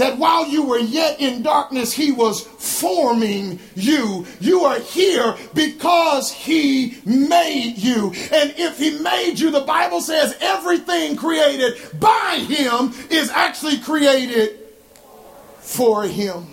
that 0.00 0.16
while 0.16 0.48
you 0.48 0.62
were 0.62 0.78
yet 0.78 1.20
in 1.20 1.42
darkness, 1.42 1.92
he 1.92 2.10
was 2.10 2.40
forming 2.40 3.60
you. 3.74 4.26
You 4.40 4.64
are 4.64 4.80
here 4.80 5.36
because 5.54 6.32
he 6.32 6.96
made 7.04 7.74
you. 7.76 8.06
And 8.32 8.54
if 8.56 8.78
he 8.78 8.98
made 8.98 9.38
you, 9.38 9.50
the 9.50 9.60
Bible 9.60 10.00
says 10.00 10.34
everything 10.40 11.16
created 11.16 11.78
by 12.00 12.42
him 12.48 12.94
is 13.10 13.30
actually 13.30 13.76
created 13.78 14.58
for 15.58 16.04
him. 16.04 16.46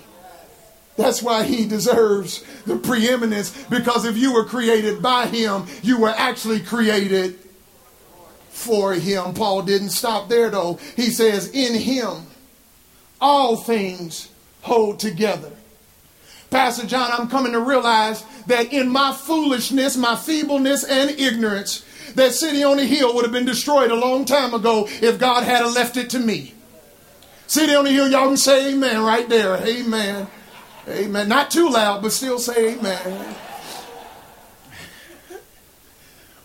That's 0.98 1.24
why 1.24 1.43
he 1.43 1.66
deserves 1.66 2.43
the 2.66 2.76
preeminence 2.76 3.52
because 3.70 4.04
if 4.04 4.18
you 4.18 4.34
were 4.34 4.45
created 4.45 5.02
by 5.02 5.28
him, 5.28 5.68
you 5.84 6.02
were 6.02 6.10
actually 6.10 6.60
created 6.60 7.39
for 8.50 8.93
him. 8.93 9.34
Paul 9.34 9.62
didn't 9.62 9.91
stop 9.91 10.28
there 10.28 10.50
though. 10.50 10.80
He 10.98 11.12
says, 11.12 11.50
In 11.52 11.76
him 11.76 12.26
all 13.20 13.55
things 13.55 14.30
hold 14.61 14.99
together. 14.99 15.51
Pastor 16.49 16.88
John, 16.88 17.11
I'm 17.11 17.28
coming 17.30 17.51
to 17.51 17.59
realize 17.59 18.24
that 18.47 18.72
in 18.72 18.89
my 18.89 19.13
foolishness, 19.13 19.97
my 19.97 20.15
feebleness, 20.15 20.84
and 20.84 21.09
ignorance, 21.11 21.86
that 22.15 22.32
city 22.32 22.63
on 22.63 22.78
the 22.78 22.86
hill 22.86 23.13
would 23.15 23.26
have 23.26 23.34
been 23.34 23.45
destroyed 23.45 23.91
a 23.91 23.95
long 23.95 24.24
time 24.26 24.53
ago 24.53 24.88
if 25.01 25.20
God 25.20 25.43
had 25.43 25.65
left 25.65 25.97
it 25.97 26.09
to 26.11 26.20
me. 26.20 26.53
City 27.47 27.76
on 27.76 27.86
the 27.86 27.91
hill, 27.91 28.09
y'all 28.09 28.28
can 28.28 28.38
say 28.38 28.74
amen 28.74 29.01
right 29.01 29.28
there. 29.28 29.55
Amen. 29.55 30.28
Amen. 30.88 31.28
Not 31.28 31.51
too 31.51 31.70
loud, 31.70 32.01
but 32.01 32.11
still 32.11 32.39
say 32.39 32.76
amen. 32.78 33.36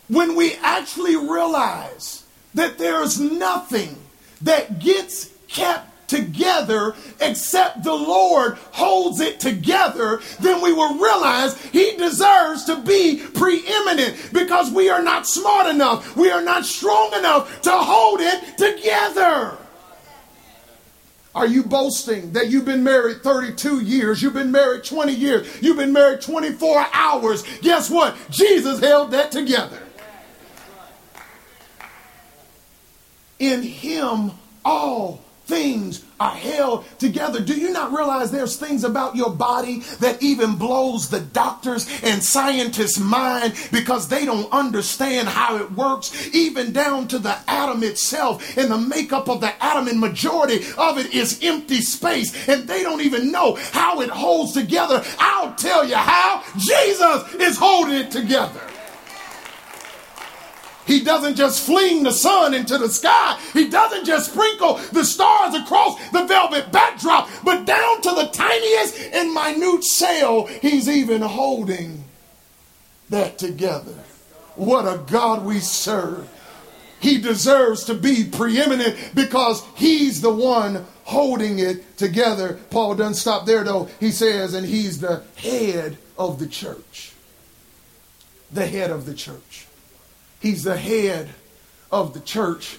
When 0.08 0.34
we 0.34 0.54
actually 0.56 1.16
realize 1.16 2.24
that 2.54 2.76
there 2.76 3.02
is 3.02 3.20
nothing 3.20 3.96
that 4.42 4.78
gets 4.78 5.30
kept 5.48 5.91
together 6.12 6.94
except 7.20 7.82
the 7.82 7.94
Lord 7.94 8.58
holds 8.70 9.20
it 9.20 9.40
together, 9.40 10.20
then 10.40 10.62
we 10.62 10.72
will 10.72 10.98
realize 10.98 11.60
He 11.66 11.96
deserves 11.96 12.64
to 12.66 12.76
be 12.76 13.22
preeminent 13.34 14.30
because 14.32 14.70
we 14.70 14.90
are 14.90 15.02
not 15.02 15.26
smart 15.26 15.66
enough, 15.66 16.14
we 16.14 16.30
are 16.30 16.42
not 16.42 16.66
strong 16.66 17.14
enough 17.14 17.62
to 17.62 17.72
hold 17.72 18.20
it 18.20 18.58
together. 18.58 19.56
Are 21.34 21.46
you 21.46 21.62
boasting 21.62 22.32
that 22.34 22.50
you've 22.50 22.66
been 22.66 22.84
married 22.84 23.22
32 23.22 23.80
years? 23.80 24.20
You've 24.20 24.34
been 24.34 24.52
married 24.52 24.84
20 24.84 25.14
years. 25.14 25.62
You've 25.62 25.78
been 25.78 25.92
married 25.92 26.20
24 26.20 26.86
hours. 26.92 27.42
Guess 27.62 27.88
what? 27.88 28.14
Jesus 28.30 28.80
held 28.80 29.12
that 29.12 29.32
together. 29.32 29.80
In 33.38 33.62
Him, 33.62 34.32
all 34.62 35.24
things 35.47 36.05
are 36.20 36.34
held 36.34 36.84
together. 36.99 37.40
Do 37.40 37.55
you 37.55 37.72
not 37.72 37.93
realize 37.93 38.30
there's 38.30 38.57
things 38.57 38.84
about 38.84 39.16
your 39.16 39.30
body 39.30 39.80
that 40.01 40.22
even 40.22 40.57
blows 40.57 41.11
the 41.11 41.20
doctors 41.20 41.88
and 42.03 42.22
scientists' 42.22 42.99
mind 42.99 43.55
because 43.72 44.09
they 44.09 44.24
don't 44.24 44.51
understand 44.53 45.28
how 45.28 45.57
it 45.57 45.72
works, 45.72 46.34
even 46.34 46.72
down 46.72 47.09
to 47.09 47.18
the 47.18 47.36
atom 47.49 47.82
itself 47.82 48.57
and 48.57 48.70
the 48.70 48.78
makeup 48.78 49.28
of 49.28 49.40
the 49.40 49.64
atom, 49.64 49.88
and 49.88 49.99
majority 49.99 50.61
of 50.78 50.99
it 50.99 51.12
is 51.12 51.40
empty 51.43 51.80
space, 51.80 52.49
and 52.49 52.68
they 52.68 52.82
don't 52.82 53.03
even 53.03 53.32
know 53.32 53.55
how 53.72 54.01
it 54.01 54.11
holds 54.11 54.53
together. 54.53 55.05
I'll 55.18 55.55
tell 55.55 55.86
you 55.86 55.97
how 55.97 56.43
Jesus 56.57 57.34
is 57.34 57.59
holding 57.59 57.95
it 57.95 58.11
together. 58.11 58.61
He 60.93 61.03
doesn't 61.03 61.36
just 61.36 61.64
fling 61.64 62.03
the 62.03 62.12
sun 62.12 62.53
into 62.53 62.76
the 62.76 62.90
sky. 62.90 63.40
He 63.55 63.70
doesn't 63.70 64.05
just 64.05 64.30
sprinkle 64.30 64.74
the 64.93 65.07
stars 65.07 65.55
across 65.55 65.97
the 66.11 66.26
velvet 66.26 66.70
backdrop, 66.70 67.30
but 67.43 67.64
down 67.64 68.03
to 68.03 68.11
the 68.11 68.28
tiniest 68.30 69.01
and 69.14 69.32
minute 69.32 69.84
sail, 69.84 70.45
he's 70.45 70.90
even 70.90 71.22
holding 71.22 72.05
that 73.09 73.38
together. 73.38 73.95
What 74.55 74.84
a 74.84 74.99
God 74.99 75.47
we 75.47 75.61
serve. 75.61 76.28
He 77.01 77.16
deserves 77.16 77.84
to 77.84 77.95
be 77.95 78.24
preeminent 78.24 79.12
because 79.14 79.64
he's 79.74 80.20
the 80.20 80.34
one 80.34 80.84
holding 81.05 81.59
it 81.59 81.97
together. 81.97 82.61
Paul 82.68 82.97
doesn't 82.97 83.14
stop 83.14 83.47
there 83.47 83.64
though. 83.64 83.88
He 83.99 84.11
says, 84.11 84.53
and 84.53 84.66
he's 84.66 85.01
the 85.01 85.22
head 85.36 85.97
of 86.18 86.38
the 86.38 86.47
church. 86.47 87.14
The 88.53 88.66
head 88.66 88.90
of 88.90 89.07
the 89.07 89.14
church. 89.14 89.68
He's 90.43 90.64
the 90.64 90.76
head 90.76 91.30
of 91.93 92.14
the 92.14 92.20
church, 92.20 92.78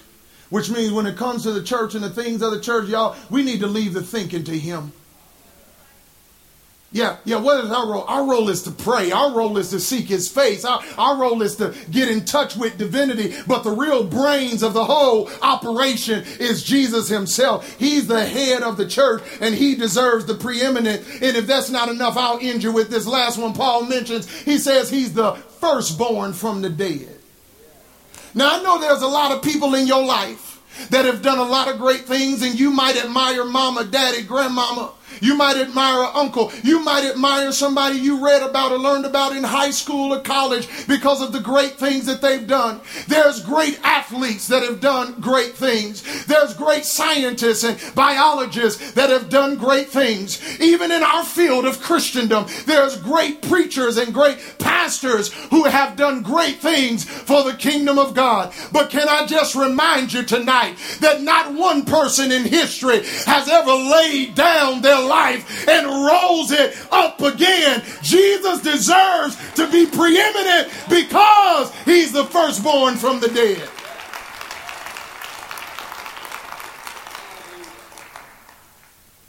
which 0.50 0.70
means 0.70 0.92
when 0.92 1.06
it 1.06 1.16
comes 1.16 1.44
to 1.44 1.52
the 1.52 1.62
church 1.62 1.94
and 1.94 2.04
the 2.04 2.10
things 2.10 2.42
of 2.42 2.52
the 2.52 2.60
church, 2.60 2.88
y'all, 2.88 3.16
we 3.30 3.42
need 3.42 3.60
to 3.60 3.66
leave 3.66 3.94
the 3.94 4.02
thinking 4.02 4.44
to 4.44 4.56
Him. 4.56 4.92
Yeah, 6.94 7.16
yeah, 7.24 7.38
what 7.38 7.64
is 7.64 7.72
our 7.72 7.90
role? 7.90 8.04
Our 8.06 8.24
role 8.24 8.48
is 8.50 8.62
to 8.62 8.70
pray. 8.70 9.10
Our 9.10 9.32
role 9.32 9.58
is 9.58 9.70
to 9.70 9.80
seek 9.80 10.06
his 10.06 10.28
face. 10.28 10.64
Our, 10.64 10.80
our 10.96 11.16
role 11.16 11.42
is 11.42 11.56
to 11.56 11.74
get 11.90 12.08
in 12.08 12.24
touch 12.24 12.54
with 12.54 12.78
divinity. 12.78 13.34
But 13.48 13.64
the 13.64 13.72
real 13.72 14.04
brains 14.04 14.62
of 14.62 14.74
the 14.74 14.84
whole 14.84 15.28
operation 15.42 16.22
is 16.38 16.62
Jesus 16.62 17.08
himself. 17.08 17.80
He's 17.80 18.06
the 18.06 18.24
head 18.24 18.62
of 18.62 18.76
the 18.76 18.86
church 18.86 19.24
and 19.40 19.56
he 19.56 19.74
deserves 19.74 20.26
the 20.26 20.34
preeminent. 20.34 21.04
And 21.14 21.36
if 21.36 21.48
that's 21.48 21.68
not 21.68 21.88
enough, 21.88 22.16
I'll 22.16 22.38
end 22.38 22.62
you 22.62 22.70
with 22.70 22.90
this 22.90 23.08
last 23.08 23.38
one 23.38 23.54
Paul 23.54 23.86
mentions. 23.86 24.30
He 24.42 24.58
says 24.58 24.88
he's 24.88 25.14
the 25.14 25.32
firstborn 25.34 26.32
from 26.32 26.62
the 26.62 26.70
dead. 26.70 27.13
Now, 28.34 28.58
I 28.58 28.62
know 28.62 28.80
there's 28.80 29.02
a 29.02 29.06
lot 29.06 29.32
of 29.32 29.42
people 29.42 29.74
in 29.74 29.86
your 29.86 30.04
life 30.04 30.60
that 30.90 31.04
have 31.04 31.22
done 31.22 31.38
a 31.38 31.44
lot 31.44 31.68
of 31.68 31.78
great 31.78 32.04
things, 32.04 32.42
and 32.42 32.58
you 32.58 32.70
might 32.70 32.96
admire 32.96 33.44
mama, 33.44 33.84
daddy, 33.84 34.22
grandmama. 34.22 34.92
You 35.20 35.36
might 35.36 35.56
admire 35.56 36.02
an 36.02 36.10
uncle. 36.14 36.52
You 36.62 36.80
might 36.80 37.04
admire 37.04 37.52
somebody 37.52 37.98
you 37.98 38.24
read 38.24 38.42
about 38.42 38.72
or 38.72 38.78
learned 38.78 39.06
about 39.06 39.36
in 39.36 39.44
high 39.44 39.70
school 39.70 40.12
or 40.12 40.20
college 40.20 40.68
because 40.86 41.22
of 41.22 41.32
the 41.32 41.40
great 41.40 41.78
things 41.78 42.06
that 42.06 42.20
they've 42.20 42.46
done. 42.46 42.80
There's 43.06 43.42
great 43.42 43.78
athletes 43.82 44.48
that 44.48 44.62
have 44.62 44.80
done 44.80 45.20
great 45.20 45.52
things. 45.52 46.26
There's 46.26 46.54
great 46.54 46.84
scientists 46.84 47.64
and 47.64 47.78
biologists 47.94 48.92
that 48.92 49.10
have 49.10 49.28
done 49.28 49.56
great 49.56 49.88
things. 49.88 50.60
Even 50.60 50.90
in 50.90 51.02
our 51.02 51.24
field 51.24 51.64
of 51.64 51.80
Christendom, 51.80 52.46
there's 52.66 53.00
great 53.00 53.42
preachers 53.42 53.96
and 53.96 54.12
great 54.12 54.38
pastors 54.84 55.32
who 55.48 55.64
have 55.64 55.96
done 55.96 56.22
great 56.22 56.56
things 56.56 57.04
for 57.04 57.42
the 57.42 57.56
kingdom 57.56 57.98
of 57.98 58.14
God. 58.14 58.52
But 58.70 58.90
can 58.90 59.08
I 59.08 59.26
just 59.26 59.54
remind 59.54 60.12
you 60.12 60.22
tonight 60.22 60.76
that 61.00 61.22
not 61.22 61.54
one 61.54 61.86
person 61.86 62.30
in 62.30 62.44
history 62.44 62.98
has 63.24 63.48
ever 63.48 63.72
laid 63.72 64.34
down 64.34 64.82
their 64.82 65.00
life 65.00 65.66
and 65.66 65.86
rose 65.86 66.50
it 66.50 66.76
up 66.92 67.18
again. 67.22 67.82
Jesus 68.02 68.60
deserves 68.60 69.36
to 69.54 69.70
be 69.70 69.86
preeminent 69.86 70.70
because 70.90 71.74
he's 71.86 72.12
the 72.12 72.24
firstborn 72.24 72.96
from 72.96 73.20
the 73.20 73.28
dead. 73.28 73.66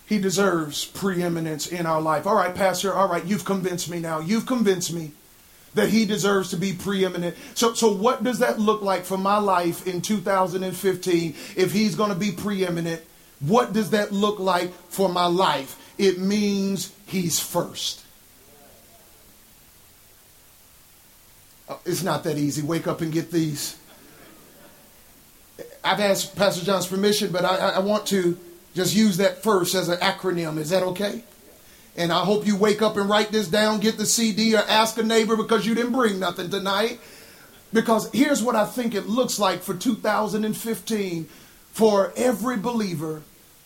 He 0.06 0.20
deserves 0.20 0.84
preeminence 0.84 1.66
in 1.66 1.86
our 1.86 2.01
life. 2.01 2.28
All 2.28 2.36
right, 2.36 2.53
Pastor, 2.53 2.93
all 2.93 3.08
right, 3.08 3.24
you've 3.24 3.45
convinced 3.45 3.89
me 3.89 3.99
now. 3.99 4.20
You've 4.20 4.45
convinced 4.45 4.93
me 4.93 5.14
that 5.76 5.89
he 5.89 6.05
deserves 6.05 6.49
to 6.49 6.57
be 6.57 6.73
preeminent. 6.73 7.36
So, 7.53 7.73
so 7.73 7.93
what 7.93 8.23
does 8.23 8.39
that 8.39 8.59
look 8.59 8.82
like 8.82 9.05
for 9.05 9.17
my 9.17 9.38
life 9.38 9.86
in 9.86 10.01
2015 10.01 11.36
if 11.55 11.71
he's 11.71 11.95
going 11.95 12.09
to 12.09 12.15
be 12.15 12.32
preeminent? 12.32 13.01
What 13.41 13.73
does 13.73 13.91
that 13.91 14.11
look 14.11 14.39
like 14.39 14.73
for 14.89 15.09
my 15.09 15.28
life? 15.28 15.93
It 15.97 16.19
means 16.19 16.93
he's 17.05 17.39
first. 17.39 18.03
Oh, 21.67 21.80
it's 21.86 22.03
not 22.03 22.23
that 22.23 22.38
easy. 22.38 22.61
Wake 22.61 22.88
up 22.88 23.01
and 23.01 23.11
get 23.11 23.32
these. 23.32 23.78
I've 25.84 25.99
asked 25.99 26.36
Pastor 26.36 26.65
John's 26.65 26.88
permission, 26.88 27.32
but 27.32 27.43
I, 27.43 27.55
I 27.55 27.80
want 27.80 28.05
to 28.07 28.38
just 28.76 28.95
use 28.95 29.17
that 29.17 29.43
first 29.43 29.76
as 29.76 29.89
an 29.89 29.99
acronym. 29.99 30.57
Is 30.57 30.69
that 30.69 30.84
okay? 30.84 31.23
And 31.98 32.12
I 32.12 32.26
hope 32.26 32.46
you 32.46 32.58
wake 32.58 32.82
up 32.82 32.98
and 32.98 33.10
write 33.10 33.32
this 33.32 33.48
down, 33.48 33.80
get 33.80 33.98
the 33.98 34.06
CD, 34.06 34.56
or 34.56 34.60
ask 34.60 34.98
a 34.98 35.04
neighbor 35.04 35.38
because 35.38 35.66
you 35.66 35.76
didn't 35.76 35.93
bring 35.93 36.20
nothing 36.20 36.50
tonight. 36.50 37.00
Because 37.72 38.12
here's 38.12 38.43
what 38.43 38.56
I 38.56 38.66
think 38.66 38.96
it 38.96 39.08
looks 39.08 39.39
like 39.39 39.62
for 39.62 39.74
2015 39.74 41.26
for 41.72 42.14
every 42.16 42.56
believer, 42.56 43.22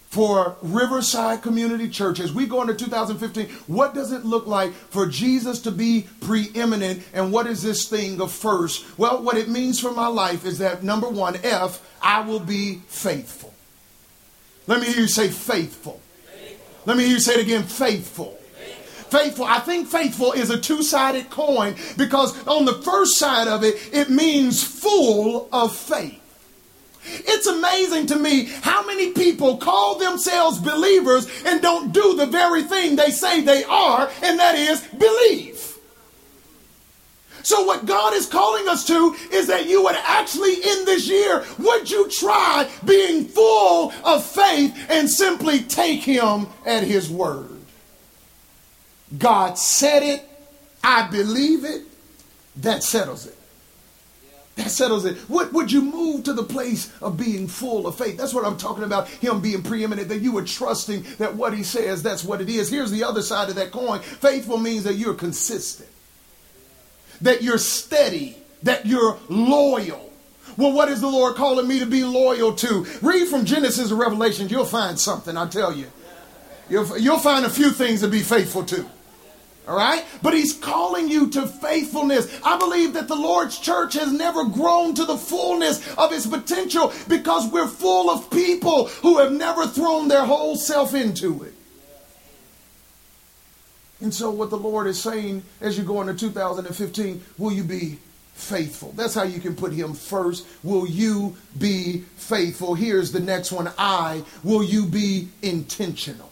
for 0.09 0.55
Riverside 0.63 1.43
Community 1.43 1.87
Church. 1.87 2.19
As 2.19 2.33
we 2.33 2.47
go 2.47 2.61
into 2.61 2.73
2015, 2.73 3.47
what 3.67 3.93
does 3.93 4.11
it 4.11 4.25
look 4.25 4.47
like 4.47 4.73
for 4.73 5.05
Jesus 5.05 5.59
to 5.61 5.71
be 5.71 6.07
preeminent? 6.21 7.03
And 7.13 7.31
what 7.31 7.45
is 7.45 7.61
this 7.61 7.87
thing 7.87 8.19
of 8.19 8.31
first? 8.31 8.83
Well, 8.97 9.21
what 9.21 9.37
it 9.37 9.47
means 9.47 9.79
for 9.79 9.91
my 9.91 10.07
life 10.07 10.43
is 10.45 10.57
that 10.57 10.83
number 10.83 11.07
one, 11.07 11.39
F, 11.43 11.85
I 12.01 12.21
will 12.21 12.39
be 12.39 12.81
faithful. 12.87 13.53
Let 14.65 14.81
me 14.81 14.87
hear 14.87 15.01
you 15.01 15.07
say 15.07 15.29
faithful. 15.29 16.01
Let 16.89 16.97
me 16.97 17.03
hear 17.03 17.13
you 17.13 17.19
say 17.19 17.35
it 17.35 17.41
again 17.41 17.61
faithful. 17.61 18.35
Faithful. 19.11 19.45
I 19.45 19.59
think 19.59 19.87
faithful 19.87 20.31
is 20.31 20.49
a 20.49 20.59
two 20.59 20.81
sided 20.81 21.29
coin 21.29 21.75
because 21.97 22.35
on 22.47 22.65
the 22.65 22.81
first 22.81 23.19
side 23.19 23.47
of 23.47 23.63
it, 23.63 23.75
it 23.93 24.09
means 24.09 24.63
full 24.63 25.47
of 25.53 25.75
faith. 25.75 26.19
It's 27.05 27.45
amazing 27.45 28.07
to 28.07 28.15
me 28.15 28.45
how 28.45 28.83
many 28.87 29.11
people 29.11 29.57
call 29.57 29.99
themselves 29.99 30.57
believers 30.57 31.27
and 31.45 31.61
don't 31.61 31.93
do 31.93 32.15
the 32.15 32.25
very 32.25 32.63
thing 32.63 32.95
they 32.95 33.11
say 33.11 33.41
they 33.41 33.63
are, 33.65 34.09
and 34.23 34.39
that 34.39 34.55
is 34.55 34.81
believe. 34.97 35.58
So, 37.43 37.63
what 37.63 37.85
God 37.85 38.13
is 38.13 38.25
calling 38.25 38.67
us 38.67 38.85
to 38.87 39.15
is 39.31 39.47
that 39.47 39.67
you 39.67 39.83
would 39.83 39.95
actually, 39.95 40.53
in 40.53 40.85
this 40.85 41.07
year, 41.07 41.45
would 41.57 41.89
you 41.89 42.09
try 42.09 42.69
being 42.85 43.25
full 43.25 43.93
of 44.03 44.25
faith 44.25 44.75
and 44.89 45.09
simply 45.09 45.61
take 45.61 46.01
Him 46.01 46.47
at 46.65 46.83
His 46.83 47.09
word? 47.09 47.57
God 49.17 49.57
said 49.57 50.03
it, 50.03 50.29
I 50.83 51.09
believe 51.09 51.65
it, 51.65 51.83
that 52.57 52.83
settles 52.83 53.25
it. 53.25 53.35
That 54.55 54.69
settles 54.69 55.05
it. 55.05 55.15
What 55.29 55.53
would 55.53 55.71
you 55.71 55.81
move 55.81 56.25
to 56.25 56.33
the 56.33 56.43
place 56.43 56.91
of 57.01 57.15
being 57.17 57.47
full 57.47 57.87
of 57.87 57.95
faith? 57.95 58.17
That's 58.17 58.33
what 58.33 58.45
I'm 58.45 58.57
talking 58.57 58.83
about. 58.83 59.07
Him 59.07 59.39
being 59.39 59.63
preeminent, 59.63 60.09
that 60.09 60.19
you 60.19 60.37
are 60.37 60.43
trusting 60.43 61.05
that 61.17 61.35
what 61.35 61.53
he 61.53 61.63
says, 61.63 62.03
that's 62.03 62.25
what 62.25 62.41
it 62.41 62.49
is. 62.49 62.69
Here's 62.69 62.91
the 62.91 63.05
other 63.05 63.21
side 63.21 63.47
of 63.47 63.55
that 63.55 63.71
coin. 63.71 64.01
Faithful 64.01 64.57
means 64.57 64.83
that 64.83 64.95
you're 64.95 65.13
consistent 65.13 65.89
that 67.21 67.41
you're 67.41 67.57
steady, 67.57 68.37
that 68.63 68.85
you're 68.85 69.17
loyal. 69.29 70.11
Well, 70.57 70.73
what 70.73 70.89
is 70.89 70.99
the 70.99 71.07
Lord 71.07 71.35
calling 71.35 71.67
me 71.67 71.79
to 71.79 71.85
be 71.85 72.03
loyal 72.03 72.53
to? 72.55 72.85
Read 73.01 73.27
from 73.27 73.45
Genesis 73.45 73.89
to 73.89 73.95
Revelation, 73.95 74.49
you'll 74.49 74.65
find 74.65 74.99
something, 74.99 75.37
I 75.37 75.47
tell 75.47 75.73
you. 75.73 75.87
You'll, 76.69 76.97
you'll 76.97 77.19
find 77.19 77.45
a 77.45 77.49
few 77.49 77.71
things 77.71 78.01
to 78.01 78.07
be 78.07 78.19
faithful 78.21 78.63
to. 78.65 78.85
All 79.67 79.77
right? 79.77 80.03
But 80.21 80.33
he's 80.33 80.53
calling 80.53 81.07
you 81.07 81.29
to 81.29 81.45
faithfulness. 81.45 82.39
I 82.43 82.57
believe 82.57 82.93
that 82.93 83.07
the 83.07 83.15
Lord's 83.15 83.59
church 83.59 83.93
has 83.93 84.11
never 84.11 84.45
grown 84.45 84.95
to 84.95 85.05
the 85.05 85.17
fullness 85.17 85.87
of 85.95 86.11
its 86.11 86.25
potential 86.25 86.91
because 87.07 87.51
we're 87.51 87.67
full 87.67 88.09
of 88.09 88.31
people 88.31 88.87
who 88.87 89.19
have 89.19 89.31
never 89.31 89.67
thrown 89.67 90.07
their 90.07 90.25
whole 90.25 90.55
self 90.55 90.95
into 90.95 91.43
it. 91.43 91.53
And 94.01 94.13
so, 94.13 94.29
what 94.29 94.49
the 94.49 94.57
Lord 94.57 94.87
is 94.87 95.01
saying 95.01 95.43
as 95.59 95.77
you 95.77 95.83
go 95.83 96.01
into 96.01 96.13
2015, 96.13 97.21
will 97.37 97.51
you 97.51 97.63
be 97.63 97.99
faithful? 98.33 98.93
That's 98.95 99.13
how 99.13 99.23
you 99.23 99.41
can 99.41 99.55
put 99.55 99.73
Him 99.73 99.93
first. 99.93 100.47
Will 100.63 100.87
you 100.87 101.35
be 101.57 102.05
faithful? 102.15 102.75
Here's 102.75 103.11
the 103.11 103.19
next 103.19 103.51
one 103.51 103.71
I. 103.77 104.23
Will 104.43 104.63
you 104.63 104.85
be 104.85 105.27
intentional? 105.41 106.31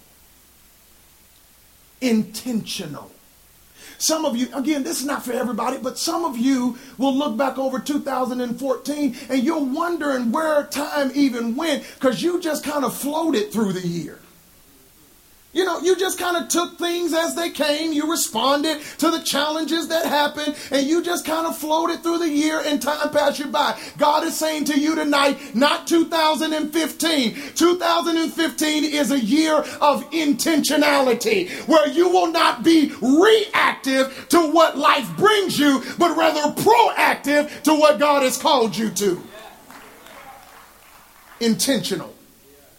Intentional. 1.99 3.11
Some 3.97 4.25
of 4.25 4.37
you, 4.37 4.47
again, 4.55 4.83
this 4.83 4.99
is 4.99 5.05
not 5.05 5.25
for 5.25 5.33
everybody, 5.33 5.77
but 5.77 5.97
some 5.97 6.23
of 6.23 6.37
you 6.37 6.77
will 6.97 7.15
look 7.15 7.35
back 7.35 7.57
over 7.57 7.79
2014 7.79 9.15
and 9.29 9.43
you're 9.43 9.63
wondering 9.63 10.31
where 10.31 10.63
time 10.65 11.11
even 11.15 11.55
went 11.55 11.83
because 11.95 12.21
you 12.21 12.39
just 12.39 12.63
kind 12.63 12.85
of 12.85 12.95
floated 12.95 13.51
through 13.51 13.73
the 13.73 13.85
year. 13.85 14.19
You 15.57 15.65
know, 15.65 15.79
you 15.79 15.95
just 15.95 16.19
kind 16.19 16.37
of 16.37 16.49
took 16.49 16.77
things 16.77 17.15
as 17.15 17.33
they 17.33 17.49
came. 17.49 17.91
You 17.91 18.11
responded 18.11 18.79
to 18.99 19.09
the 19.09 19.21
challenges 19.21 19.87
that 19.87 20.05
happened, 20.05 20.55
and 20.69 20.85
you 20.85 21.01
just 21.01 21.25
kind 21.25 21.47
of 21.47 21.57
floated 21.57 22.03
through 22.03 22.19
the 22.19 22.29
year 22.29 22.61
and 22.63 22.79
time 22.79 23.09
passed 23.09 23.39
you 23.39 23.47
by. 23.47 23.75
God 23.97 24.23
is 24.23 24.37
saying 24.37 24.65
to 24.65 24.79
you 24.79 24.93
tonight, 24.93 25.55
not 25.55 25.87
2015. 25.87 27.33
2015 27.55 28.83
is 28.83 29.09
a 29.09 29.19
year 29.19 29.55
of 29.81 30.07
intentionality 30.11 31.49
where 31.67 31.87
you 31.87 32.07
will 32.07 32.31
not 32.31 32.61
be 32.61 32.93
reactive 33.01 34.27
to 34.29 34.51
what 34.51 34.77
life 34.77 35.09
brings 35.17 35.57
you, 35.57 35.81
but 35.97 36.15
rather 36.15 36.53
proactive 36.61 37.63
to 37.63 37.73
what 37.73 37.97
God 37.97 38.21
has 38.21 38.37
called 38.37 38.77
you 38.77 38.91
to. 38.91 39.23
Intentional. 41.39 42.16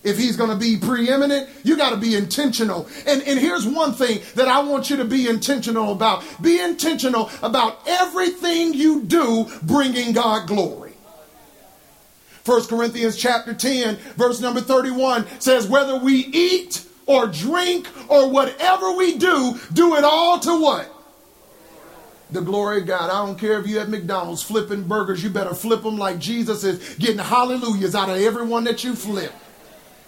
If 0.09 0.19
he's 0.19 0.37
going 0.37 0.51
to 0.51 0.57
be 0.57 0.77
preeminent, 0.79 1.49
you 1.63 1.77
got 1.77 1.91
to 1.91 1.97
be 1.97 2.17
intentional. 2.17 2.89
And, 3.07 3.23
and 3.23 3.39
here's 3.39 3.67
one 3.67 3.93
thing 3.93 4.21
that 4.35 4.49
I 4.49 4.63
want 4.63 4.91
you 4.91 4.97
to 4.97 5.05
be 5.05 5.29
intentional 5.29 5.93
about 5.93 6.25
be 6.41 6.61
intentional 6.61 7.31
about 7.43 7.81
everything 7.87 8.75
you 8.75 9.03
do 9.03 9.47
bringing 9.63 10.13
God 10.13 10.47
glory. 10.49 10.93
1 12.45 12.67
Corinthians 12.67 13.17
chapter 13.17 13.53
10, 13.53 13.97
verse 14.17 14.41
number 14.41 14.63
31 14.63 15.27
says, 15.39 15.69
Whether 15.69 15.99
we 15.99 16.15
eat 16.15 16.85
or 17.05 17.27
drink 17.27 17.87
or 18.11 18.31
whatever 18.31 18.93
we 18.93 19.19
do, 19.19 19.59
do 19.73 19.97
it 19.97 20.05
all 20.05 20.39
to 20.41 20.61
what? 20.61 20.95
the 22.31 22.41
glory 22.41 22.81
of 22.81 22.87
God. 22.87 23.11
I 23.11 23.25
don't 23.25 23.39
care 23.39 23.59
if 23.59 23.67
you're 23.67 23.81
at 23.81 23.89
McDonald's 23.89 24.43
flipping 24.43 24.83
burgers, 24.83 25.23
you 25.23 25.31
better 25.31 25.55
flip 25.55 25.83
them 25.83 25.97
like 25.97 26.19
Jesus 26.19 26.65
is 26.65 26.97
getting 26.97 27.19
hallelujahs 27.19 27.95
out 27.95 28.11
of 28.11 28.17
everyone 28.17 28.65
that 28.65 28.85
you 28.85 28.95
flip. 28.95 29.33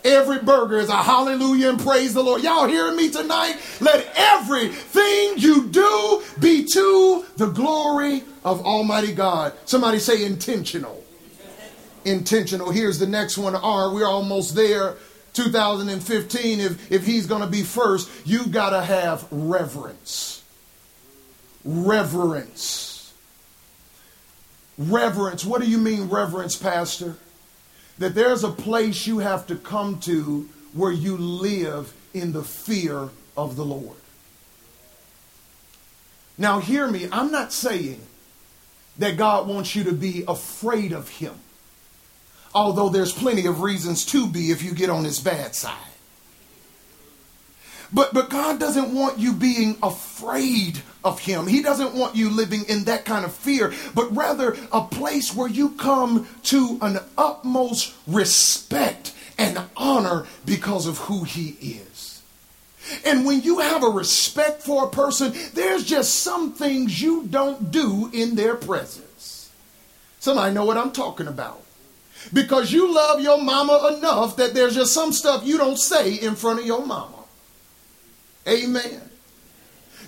Every 0.05 0.39
burger 0.39 0.79
is 0.79 0.89
a 0.89 0.97
hallelujah 0.97 1.71
and 1.71 1.81
praise 1.81 2.15
the 2.15 2.23
Lord. 2.23 2.43
Y'all 2.43 2.67
hearing 2.67 2.97
me 2.97 3.11
tonight? 3.11 3.57
Let 3.81 4.11
everything 4.17 5.35
you 5.37 5.69
do 5.69 6.23
be 6.39 6.65
to 6.73 7.27
the 7.37 7.49
glory 7.49 8.23
of 8.45 8.65
Almighty 8.65 9.13
God. 9.13 9.53
Somebody 9.67 9.99
say 9.99 10.25
intentional. 10.25 11.05
Intentional. 12.05 12.71
Here's 12.71 12.99
the 12.99 13.07
next 13.07 13.37
one. 13.37 13.55
R. 13.55 13.93
We're 13.93 14.07
almost 14.07 14.55
there. 14.55 14.97
2015. 15.35 16.61
If, 16.61 16.91
if 16.93 17.07
he's 17.07 17.27
going 17.27 17.43
to 17.43 17.47
be 17.47 17.63
first, 17.63 18.11
you 18.25 18.47
got 18.47 18.71
to 18.71 18.83
have 18.83 19.27
reverence. 19.31 20.43
Reverence. 21.65 23.13
Reverence. 24.79 25.45
What 25.45 25.61
do 25.61 25.69
you 25.69 25.79
mean, 25.79 26.09
reverence, 26.09 26.57
Pastor? 26.57 27.17
That 28.01 28.15
there's 28.15 28.43
a 28.43 28.51
place 28.51 29.07
you 29.07 29.19
have 29.19 29.47
to 29.47 29.55
come 29.55 30.01
to 30.01 30.49
where 30.73 30.91
you 30.91 31.19
live 31.19 31.93
in 32.15 32.33
the 32.33 32.43
fear 32.43 33.11
of 33.37 33.57
the 33.57 33.65
Lord. 33.65 33.97
Now, 36.39 36.61
hear 36.61 36.89
me, 36.89 37.09
I'm 37.13 37.31
not 37.31 37.53
saying 37.53 38.01
that 38.97 39.19
God 39.19 39.47
wants 39.47 39.77
you 39.77 39.85
to 39.85 39.93
be 39.93 40.25
afraid 40.27 40.93
of 40.93 41.11
Him, 41.11 41.35
although 42.55 42.89
there's 42.89 43.13
plenty 43.13 43.45
of 43.45 43.61
reasons 43.61 44.07
to 44.07 44.27
be 44.27 44.51
if 44.51 44.63
you 44.63 44.75
get 44.75 44.89
on 44.89 45.05
His 45.05 45.21
bad 45.21 45.55
side. 45.55 45.77
But, 47.93 48.15
but 48.15 48.31
God 48.31 48.59
doesn't 48.59 48.95
want 48.95 49.19
you 49.19 49.35
being 49.35 49.77
afraid 49.83 50.81
of 51.05 51.21
Him. 51.21 51.47
He 51.47 51.63
doesn't 51.63 51.95
want 51.95 52.17
you 52.17 52.31
living 52.31 52.65
in 52.69 52.85
that 52.85 53.05
kind 53.05 53.25
of 53.25 53.35
fear, 53.35 53.73
but 53.95 54.15
rather 54.15 54.57
a 54.73 54.83
place 54.83 55.35
where 55.35 55.49
you 55.49 55.71
come 55.71 56.29
to 56.45 56.79
an 56.83 56.99
utmost 57.17 57.95
respect 58.07 59.15
and 59.39 59.61
honor 59.77 60.27
because 60.45 60.87
of 60.87 60.99
who 60.99 61.25
He 61.25 61.51
is. 61.61 62.23
And 63.05 63.25
when 63.25 63.43
you 63.43 63.61
have 63.61 63.85
a 63.85 63.89
respect 63.89 64.63
for 64.63 64.85
a 64.85 64.91
person, 64.91 65.33
there's 65.55 65.85
just 65.85 66.21
some 66.21 66.53
things 66.53 67.01
you 67.01 67.27
don't 67.27 67.71
do 67.71 68.11
in 68.13 68.35
their 68.35 68.57
presence. 68.57 69.51
Somebody 70.19 70.55
know 70.55 70.65
what 70.65 70.77
I'm 70.77 70.93
talking 70.93 71.27
about. 71.27 71.63
Because 72.33 72.71
you 72.71 72.93
love 72.93 73.21
your 73.21 73.41
mama 73.41 73.97
enough 73.97 74.37
that 74.37 74.53
there's 74.55 74.75
just 74.75 74.93
some 74.93 75.13
stuff 75.13 75.47
you 75.47 75.57
don't 75.57 75.79
say 75.79 76.15
in 76.15 76.35
front 76.35 76.61
of 76.61 76.67
your 76.67 76.85
mama. 76.85 77.17
Amen. 78.47 79.10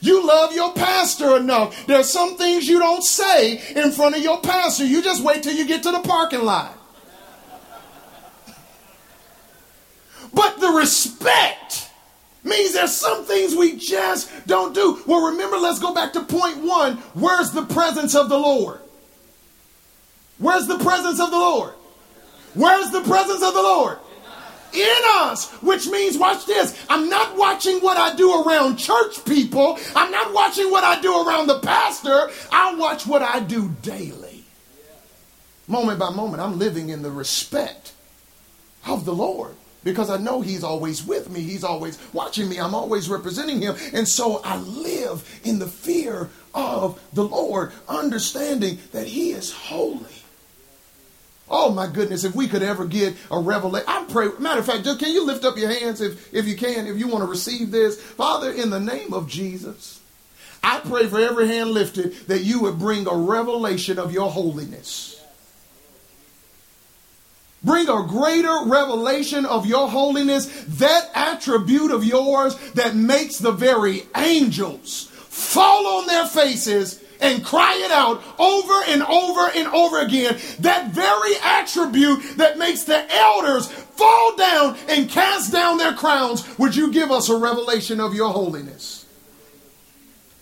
You 0.02 0.26
love 0.26 0.52
your 0.52 0.72
pastor 0.72 1.36
enough. 1.36 1.86
There's 1.86 2.10
some 2.10 2.36
things 2.36 2.66
you 2.68 2.80
don't 2.80 3.04
say 3.04 3.62
in 3.76 3.92
front 3.92 4.16
of 4.16 4.22
your 4.22 4.40
pastor. 4.40 4.84
You 4.84 5.00
just 5.00 5.22
wait 5.22 5.44
till 5.44 5.54
you 5.54 5.64
get 5.64 5.84
to 5.84 5.92
the 5.92 6.00
parking 6.00 6.44
lot. 6.44 6.76
But 10.34 10.58
the 10.58 10.70
respect 10.70 11.88
means 12.42 12.72
there's 12.72 12.96
some 12.96 13.24
things 13.24 13.54
we 13.54 13.76
just 13.76 14.28
don't 14.48 14.74
do. 14.74 15.00
Well, 15.06 15.30
remember, 15.30 15.56
let's 15.56 15.78
go 15.78 15.94
back 15.94 16.12
to 16.14 16.24
point 16.24 16.58
one. 16.58 16.96
Where's 17.14 17.52
the 17.52 17.64
presence 17.64 18.16
of 18.16 18.28
the 18.28 18.38
Lord? 18.38 18.80
Where's 20.38 20.66
the 20.66 20.78
presence 20.78 21.20
of 21.20 21.30
the 21.30 21.38
Lord? 21.38 21.74
Where's 22.54 22.90
the 22.90 23.02
presence 23.02 23.42
of 23.42 23.54
the 23.54 23.62
Lord? 23.62 23.98
In 24.74 24.98
us, 25.06 25.50
which 25.62 25.86
means, 25.86 26.18
watch 26.18 26.46
this, 26.46 26.78
I'm 26.88 27.08
not 27.08 27.36
watching 27.36 27.78
what 27.80 27.96
I 27.96 28.14
do 28.14 28.42
around 28.42 28.76
church 28.76 29.24
people. 29.24 29.78
I'm 29.94 30.10
not 30.10 30.32
watching 30.32 30.70
what 30.70 30.84
I 30.84 31.00
do 31.00 31.26
around 31.26 31.46
the 31.46 31.60
pastor. 31.60 32.30
I 32.50 32.74
watch 32.74 33.06
what 33.06 33.22
I 33.22 33.40
do 33.40 33.70
daily. 33.82 34.44
Moment 35.68 35.98
by 35.98 36.10
moment, 36.10 36.42
I'm 36.42 36.58
living 36.58 36.88
in 36.88 37.02
the 37.02 37.10
respect 37.10 37.92
of 38.86 39.04
the 39.04 39.14
Lord 39.14 39.54
because 39.84 40.10
I 40.10 40.16
know 40.16 40.40
He's 40.40 40.64
always 40.64 41.04
with 41.04 41.30
me. 41.30 41.40
He's 41.40 41.64
always 41.64 41.98
watching 42.12 42.48
me. 42.48 42.58
I'm 42.58 42.74
always 42.74 43.08
representing 43.08 43.60
Him. 43.60 43.76
And 43.92 44.06
so 44.06 44.40
I 44.44 44.58
live 44.58 45.40
in 45.44 45.58
the 45.58 45.66
fear 45.66 46.30
of 46.54 47.00
the 47.12 47.24
Lord, 47.24 47.72
understanding 47.88 48.78
that 48.92 49.06
He 49.06 49.32
is 49.32 49.52
holy. 49.52 50.21
Oh 51.54 51.70
my 51.70 51.86
goodness, 51.86 52.24
if 52.24 52.34
we 52.34 52.48
could 52.48 52.62
ever 52.62 52.86
get 52.86 53.14
a 53.30 53.38
revelation. 53.38 53.86
I 53.86 54.06
pray, 54.08 54.30
matter 54.38 54.60
of 54.60 54.66
fact, 54.66 54.84
just 54.84 54.98
can 54.98 55.12
you 55.12 55.26
lift 55.26 55.44
up 55.44 55.58
your 55.58 55.70
hands 55.70 56.00
if, 56.00 56.32
if 56.32 56.48
you 56.48 56.56
can, 56.56 56.86
if 56.86 56.96
you 56.96 57.06
want 57.08 57.22
to 57.22 57.30
receive 57.30 57.70
this? 57.70 58.00
Father, 58.00 58.50
in 58.50 58.70
the 58.70 58.80
name 58.80 59.12
of 59.12 59.28
Jesus, 59.28 60.00
I 60.64 60.80
pray 60.80 61.08
for 61.08 61.20
every 61.20 61.48
hand 61.48 61.72
lifted 61.72 62.14
that 62.28 62.40
you 62.40 62.62
would 62.62 62.78
bring 62.78 63.06
a 63.06 63.14
revelation 63.14 63.98
of 63.98 64.12
your 64.12 64.30
holiness. 64.30 65.22
Bring 67.62 67.86
a 67.86 68.06
greater 68.08 68.62
revelation 68.64 69.44
of 69.44 69.66
your 69.66 69.88
holiness, 69.88 70.64
that 70.64 71.10
attribute 71.14 71.90
of 71.90 72.02
yours 72.02 72.56
that 72.72 72.96
makes 72.96 73.38
the 73.38 73.52
very 73.52 74.04
angels 74.16 75.04
fall 75.28 75.98
on 75.98 76.06
their 76.06 76.26
faces 76.26 77.01
and 77.22 77.44
cry 77.44 77.80
it 77.82 77.90
out 77.90 78.22
over 78.38 78.82
and 78.88 79.02
over 79.02 79.50
and 79.54 79.68
over 79.68 80.00
again. 80.00 80.38
That 80.60 80.90
very 80.90 81.34
attribute 81.42 82.36
that 82.36 82.58
makes 82.58 82.84
the 82.84 83.10
elders 83.14 83.68
fall 83.68 84.36
down 84.36 84.76
and 84.88 85.08
cast 85.08 85.52
down 85.52 85.78
their 85.78 85.94
crowns. 85.94 86.58
Would 86.58 86.76
you 86.76 86.92
give 86.92 87.10
us 87.10 87.28
a 87.28 87.36
revelation 87.36 88.00
of 88.00 88.14
your 88.14 88.30
holiness? 88.30 89.06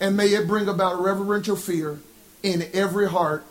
And 0.00 0.16
may 0.16 0.28
it 0.28 0.48
bring 0.48 0.68
about 0.68 1.00
reverential 1.02 1.56
fear 1.56 2.00
in 2.42 2.66
every 2.72 3.08
heart 3.08 3.44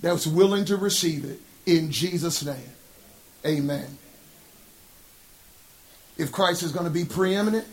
that's 0.00 0.26
willing 0.26 0.64
to 0.64 0.76
receive 0.76 1.24
it. 1.24 1.40
In 1.66 1.90
Jesus' 1.90 2.44
name, 2.44 2.72
amen. 3.46 3.98
If 6.16 6.32
Christ 6.32 6.62
is 6.62 6.72
going 6.72 6.86
to 6.86 6.90
be 6.90 7.04
preeminent, 7.04 7.66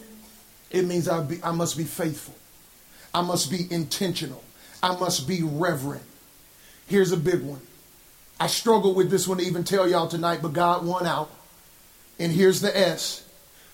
it 0.70 0.86
means 0.86 1.08
I, 1.08 1.22
be, 1.22 1.40
I 1.44 1.52
must 1.52 1.78
be 1.78 1.84
faithful. 1.84 2.36
I 3.14 3.22
must 3.22 3.52
be 3.52 3.68
intentional. 3.70 4.44
I 4.84 4.96
must 4.98 5.28
be 5.28 5.44
reverent. 5.44 6.04
Here's 6.88 7.12
a 7.12 7.18
big 7.18 7.42
one. 7.42 7.62
I 8.40 8.48
struggle 8.48 8.94
with 8.94 9.12
this 9.12 9.28
one 9.28 9.38
to 9.38 9.44
even 9.44 9.64
tell 9.64 9.88
y'all 9.88 10.08
tonight, 10.08 10.40
but 10.42 10.54
God 10.54 10.86
won 10.86 11.06
out. 11.06 11.30
And 12.18 12.32
here's 12.32 12.62
the 12.62 12.76
S 12.76 13.24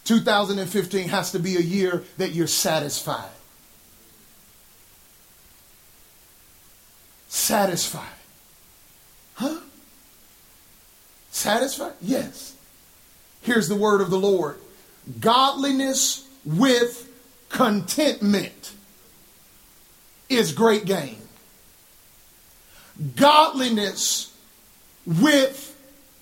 2015 0.06 1.10
has 1.10 1.32
to 1.32 1.40
be 1.40 1.58
a 1.58 1.62
year 1.62 2.04
that 2.18 2.32
you're 2.32 2.48
satisfied. 2.48 3.30
Satisfied. 7.28 8.08
Huh? 9.36 9.60
Satisfied? 11.32 11.94
Yes. 12.02 12.56
Here's 13.42 13.68
the 13.68 13.76
word 13.76 14.02
of 14.02 14.10
the 14.10 14.20
Lord 14.20 14.58
godliness 15.20 16.28
with 16.46 17.10
contentment 17.50 18.74
is 20.30 20.52
great 20.52 20.86
gain. 20.86 21.18
Godliness 23.16 24.36
with 25.06 25.76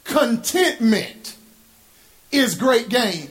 contentment 0.04 1.36
is 2.32 2.56
great 2.56 2.90
gain. 2.90 3.30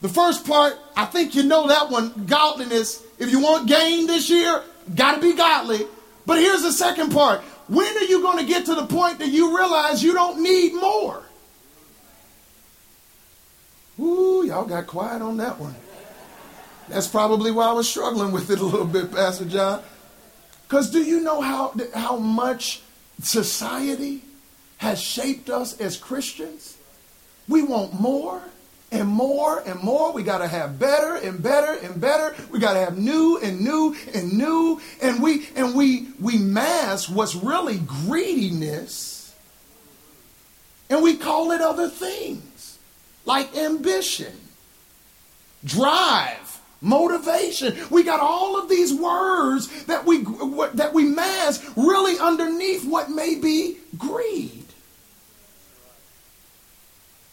The 0.00 0.08
first 0.08 0.46
part, 0.46 0.78
I 0.96 1.06
think 1.06 1.34
you 1.34 1.42
know 1.42 1.68
that 1.68 1.90
one. 1.90 2.26
Godliness, 2.26 3.02
if 3.18 3.30
you 3.30 3.40
want 3.40 3.68
gain 3.68 4.06
this 4.06 4.30
year, 4.30 4.62
got 4.94 5.16
to 5.16 5.20
be 5.20 5.34
godly. 5.34 5.86
But 6.24 6.38
here's 6.38 6.62
the 6.62 6.72
second 6.72 7.10
part. 7.10 7.40
When 7.68 7.96
are 7.96 8.04
you 8.04 8.22
going 8.22 8.38
to 8.38 8.44
get 8.44 8.66
to 8.66 8.74
the 8.74 8.86
point 8.86 9.18
that 9.18 9.28
you 9.28 9.56
realize 9.56 10.02
you 10.02 10.14
don't 10.14 10.42
need 10.42 10.74
more? 10.74 11.22
Ooh, 14.00 14.44
y'all 14.46 14.64
got 14.64 14.86
quiet 14.86 15.20
on 15.20 15.38
that 15.38 15.58
one. 15.58 15.74
That's 16.88 17.08
probably 17.08 17.50
why 17.50 17.66
I 17.66 17.72
was 17.72 17.88
struggling 17.88 18.32
with 18.32 18.50
it 18.50 18.60
a 18.60 18.64
little 18.64 18.86
bit, 18.86 19.12
Pastor 19.12 19.44
John. 19.44 19.82
Because 20.68 20.90
do 20.90 21.02
you 21.02 21.22
know 21.22 21.40
how, 21.40 21.74
how 21.94 22.18
much 22.18 22.82
society 23.22 24.22
has 24.76 25.00
shaped 25.00 25.48
us 25.48 25.80
as 25.80 25.96
Christians? 25.96 26.76
We 27.48 27.62
want 27.62 27.98
more 27.98 28.42
and 28.92 29.08
more 29.08 29.60
and 29.60 29.80
more. 29.80 30.12
We 30.12 30.22
got 30.22 30.38
to 30.38 30.46
have 30.46 30.78
better 30.78 31.14
and 31.14 31.42
better 31.42 31.72
and 31.72 31.98
better. 31.98 32.34
We 32.50 32.58
got 32.58 32.74
to 32.74 32.80
have 32.80 32.98
new 32.98 33.38
and 33.42 33.62
new 33.62 33.96
and 34.12 34.32
new. 34.32 34.80
And 35.00 35.22
we 35.22 35.48
and 35.56 35.74
we 35.74 36.08
we 36.20 36.36
mask 36.36 37.10
what's 37.10 37.34
really 37.34 37.78
greediness, 37.78 39.34
and 40.90 41.02
we 41.02 41.16
call 41.16 41.52
it 41.52 41.62
other 41.62 41.88
things 41.88 42.78
like 43.24 43.56
ambition, 43.56 44.34
drive, 45.64 46.57
motivation. 46.80 47.76
We 47.90 48.02
got 48.02 48.20
all 48.20 48.60
of 48.60 48.68
these 48.68 48.94
words 48.94 49.84
that 49.84 50.04
we 50.04 50.24
that 50.74 50.90
we 50.94 51.04
mask 51.04 51.64
really 51.76 52.18
underneath 52.18 52.84
what 52.84 53.10
may 53.10 53.34
be 53.34 53.78
greed. 53.96 54.64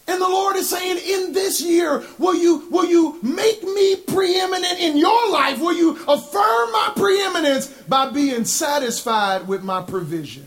And 0.07 0.21
the 0.21 0.29
Lord 0.29 0.55
is 0.55 0.69
saying, 0.69 0.97
in 0.97 1.33
this 1.33 1.61
year, 1.61 2.03
will 2.19 2.35
you, 2.35 2.67
will 2.69 2.85
you 2.85 3.19
make 3.23 3.63
me 3.63 3.95
preeminent 3.95 4.79
in 4.79 4.97
your 4.97 5.31
life? 5.31 5.59
Will 5.59 5.73
you 5.73 5.93
affirm 6.07 6.71
my 6.71 6.93
preeminence 6.95 7.67
by 7.67 8.11
being 8.11 8.45
satisfied 8.45 9.47
with 9.47 9.63
my 9.63 9.81
provision? 9.81 10.45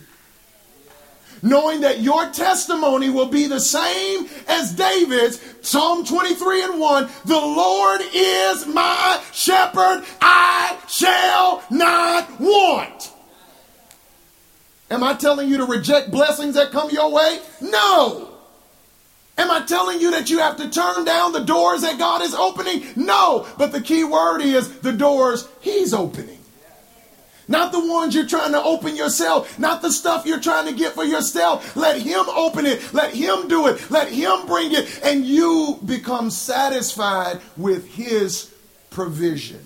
Knowing 1.43 1.81
that 1.83 2.01
your 2.01 2.31
testimony 2.31 3.11
will 3.11 3.27
be 3.27 3.47
the 3.47 3.61
same 3.61 4.29
as 4.49 4.73
David's. 4.73 5.41
Psalm 5.61 6.05
23 6.05 6.65
and 6.65 6.81
1 6.81 7.09
The 7.25 7.35
Lord 7.35 8.01
is 8.15 8.67
my 8.67 9.23
shepherd, 9.33 10.05
I 10.21 10.79
shall 10.89 11.63
not 11.71 12.41
want. 12.41 13.13
Am 14.91 15.05
I 15.05 15.15
telling 15.15 15.49
you 15.49 15.59
to 15.59 15.65
reject 15.65 16.11
blessings 16.11 16.55
that 16.55 16.71
come 16.71 16.91
your 16.91 17.13
way? 17.13 17.41
No. 17.61 18.29
Am 19.37 19.51
I 19.51 19.61
telling 19.61 20.01
you 20.01 20.11
that 20.13 20.31
you 20.31 20.39
have 20.39 20.57
to 20.57 20.69
turn 20.69 21.05
down 21.05 21.33
the 21.33 21.45
doors 21.45 21.83
that 21.83 21.99
God 21.99 22.23
is 22.23 22.35
opening? 22.35 22.85
No. 22.97 23.47
But 23.57 23.73
the 23.73 23.81
key 23.81 24.03
word 24.03 24.41
is 24.41 24.81
the 24.81 24.93
doors 24.93 25.47
He's 25.61 25.95
opening. 25.95 26.38
Not 27.49 27.73
the 27.73 27.81
ones 27.81 28.15
you're 28.15 28.27
trying 28.27 28.53
to 28.53 28.63
open 28.63 28.95
yourself, 28.95 29.59
not 29.59 29.81
the 29.81 29.91
stuff 29.91 30.27
you're 30.27 30.39
trying 30.39 30.67
to 30.67 30.75
get 30.75 30.93
for 30.93 31.05
yourself. 31.05 31.75
Let 31.75 32.01
Him 32.01 32.27
open 32.29 32.67
it, 32.67 32.93
let 32.93 33.15
Him 33.15 33.49
do 33.49 33.67
it, 33.67 33.91
let 33.91 34.13
Him 34.13 34.47
bring 34.47 34.73
it, 34.73 35.01
and 35.03 35.25
you 35.25 35.79
become 35.85 36.31
satisfied 36.31 37.41
with 37.57 37.95
His 37.95 38.55
provision. 38.91 39.65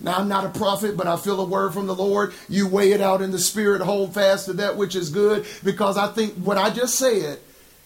Now, 0.00 0.14
I'm 0.16 0.28
not 0.28 0.44
a 0.44 0.58
prophet, 0.58 0.96
but 0.96 1.06
I 1.06 1.16
feel 1.16 1.40
a 1.40 1.44
word 1.44 1.72
from 1.72 1.86
the 1.86 1.94
Lord. 1.94 2.34
You 2.48 2.68
weigh 2.68 2.92
it 2.92 3.00
out 3.00 3.22
in 3.22 3.30
the 3.30 3.38
spirit, 3.38 3.80
hold 3.80 4.14
fast 4.14 4.46
to 4.46 4.54
that 4.54 4.76
which 4.76 4.96
is 4.96 5.10
good, 5.10 5.46
because 5.62 5.96
I 5.96 6.08
think 6.08 6.34
what 6.34 6.58
I 6.58 6.70
just 6.70 6.96
said 6.96 7.38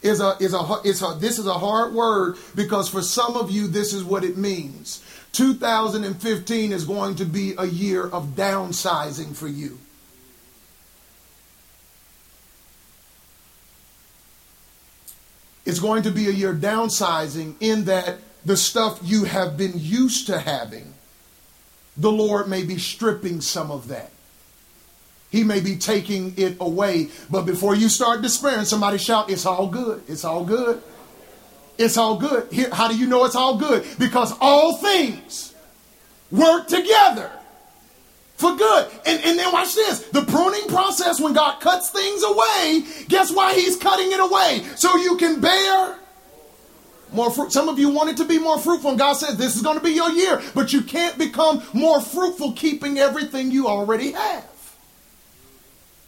is 0.03 0.21
a 0.21 0.37
is 0.39 0.55
a 0.55 0.81
is 0.85 1.03
a 1.03 1.17
this 1.19 1.39
is 1.39 1.47
a 1.47 1.55
hard 1.55 1.93
word 1.93 2.37
because 2.55 2.89
for 2.89 3.03
some 3.03 3.37
of 3.37 3.51
you 3.51 3.67
this 3.67 3.93
is 3.93 4.05
what 4.05 4.25
it 4.25 4.37
means. 4.37 5.03
2015 5.33 6.73
is 6.73 6.85
going 6.85 7.15
to 7.17 7.25
be 7.25 7.55
a 7.57 7.65
year 7.67 8.07
of 8.07 8.35
downsizing 8.35 9.35
for 9.35 9.49
you. 9.49 9.79
It's 15.65 15.81
going 15.81 16.03
to 16.05 16.11
be 16.11 16.27
a 16.29 16.33
year 16.33 16.55
downsizing 16.55 17.55
in 17.61 17.85
that 17.85 18.19
the 18.45 18.57
stuff 18.57 19.01
you 19.03 19.25
have 19.25 19.57
been 19.57 19.75
used 19.75 20.27
to 20.29 20.39
having, 20.39 20.95
the 21.97 22.11
Lord 22.11 22.49
may 22.49 22.65
be 22.65 22.79
stripping 22.79 23.43
some 23.43 23.71
of 23.71 23.89
that. 23.89 24.11
He 25.31 25.45
may 25.45 25.61
be 25.61 25.77
taking 25.77 26.33
it 26.39 26.57
away. 26.59 27.11
But 27.31 27.43
before 27.43 27.75
you 27.75 27.91
start 27.91 28.23
despairing, 28.23 28.65
somebody 28.65 28.97
shout, 28.97 29.31
It's 29.31 29.45
all 29.45 29.67
good. 29.67 30.03
It's 30.09 30.25
all 30.25 30.45
good. 30.45 30.83
It's 31.79 31.97
all 31.97 32.17
good. 32.17 32.53
Here, 32.53 32.69
how 32.73 32.89
do 32.89 32.99
you 32.99 33.07
know 33.07 33.25
it's 33.25 33.37
all 33.37 33.57
good? 33.57 33.87
Because 33.99 34.35
all 34.41 34.77
things 34.77 35.55
work 36.31 36.67
together 36.67 37.31
for 38.37 38.57
good. 38.57 38.89
And, 39.07 39.23
and 39.25 39.39
then 39.39 39.53
watch 39.53 39.75
this 39.75 40.01
the 40.09 40.23
pruning 40.23 40.67
process, 40.69 41.21
when 41.21 41.33
God 41.33 41.61
cuts 41.61 41.91
things 41.91 42.23
away, 42.23 42.85
guess 43.09 43.33
why 43.33 43.55
He's 43.55 43.77
cutting 43.77 44.11
it 44.11 44.21
away? 44.21 44.67
So 44.77 44.97
you 44.97 45.17
can 45.17 45.41
bear 45.41 45.99
more 47.13 47.31
fruit. 47.31 47.53
Some 47.53 47.69
of 47.69 47.79
you 47.79 47.91
want 47.91 48.11
it 48.11 48.17
to 48.19 48.25
be 48.25 48.39
more 48.39 48.59
fruitful, 48.59 48.91
and 48.91 48.99
God 48.99 49.15
says 49.15 49.37
this 49.37 49.57
is 49.57 49.63
going 49.63 49.79
to 49.79 49.85
be 49.85 49.93
your 49.93 50.11
year, 50.11 50.43
but 50.55 50.73
you 50.73 50.83
can't 50.83 51.17
become 51.17 51.63
more 51.73 52.01
fruitful 52.01 52.53
keeping 52.53 52.99
everything 52.99 53.51
you 53.51 53.69
already 53.69 54.13
have. 54.13 54.45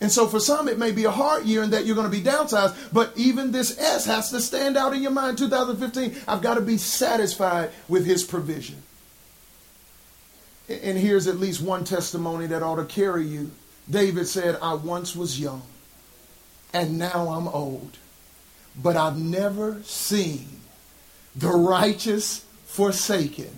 And 0.00 0.10
so 0.10 0.26
for 0.26 0.40
some, 0.40 0.66
it 0.66 0.78
may 0.78 0.92
be 0.92 1.04
a 1.04 1.10
hard 1.10 1.44
year 1.44 1.62
in 1.62 1.70
that 1.70 1.84
you're 1.84 1.94
going 1.94 2.10
to 2.10 2.16
be 2.16 2.22
downsized, 2.22 2.74
but 2.92 3.12
even 3.16 3.52
this 3.52 3.78
S 3.78 4.06
has 4.06 4.30
to 4.30 4.40
stand 4.40 4.76
out 4.76 4.94
in 4.94 5.02
your 5.02 5.10
mind 5.10 5.36
2015. 5.36 6.22
I've 6.26 6.40
got 6.40 6.54
to 6.54 6.62
be 6.62 6.78
satisfied 6.78 7.70
with 7.86 8.06
his 8.06 8.24
provision. 8.24 8.82
And 10.68 10.96
here's 10.96 11.26
at 11.26 11.36
least 11.36 11.60
one 11.60 11.84
testimony 11.84 12.46
that 12.46 12.62
ought 12.62 12.76
to 12.76 12.84
carry 12.84 13.26
you. 13.26 13.50
David 13.90 14.26
said, 14.26 14.56
I 14.62 14.74
once 14.74 15.14
was 15.16 15.38
young, 15.38 15.62
and 16.72 16.98
now 16.98 17.28
I'm 17.28 17.48
old, 17.48 17.98
but 18.80 18.96
I've 18.96 19.18
never 19.18 19.82
seen 19.82 20.60
the 21.34 21.48
righteous 21.48 22.44
forsaken 22.66 23.50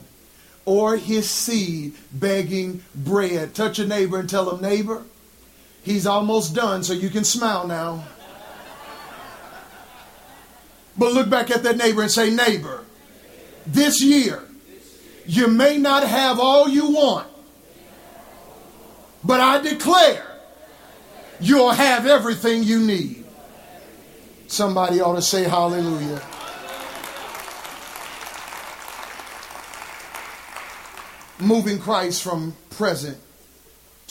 or 0.65 0.97
his 0.97 1.29
seed 1.29 1.95
begging 2.13 2.83
bread. 2.95 3.55
Touch 3.55 3.79
a 3.79 3.87
neighbor 3.87 4.19
and 4.19 4.29
tell 4.29 4.51
him, 4.51 4.63
neighbor, 4.63 5.03
He's 5.83 6.07
almost 6.07 6.55
done, 6.55 6.85
so 6.85 6.93
you 6.93 7.11
can 7.11 7.25
smile 7.25 7.67
now. 7.67 8.05
But 10.97 11.13
look 11.13 11.29
back 11.29 11.51
at 11.51 11.63
that 11.65 11.77
neighbor 11.77 12.03
and 12.03 12.11
say, 12.11 12.31
Neighbor, 12.31 12.85
this 13.67 14.03
year, 14.03 14.43
you 15.27 15.49
may 15.49 15.79
not 15.79 16.07
have 16.07 16.39
all 16.39 16.69
you 16.69 16.91
want, 16.91 17.29
but 19.25 19.41
I 19.41 19.61
declare 19.61 20.27
you'll 21.41 21.71
have 21.71 22.07
everything 22.07 22.63
you 22.63 22.81
need. 22.81 23.25
Somebody 24.47 25.01
ought 25.01 25.15
to 25.15 25.23
say 25.23 25.45
hallelujah. 25.45 26.21
Moving 31.41 31.79
Christ 31.79 32.23
from 32.23 32.55
present 32.71 33.19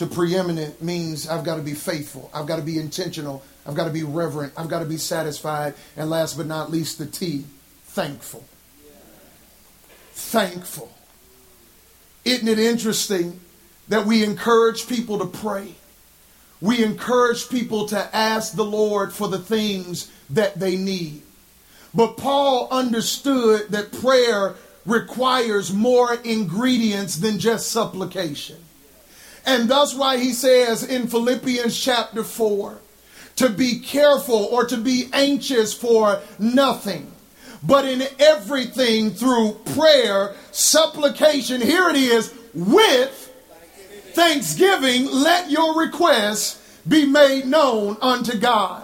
to 0.02 0.08
preeminent 0.08 0.82
means 0.82 1.30
I've 1.30 1.43
got 1.43 1.58
to 1.58 1.62
be 1.62 1.76
faithful. 1.76 2.32
I've 2.34 2.47
got 2.47 2.56
to 2.56 2.64
be 2.64 2.80
intentional. 2.80 3.43
I've 3.68 3.76
got 3.76 3.86
to 3.86 3.91
be 3.91 4.02
reverent. 4.02 4.52
I've 4.58 4.68
got 4.68 4.80
to 4.80 4.86
be 4.86 4.97
satisfied. 4.97 5.76
And 5.95 6.10
last 6.10 6.38
but 6.38 6.47
not 6.47 6.72
least, 6.72 6.97
the 6.97 7.06
T, 7.06 7.45
thankful. 7.84 8.43
Thankful. 10.14 10.91
Isn't 12.26 12.47
it 12.47 12.58
interesting 12.58 13.39
that 13.89 14.08
we 14.08 14.24
encourage 14.24 14.88
people 14.88 15.20
to 15.20 15.26
pray? 15.26 15.76
We 16.62 16.84
encourage 16.84 17.49
people 17.49 17.88
to 17.89 18.16
ask 18.16 18.56
the 18.56 18.66
Lord 18.66 19.14
for 19.14 19.28
the 19.28 19.39
things 19.39 20.12
that 20.32 20.60
they 20.60 20.78
need. 20.78 21.22
But 21.93 22.18
Paul 22.18 22.70
understood 22.72 23.70
that 23.70 23.91
prayer 23.91 24.56
requires 24.84 25.72
more 25.72 26.16
ingredients 26.16 27.18
than 27.18 27.38
just 27.38 27.70
supplication. 27.70 28.58
And 29.46 29.70
that's 29.70 29.96
why 29.96 30.18
he 30.18 30.34
says 30.34 30.84
in 30.84 31.08
Philippians 31.08 31.80
chapter 31.80 32.24
4 32.24 32.80
to 33.38 33.50
be 33.50 33.80
careful 33.80 34.46
or 34.52 34.66
to 34.66 34.78
be 34.78 35.10
anxious 35.14 35.74
for 35.74 36.22
nothing, 36.38 37.12
but 37.64 37.86
in 37.86 38.04
everything 38.20 39.12
through 39.12 39.54
prayer, 39.74 40.36
supplication, 40.52 41.62
here 41.62 41.89
it 41.89 41.96
is, 41.96 42.34
with 42.54 43.32
thanksgiving, 44.14 45.06
let 45.06 45.50
your 45.50 45.80
requests 45.80 46.62
be 46.88 47.06
made 47.06 47.46
known 47.46 47.98
unto 48.02 48.38
God. 48.38 48.84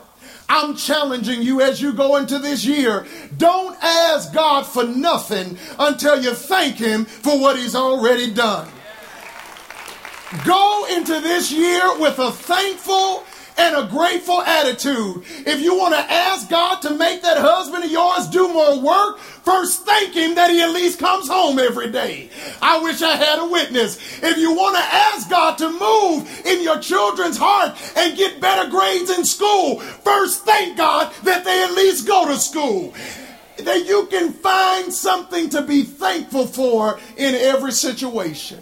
I'm 0.49 0.75
challenging 0.75 1.41
you 1.41 1.61
as 1.61 1.81
you 1.81 1.91
go 1.91 2.15
into 2.15 2.39
this 2.39 2.65
year. 2.65 3.05
Don't 3.37 3.77
ask 3.83 4.33
God 4.33 4.65
for 4.65 4.85
nothing 4.85 5.57
until 5.77 6.21
you 6.21 6.33
thank 6.33 6.77
Him 6.77 7.05
for 7.05 7.37
what 7.39 7.57
He's 7.57 7.75
already 7.75 8.31
done. 8.31 8.69
Go 10.45 10.85
into 10.91 11.21
this 11.21 11.53
year 11.53 11.97
with 11.99 12.19
a 12.19 12.31
thankful 12.31 13.23
and 13.57 13.77
a 13.77 13.87
grateful 13.89 14.41
attitude. 14.41 15.23
If 15.45 15.61
you 15.61 15.75
want 15.77 15.95
to 15.95 15.99
ask 15.99 16.49
God 16.49 16.81
to 16.81 16.95
make 16.95 17.21
that 17.21 17.37
husband 17.37 17.85
of 17.85 17.91
yours 17.91 18.27
do 18.27 18.51
more 18.51 18.77
work, 18.81 19.19
first 19.19 19.85
thank 19.85 20.13
Him 20.13 20.35
that 20.35 20.49
He 20.49 20.61
at 20.61 20.71
least 20.71 20.99
comes 20.99 21.29
home 21.29 21.59
every 21.59 21.91
day. 21.91 22.29
I 22.61 22.81
wish 22.83 23.01
I 23.01 23.15
had 23.15 23.39
a 23.39 23.47
witness. 23.47 23.97
If 24.21 24.37
you 24.37 24.53
want 24.53 24.75
to 24.75 24.83
ask 24.83 25.29
God 25.29 25.57
to 25.59 25.69
move 25.71 26.45
in 26.45 26.61
your 26.61 26.79
children's 26.79 27.37
heart 27.37 27.77
and 27.95 28.17
get 28.17 28.41
better 28.41 28.69
grades 28.69 29.09
in 29.09 29.23
school, 29.23 29.79
first 29.79 30.43
thank 30.43 30.77
God 30.77 31.13
that 31.23 31.45
they 31.45 31.63
at 31.63 31.71
least 31.71 32.05
go 32.05 32.27
to 32.27 32.35
school. 32.35 32.93
That 33.59 33.85
you 33.87 34.07
can 34.07 34.33
find 34.33 34.93
something 34.93 35.49
to 35.51 35.61
be 35.61 35.83
thankful 35.83 36.47
for 36.47 36.99
in 37.15 37.33
every 37.33 37.71
situation. 37.71 38.61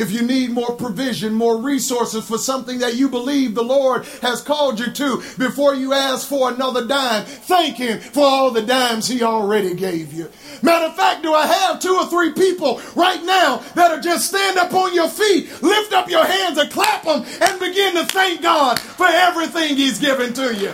If 0.00 0.12
you 0.12 0.22
need 0.22 0.50
more 0.50 0.74
provision, 0.76 1.34
more 1.34 1.58
resources 1.60 2.26
for 2.26 2.38
something 2.38 2.78
that 2.78 2.94
you 2.94 3.10
believe 3.10 3.54
the 3.54 3.62
Lord 3.62 4.06
has 4.22 4.40
called 4.40 4.80
you 4.80 4.90
to, 4.90 5.16
before 5.36 5.74
you 5.74 5.92
ask 5.92 6.26
for 6.26 6.50
another 6.50 6.86
dime, 6.86 7.26
thank 7.26 7.76
Him 7.76 8.00
for 8.00 8.24
all 8.24 8.50
the 8.50 8.62
dimes 8.62 9.08
He 9.08 9.22
already 9.22 9.74
gave 9.74 10.14
you. 10.14 10.30
Matter 10.62 10.86
of 10.86 10.96
fact, 10.96 11.22
do 11.22 11.34
I 11.34 11.46
have 11.46 11.80
two 11.80 11.94
or 11.94 12.06
three 12.06 12.32
people 12.32 12.80
right 12.96 13.22
now 13.22 13.58
that'll 13.74 14.00
just 14.00 14.28
stand 14.28 14.56
up 14.56 14.72
on 14.72 14.94
your 14.94 15.10
feet, 15.10 15.50
lift 15.62 15.92
up 15.92 16.08
your 16.08 16.24
hands 16.24 16.56
and 16.56 16.70
clap 16.70 17.04
them 17.04 17.22
and 17.42 17.60
begin 17.60 17.94
to 17.96 18.06
thank 18.06 18.40
God 18.40 18.80
for 18.80 19.06
everything 19.06 19.76
He's 19.76 19.98
given 19.98 20.32
to 20.32 20.54
you? 20.56 20.72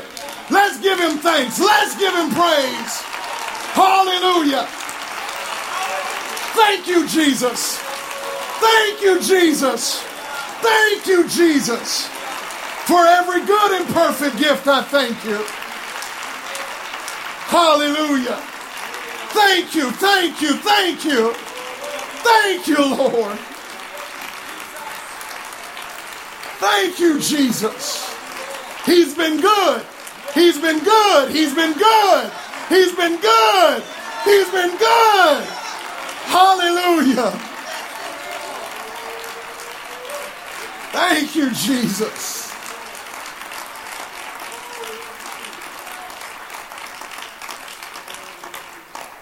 Let's 0.53 0.81
give 0.81 1.01
Him 1.01 1.19
thanks. 1.19 1.59
Let's 1.59 1.99
give 1.99 2.15
Him 2.15 2.31
praise. 2.31 3.01
Hallelujah. 3.75 4.69
Thank 6.55 6.87
you, 6.87 7.09
Jesus. 7.09 7.86
Thank 8.61 9.03
you, 9.03 9.21
Jesus. 9.21 10.01
Thank 10.61 11.07
you, 11.07 11.29
Jesus. 11.29 12.07
For 12.87 13.05
every 13.05 13.45
good 13.45 13.81
and 13.81 13.95
perfect 13.95 14.39
gift, 14.39 14.67
I 14.67 14.83
thank 14.83 15.25
you. 15.25 15.39
Hallelujah. 17.49 18.37
Thank 19.31 19.75
you, 19.75 19.91
thank 19.93 20.41
you, 20.41 20.55
thank 20.55 21.05
you. 21.05 21.33
Thank 22.25 22.67
you, 22.67 22.79
Lord. 22.79 23.39
Thank 26.59 26.99
you, 26.99 27.21
Jesus. 27.21 28.09
He's 28.85 29.15
been 29.15 29.41
good. 29.41 29.85
He's 30.35 30.59
been 30.59 30.83
good. 30.83 31.31
He's 31.31 31.55
been 31.55 31.73
good. 31.73 32.33
He's 32.69 32.95
been 32.95 33.21
good. 33.21 33.83
He's 34.25 34.51
been 34.51 34.77
good. 34.77 35.45
Hallelujah. 36.27 37.56
Thank 40.97 41.37
you, 41.37 41.51
Jesus. 41.51 42.51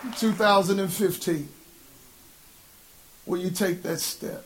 In 0.04 0.12
2015, 0.12 1.48
will 3.26 3.40
you 3.40 3.50
take 3.50 3.82
that 3.82 3.98
step? 3.98 4.44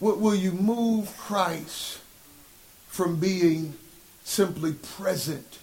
Will, 0.00 0.16
will 0.16 0.34
you 0.34 0.52
move 0.52 1.16
Christ 1.16 2.00
from 2.88 3.18
being 3.18 3.72
simply 4.22 4.74
present 4.74 5.60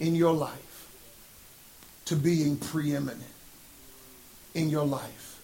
in 0.00 0.16
your 0.16 0.34
life 0.34 0.88
to 2.06 2.16
being 2.16 2.56
preeminent 2.56 3.22
in 4.54 4.68
your 4.68 4.86
life? 4.86 5.37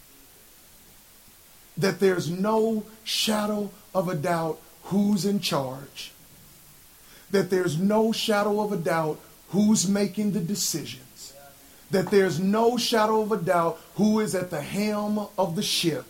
That 1.77 2.01
there's 2.01 2.31
no 2.31 2.85
shadow 3.03 3.71
of 3.95 4.09
a 4.09 4.15
doubt 4.15 4.61
who's 4.85 5.25
in 5.25 5.41
charge. 5.41 6.13
That 7.31 7.51
there's 7.51 7.79
no 7.79 8.13
shadow 8.13 8.61
of 8.61 8.73
a 8.73 8.77
doubt 8.77 9.19
who's 9.49 9.89
making 9.89 10.33
the 10.33 10.41
decisions. 10.41 11.35
That 11.91 12.11
there's 12.11 12.39
no 12.39 12.77
shadow 12.77 13.23
of 13.23 13.33
a 13.33 13.37
doubt 13.37 13.81
who 13.97 14.21
is 14.21 14.35
at 14.35 14.51
the 14.51 14.61
helm 14.61 15.27
of 15.39 15.57
the 15.57 15.63
ship. 15.63 16.05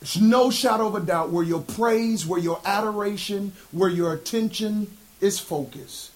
There's 0.00 0.20
no 0.20 0.50
shadow 0.50 0.86
of 0.86 0.94
a 0.94 1.00
doubt 1.00 1.30
where 1.30 1.44
your 1.44 1.60
praise, 1.60 2.26
where 2.26 2.40
your 2.40 2.60
adoration, 2.64 3.52
where 3.70 3.90
your 3.90 4.14
attention 4.14 4.96
is 5.20 5.38
focused. 5.38 6.10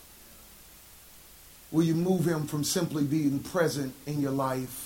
Will 1.70 1.84
you 1.84 1.94
move 1.94 2.26
him 2.26 2.46
from 2.46 2.64
simply 2.64 3.04
being 3.04 3.40
present 3.40 3.94
in 4.06 4.20
your 4.20 4.30
life 4.30 4.83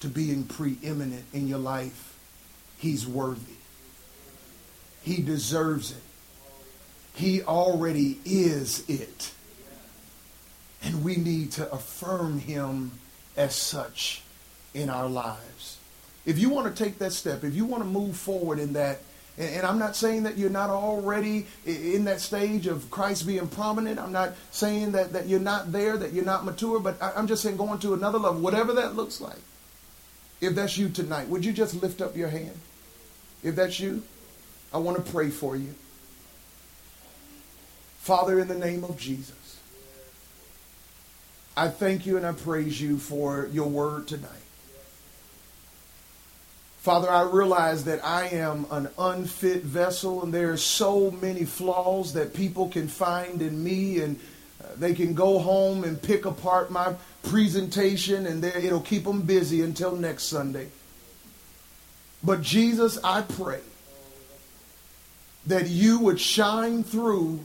to 0.00 0.08
being 0.08 0.44
preeminent 0.44 1.24
in 1.32 1.48
your 1.48 1.58
life? 1.58 2.16
He's 2.78 3.06
worthy. 3.06 3.54
He 5.02 5.22
deserves 5.22 5.92
it. 5.92 6.02
He 7.14 7.42
already 7.42 8.18
is 8.24 8.88
it. 8.88 9.32
And 10.82 11.02
we 11.02 11.16
need 11.16 11.52
to 11.52 11.70
affirm 11.72 12.38
him 12.38 12.92
as 13.36 13.54
such 13.54 14.22
in 14.74 14.90
our 14.90 15.08
lives. 15.08 15.78
If 16.26 16.38
you 16.38 16.50
want 16.50 16.74
to 16.74 16.84
take 16.84 16.98
that 16.98 17.12
step, 17.12 17.44
if 17.44 17.54
you 17.54 17.64
want 17.64 17.82
to 17.82 17.88
move 17.88 18.16
forward 18.16 18.58
in 18.58 18.74
that, 18.74 19.00
and, 19.38 19.66
I'm 19.66 19.78
not 19.78 19.96
saying 19.96 20.22
that 20.22 20.38
you're 20.38 20.50
not 20.50 20.70
already 20.70 21.46
in 21.66 22.04
that 22.06 22.20
stage 22.20 22.66
of 22.66 22.90
Christ 22.90 23.26
being 23.26 23.46
prominent. 23.48 23.98
I'm 23.98 24.12
not 24.12 24.32
saying 24.50 24.92
that, 24.92 25.12
that 25.12 25.26
you're 25.26 25.40
not 25.40 25.72
there, 25.72 25.96
that 25.98 26.14
you're 26.14 26.24
not 26.24 26.44
mature, 26.44 26.80
but 26.80 26.96
I'm 27.00 27.26
just 27.26 27.42
saying 27.42 27.58
going 27.58 27.78
to 27.80 27.92
another 27.92 28.18
level, 28.18 28.40
whatever 28.40 28.72
that 28.74 28.96
looks 28.96 29.20
like. 29.20 29.36
If 30.40 30.54
that's 30.54 30.76
you 30.76 30.88
tonight, 30.88 31.28
would 31.28 31.44
you 31.44 31.52
just 31.52 31.82
lift 31.82 32.00
up 32.00 32.16
your 32.16 32.28
hand? 32.28 32.58
If 33.42 33.56
that's 33.56 33.80
you, 33.80 34.02
I 34.72 34.78
want 34.78 35.04
to 35.04 35.12
pray 35.12 35.30
for 35.30 35.56
you. 35.56 35.74
Father, 37.98 38.38
in 38.38 38.48
the 38.48 38.54
name 38.54 38.84
of 38.84 38.98
Jesus, 38.98 39.58
I 41.56 41.68
thank 41.68 42.06
you 42.06 42.16
and 42.16 42.26
I 42.26 42.32
praise 42.32 42.80
you 42.80 42.98
for 42.98 43.48
your 43.50 43.68
word 43.68 44.06
tonight. 44.06 44.30
Father, 46.86 47.10
I 47.10 47.22
realize 47.22 47.84
that 47.84 48.04
I 48.04 48.28
am 48.28 48.66
an 48.70 48.88
unfit 48.96 49.62
vessel 49.62 50.22
and 50.22 50.32
there 50.32 50.52
are 50.52 50.56
so 50.56 51.10
many 51.10 51.44
flaws 51.44 52.12
that 52.12 52.32
people 52.32 52.68
can 52.68 52.86
find 52.86 53.42
in 53.42 53.64
me 53.64 54.00
and 54.00 54.20
they 54.76 54.94
can 54.94 55.14
go 55.14 55.38
home 55.38 55.84
and 55.84 56.00
pick 56.00 56.24
apart 56.24 56.70
my 56.70 56.94
presentation 57.22 58.26
and 58.26 58.44
it'll 58.44 58.80
keep 58.80 59.04
them 59.04 59.22
busy 59.22 59.62
until 59.62 59.94
next 59.96 60.24
Sunday. 60.24 60.68
But 62.22 62.42
Jesus, 62.42 62.98
I 63.04 63.22
pray 63.22 63.60
that 65.46 65.68
you 65.68 66.00
would 66.00 66.20
shine 66.20 66.82
through 66.82 67.40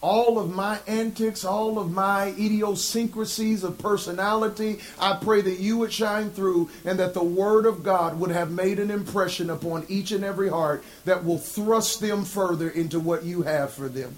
all 0.00 0.38
of 0.38 0.50
my 0.50 0.78
antics, 0.86 1.44
all 1.44 1.78
of 1.78 1.90
my 1.90 2.28
idiosyncrasies 2.28 3.62
of 3.62 3.78
personality. 3.78 4.78
I 4.98 5.18
pray 5.20 5.42
that 5.42 5.60
you 5.60 5.76
would 5.78 5.92
shine 5.92 6.30
through 6.30 6.70
and 6.84 6.98
that 6.98 7.12
the 7.12 7.22
Word 7.22 7.66
of 7.66 7.82
God 7.82 8.18
would 8.18 8.30
have 8.30 8.50
made 8.50 8.78
an 8.78 8.90
impression 8.90 9.50
upon 9.50 9.84
each 9.88 10.12
and 10.12 10.24
every 10.24 10.48
heart 10.48 10.82
that 11.04 11.24
will 11.24 11.38
thrust 11.38 12.00
them 12.00 12.24
further 12.24 12.70
into 12.70 12.98
what 12.98 13.24
you 13.24 13.42
have 13.42 13.72
for 13.72 13.88
them. 13.88 14.16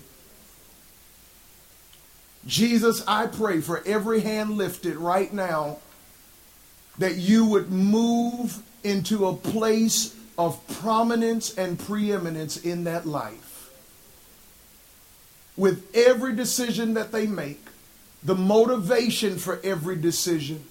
Jesus, 2.46 3.04
I 3.06 3.26
pray 3.26 3.60
for 3.60 3.82
every 3.86 4.20
hand 4.20 4.52
lifted 4.52 4.96
right 4.96 5.32
now 5.32 5.78
that 6.98 7.16
you 7.16 7.46
would 7.46 7.70
move 7.70 8.62
into 8.82 9.26
a 9.26 9.34
place 9.34 10.16
of 10.36 10.60
prominence 10.80 11.56
and 11.56 11.78
preeminence 11.78 12.56
in 12.56 12.84
that 12.84 13.06
life. 13.06 13.70
With 15.56 15.94
every 15.94 16.34
decision 16.34 16.94
that 16.94 17.12
they 17.12 17.26
make, 17.26 17.60
the 18.22 18.34
motivation 18.34 19.38
for 19.38 19.60
every 19.62 19.96
decision, 19.96 20.64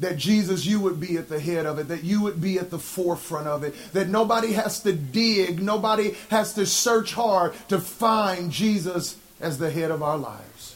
that 0.00 0.16
Jesus, 0.16 0.66
you 0.66 0.80
would 0.80 1.00
be 1.00 1.16
at 1.16 1.28
the 1.28 1.40
head 1.40 1.66
of 1.66 1.78
it, 1.78 1.88
that 1.88 2.04
you 2.04 2.20
would 2.22 2.40
be 2.40 2.58
at 2.58 2.70
the 2.70 2.78
forefront 2.78 3.46
of 3.46 3.62
it, 3.62 3.74
that 3.92 4.08
nobody 4.08 4.52
has 4.52 4.80
to 4.82 4.92
dig, 4.92 5.62
nobody 5.62 6.14
has 6.30 6.54
to 6.54 6.66
search 6.66 7.14
hard 7.14 7.54
to 7.68 7.80
find 7.80 8.50
Jesus 8.50 9.16
as 9.44 9.58
the 9.58 9.70
head 9.70 9.90
of 9.90 10.02
our 10.02 10.18
lives 10.18 10.74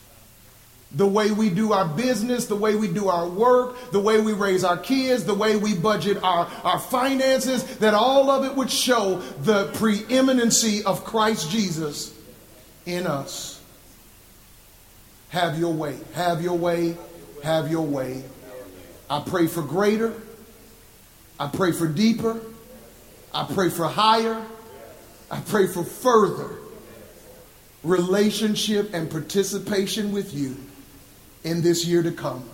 the 0.92 1.06
way 1.06 1.30
we 1.30 1.50
do 1.50 1.72
our 1.72 1.86
business, 1.86 2.46
the 2.46 2.56
way 2.56 2.74
we 2.74 2.88
do 2.88 3.08
our 3.08 3.28
work, 3.28 3.90
the 3.90 4.00
way 4.00 4.20
we 4.20 4.32
raise 4.32 4.64
our 4.64 4.78
kids, 4.78 5.24
the 5.24 5.34
way 5.34 5.56
we 5.56 5.74
budget 5.74 6.22
our, 6.22 6.46
our 6.64 6.78
finances, 6.78 7.76
that 7.78 7.92
all 7.92 8.30
of 8.30 8.44
it 8.44 8.56
would 8.56 8.70
show 8.70 9.16
the 9.42 9.66
preeminency 9.74 10.82
of 10.84 11.04
Christ 11.04 11.50
Jesus 11.50 12.16
in 12.86 13.06
us. 13.06 13.62
Have 15.28 15.58
your 15.58 15.74
way, 15.74 15.98
have 16.14 16.40
your 16.40 16.56
way, 16.56 16.96
have 17.44 17.70
your 17.70 17.84
way. 17.84 18.24
I 19.10 19.20
pray 19.20 19.46
for 19.46 19.60
greater. 19.62 20.14
I 21.38 21.48
pray 21.48 21.72
for 21.72 21.86
deeper. 21.86 22.40
I 23.34 23.44
pray 23.44 23.68
for 23.68 23.86
higher. 23.86 24.42
I 25.30 25.40
pray 25.40 25.66
for 25.66 25.84
further 25.84 26.56
relationship 27.82 28.92
and 28.92 29.10
participation 29.10 30.12
with 30.12 30.34
you 30.34 30.56
in 31.44 31.62
this 31.62 31.84
year 31.84 32.02
to 32.02 32.12
come. 32.12 32.48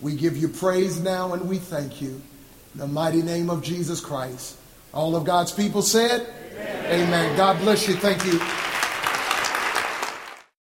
We 0.00 0.14
give 0.14 0.36
you 0.36 0.48
praise 0.48 1.00
now 1.00 1.34
and 1.34 1.48
we 1.48 1.58
thank 1.58 2.00
you. 2.00 2.22
In 2.74 2.80
the 2.80 2.86
mighty 2.86 3.22
name 3.22 3.50
of 3.50 3.62
Jesus 3.62 4.00
Christ. 4.00 4.56
All 4.94 5.14
of 5.16 5.24
God's 5.24 5.52
people 5.52 5.82
said, 5.82 6.26
Amen. 6.52 7.06
Amen. 7.06 7.36
God 7.36 7.58
bless 7.58 7.86
you. 7.86 7.94
Thank 7.94 8.24
you. 8.24 8.40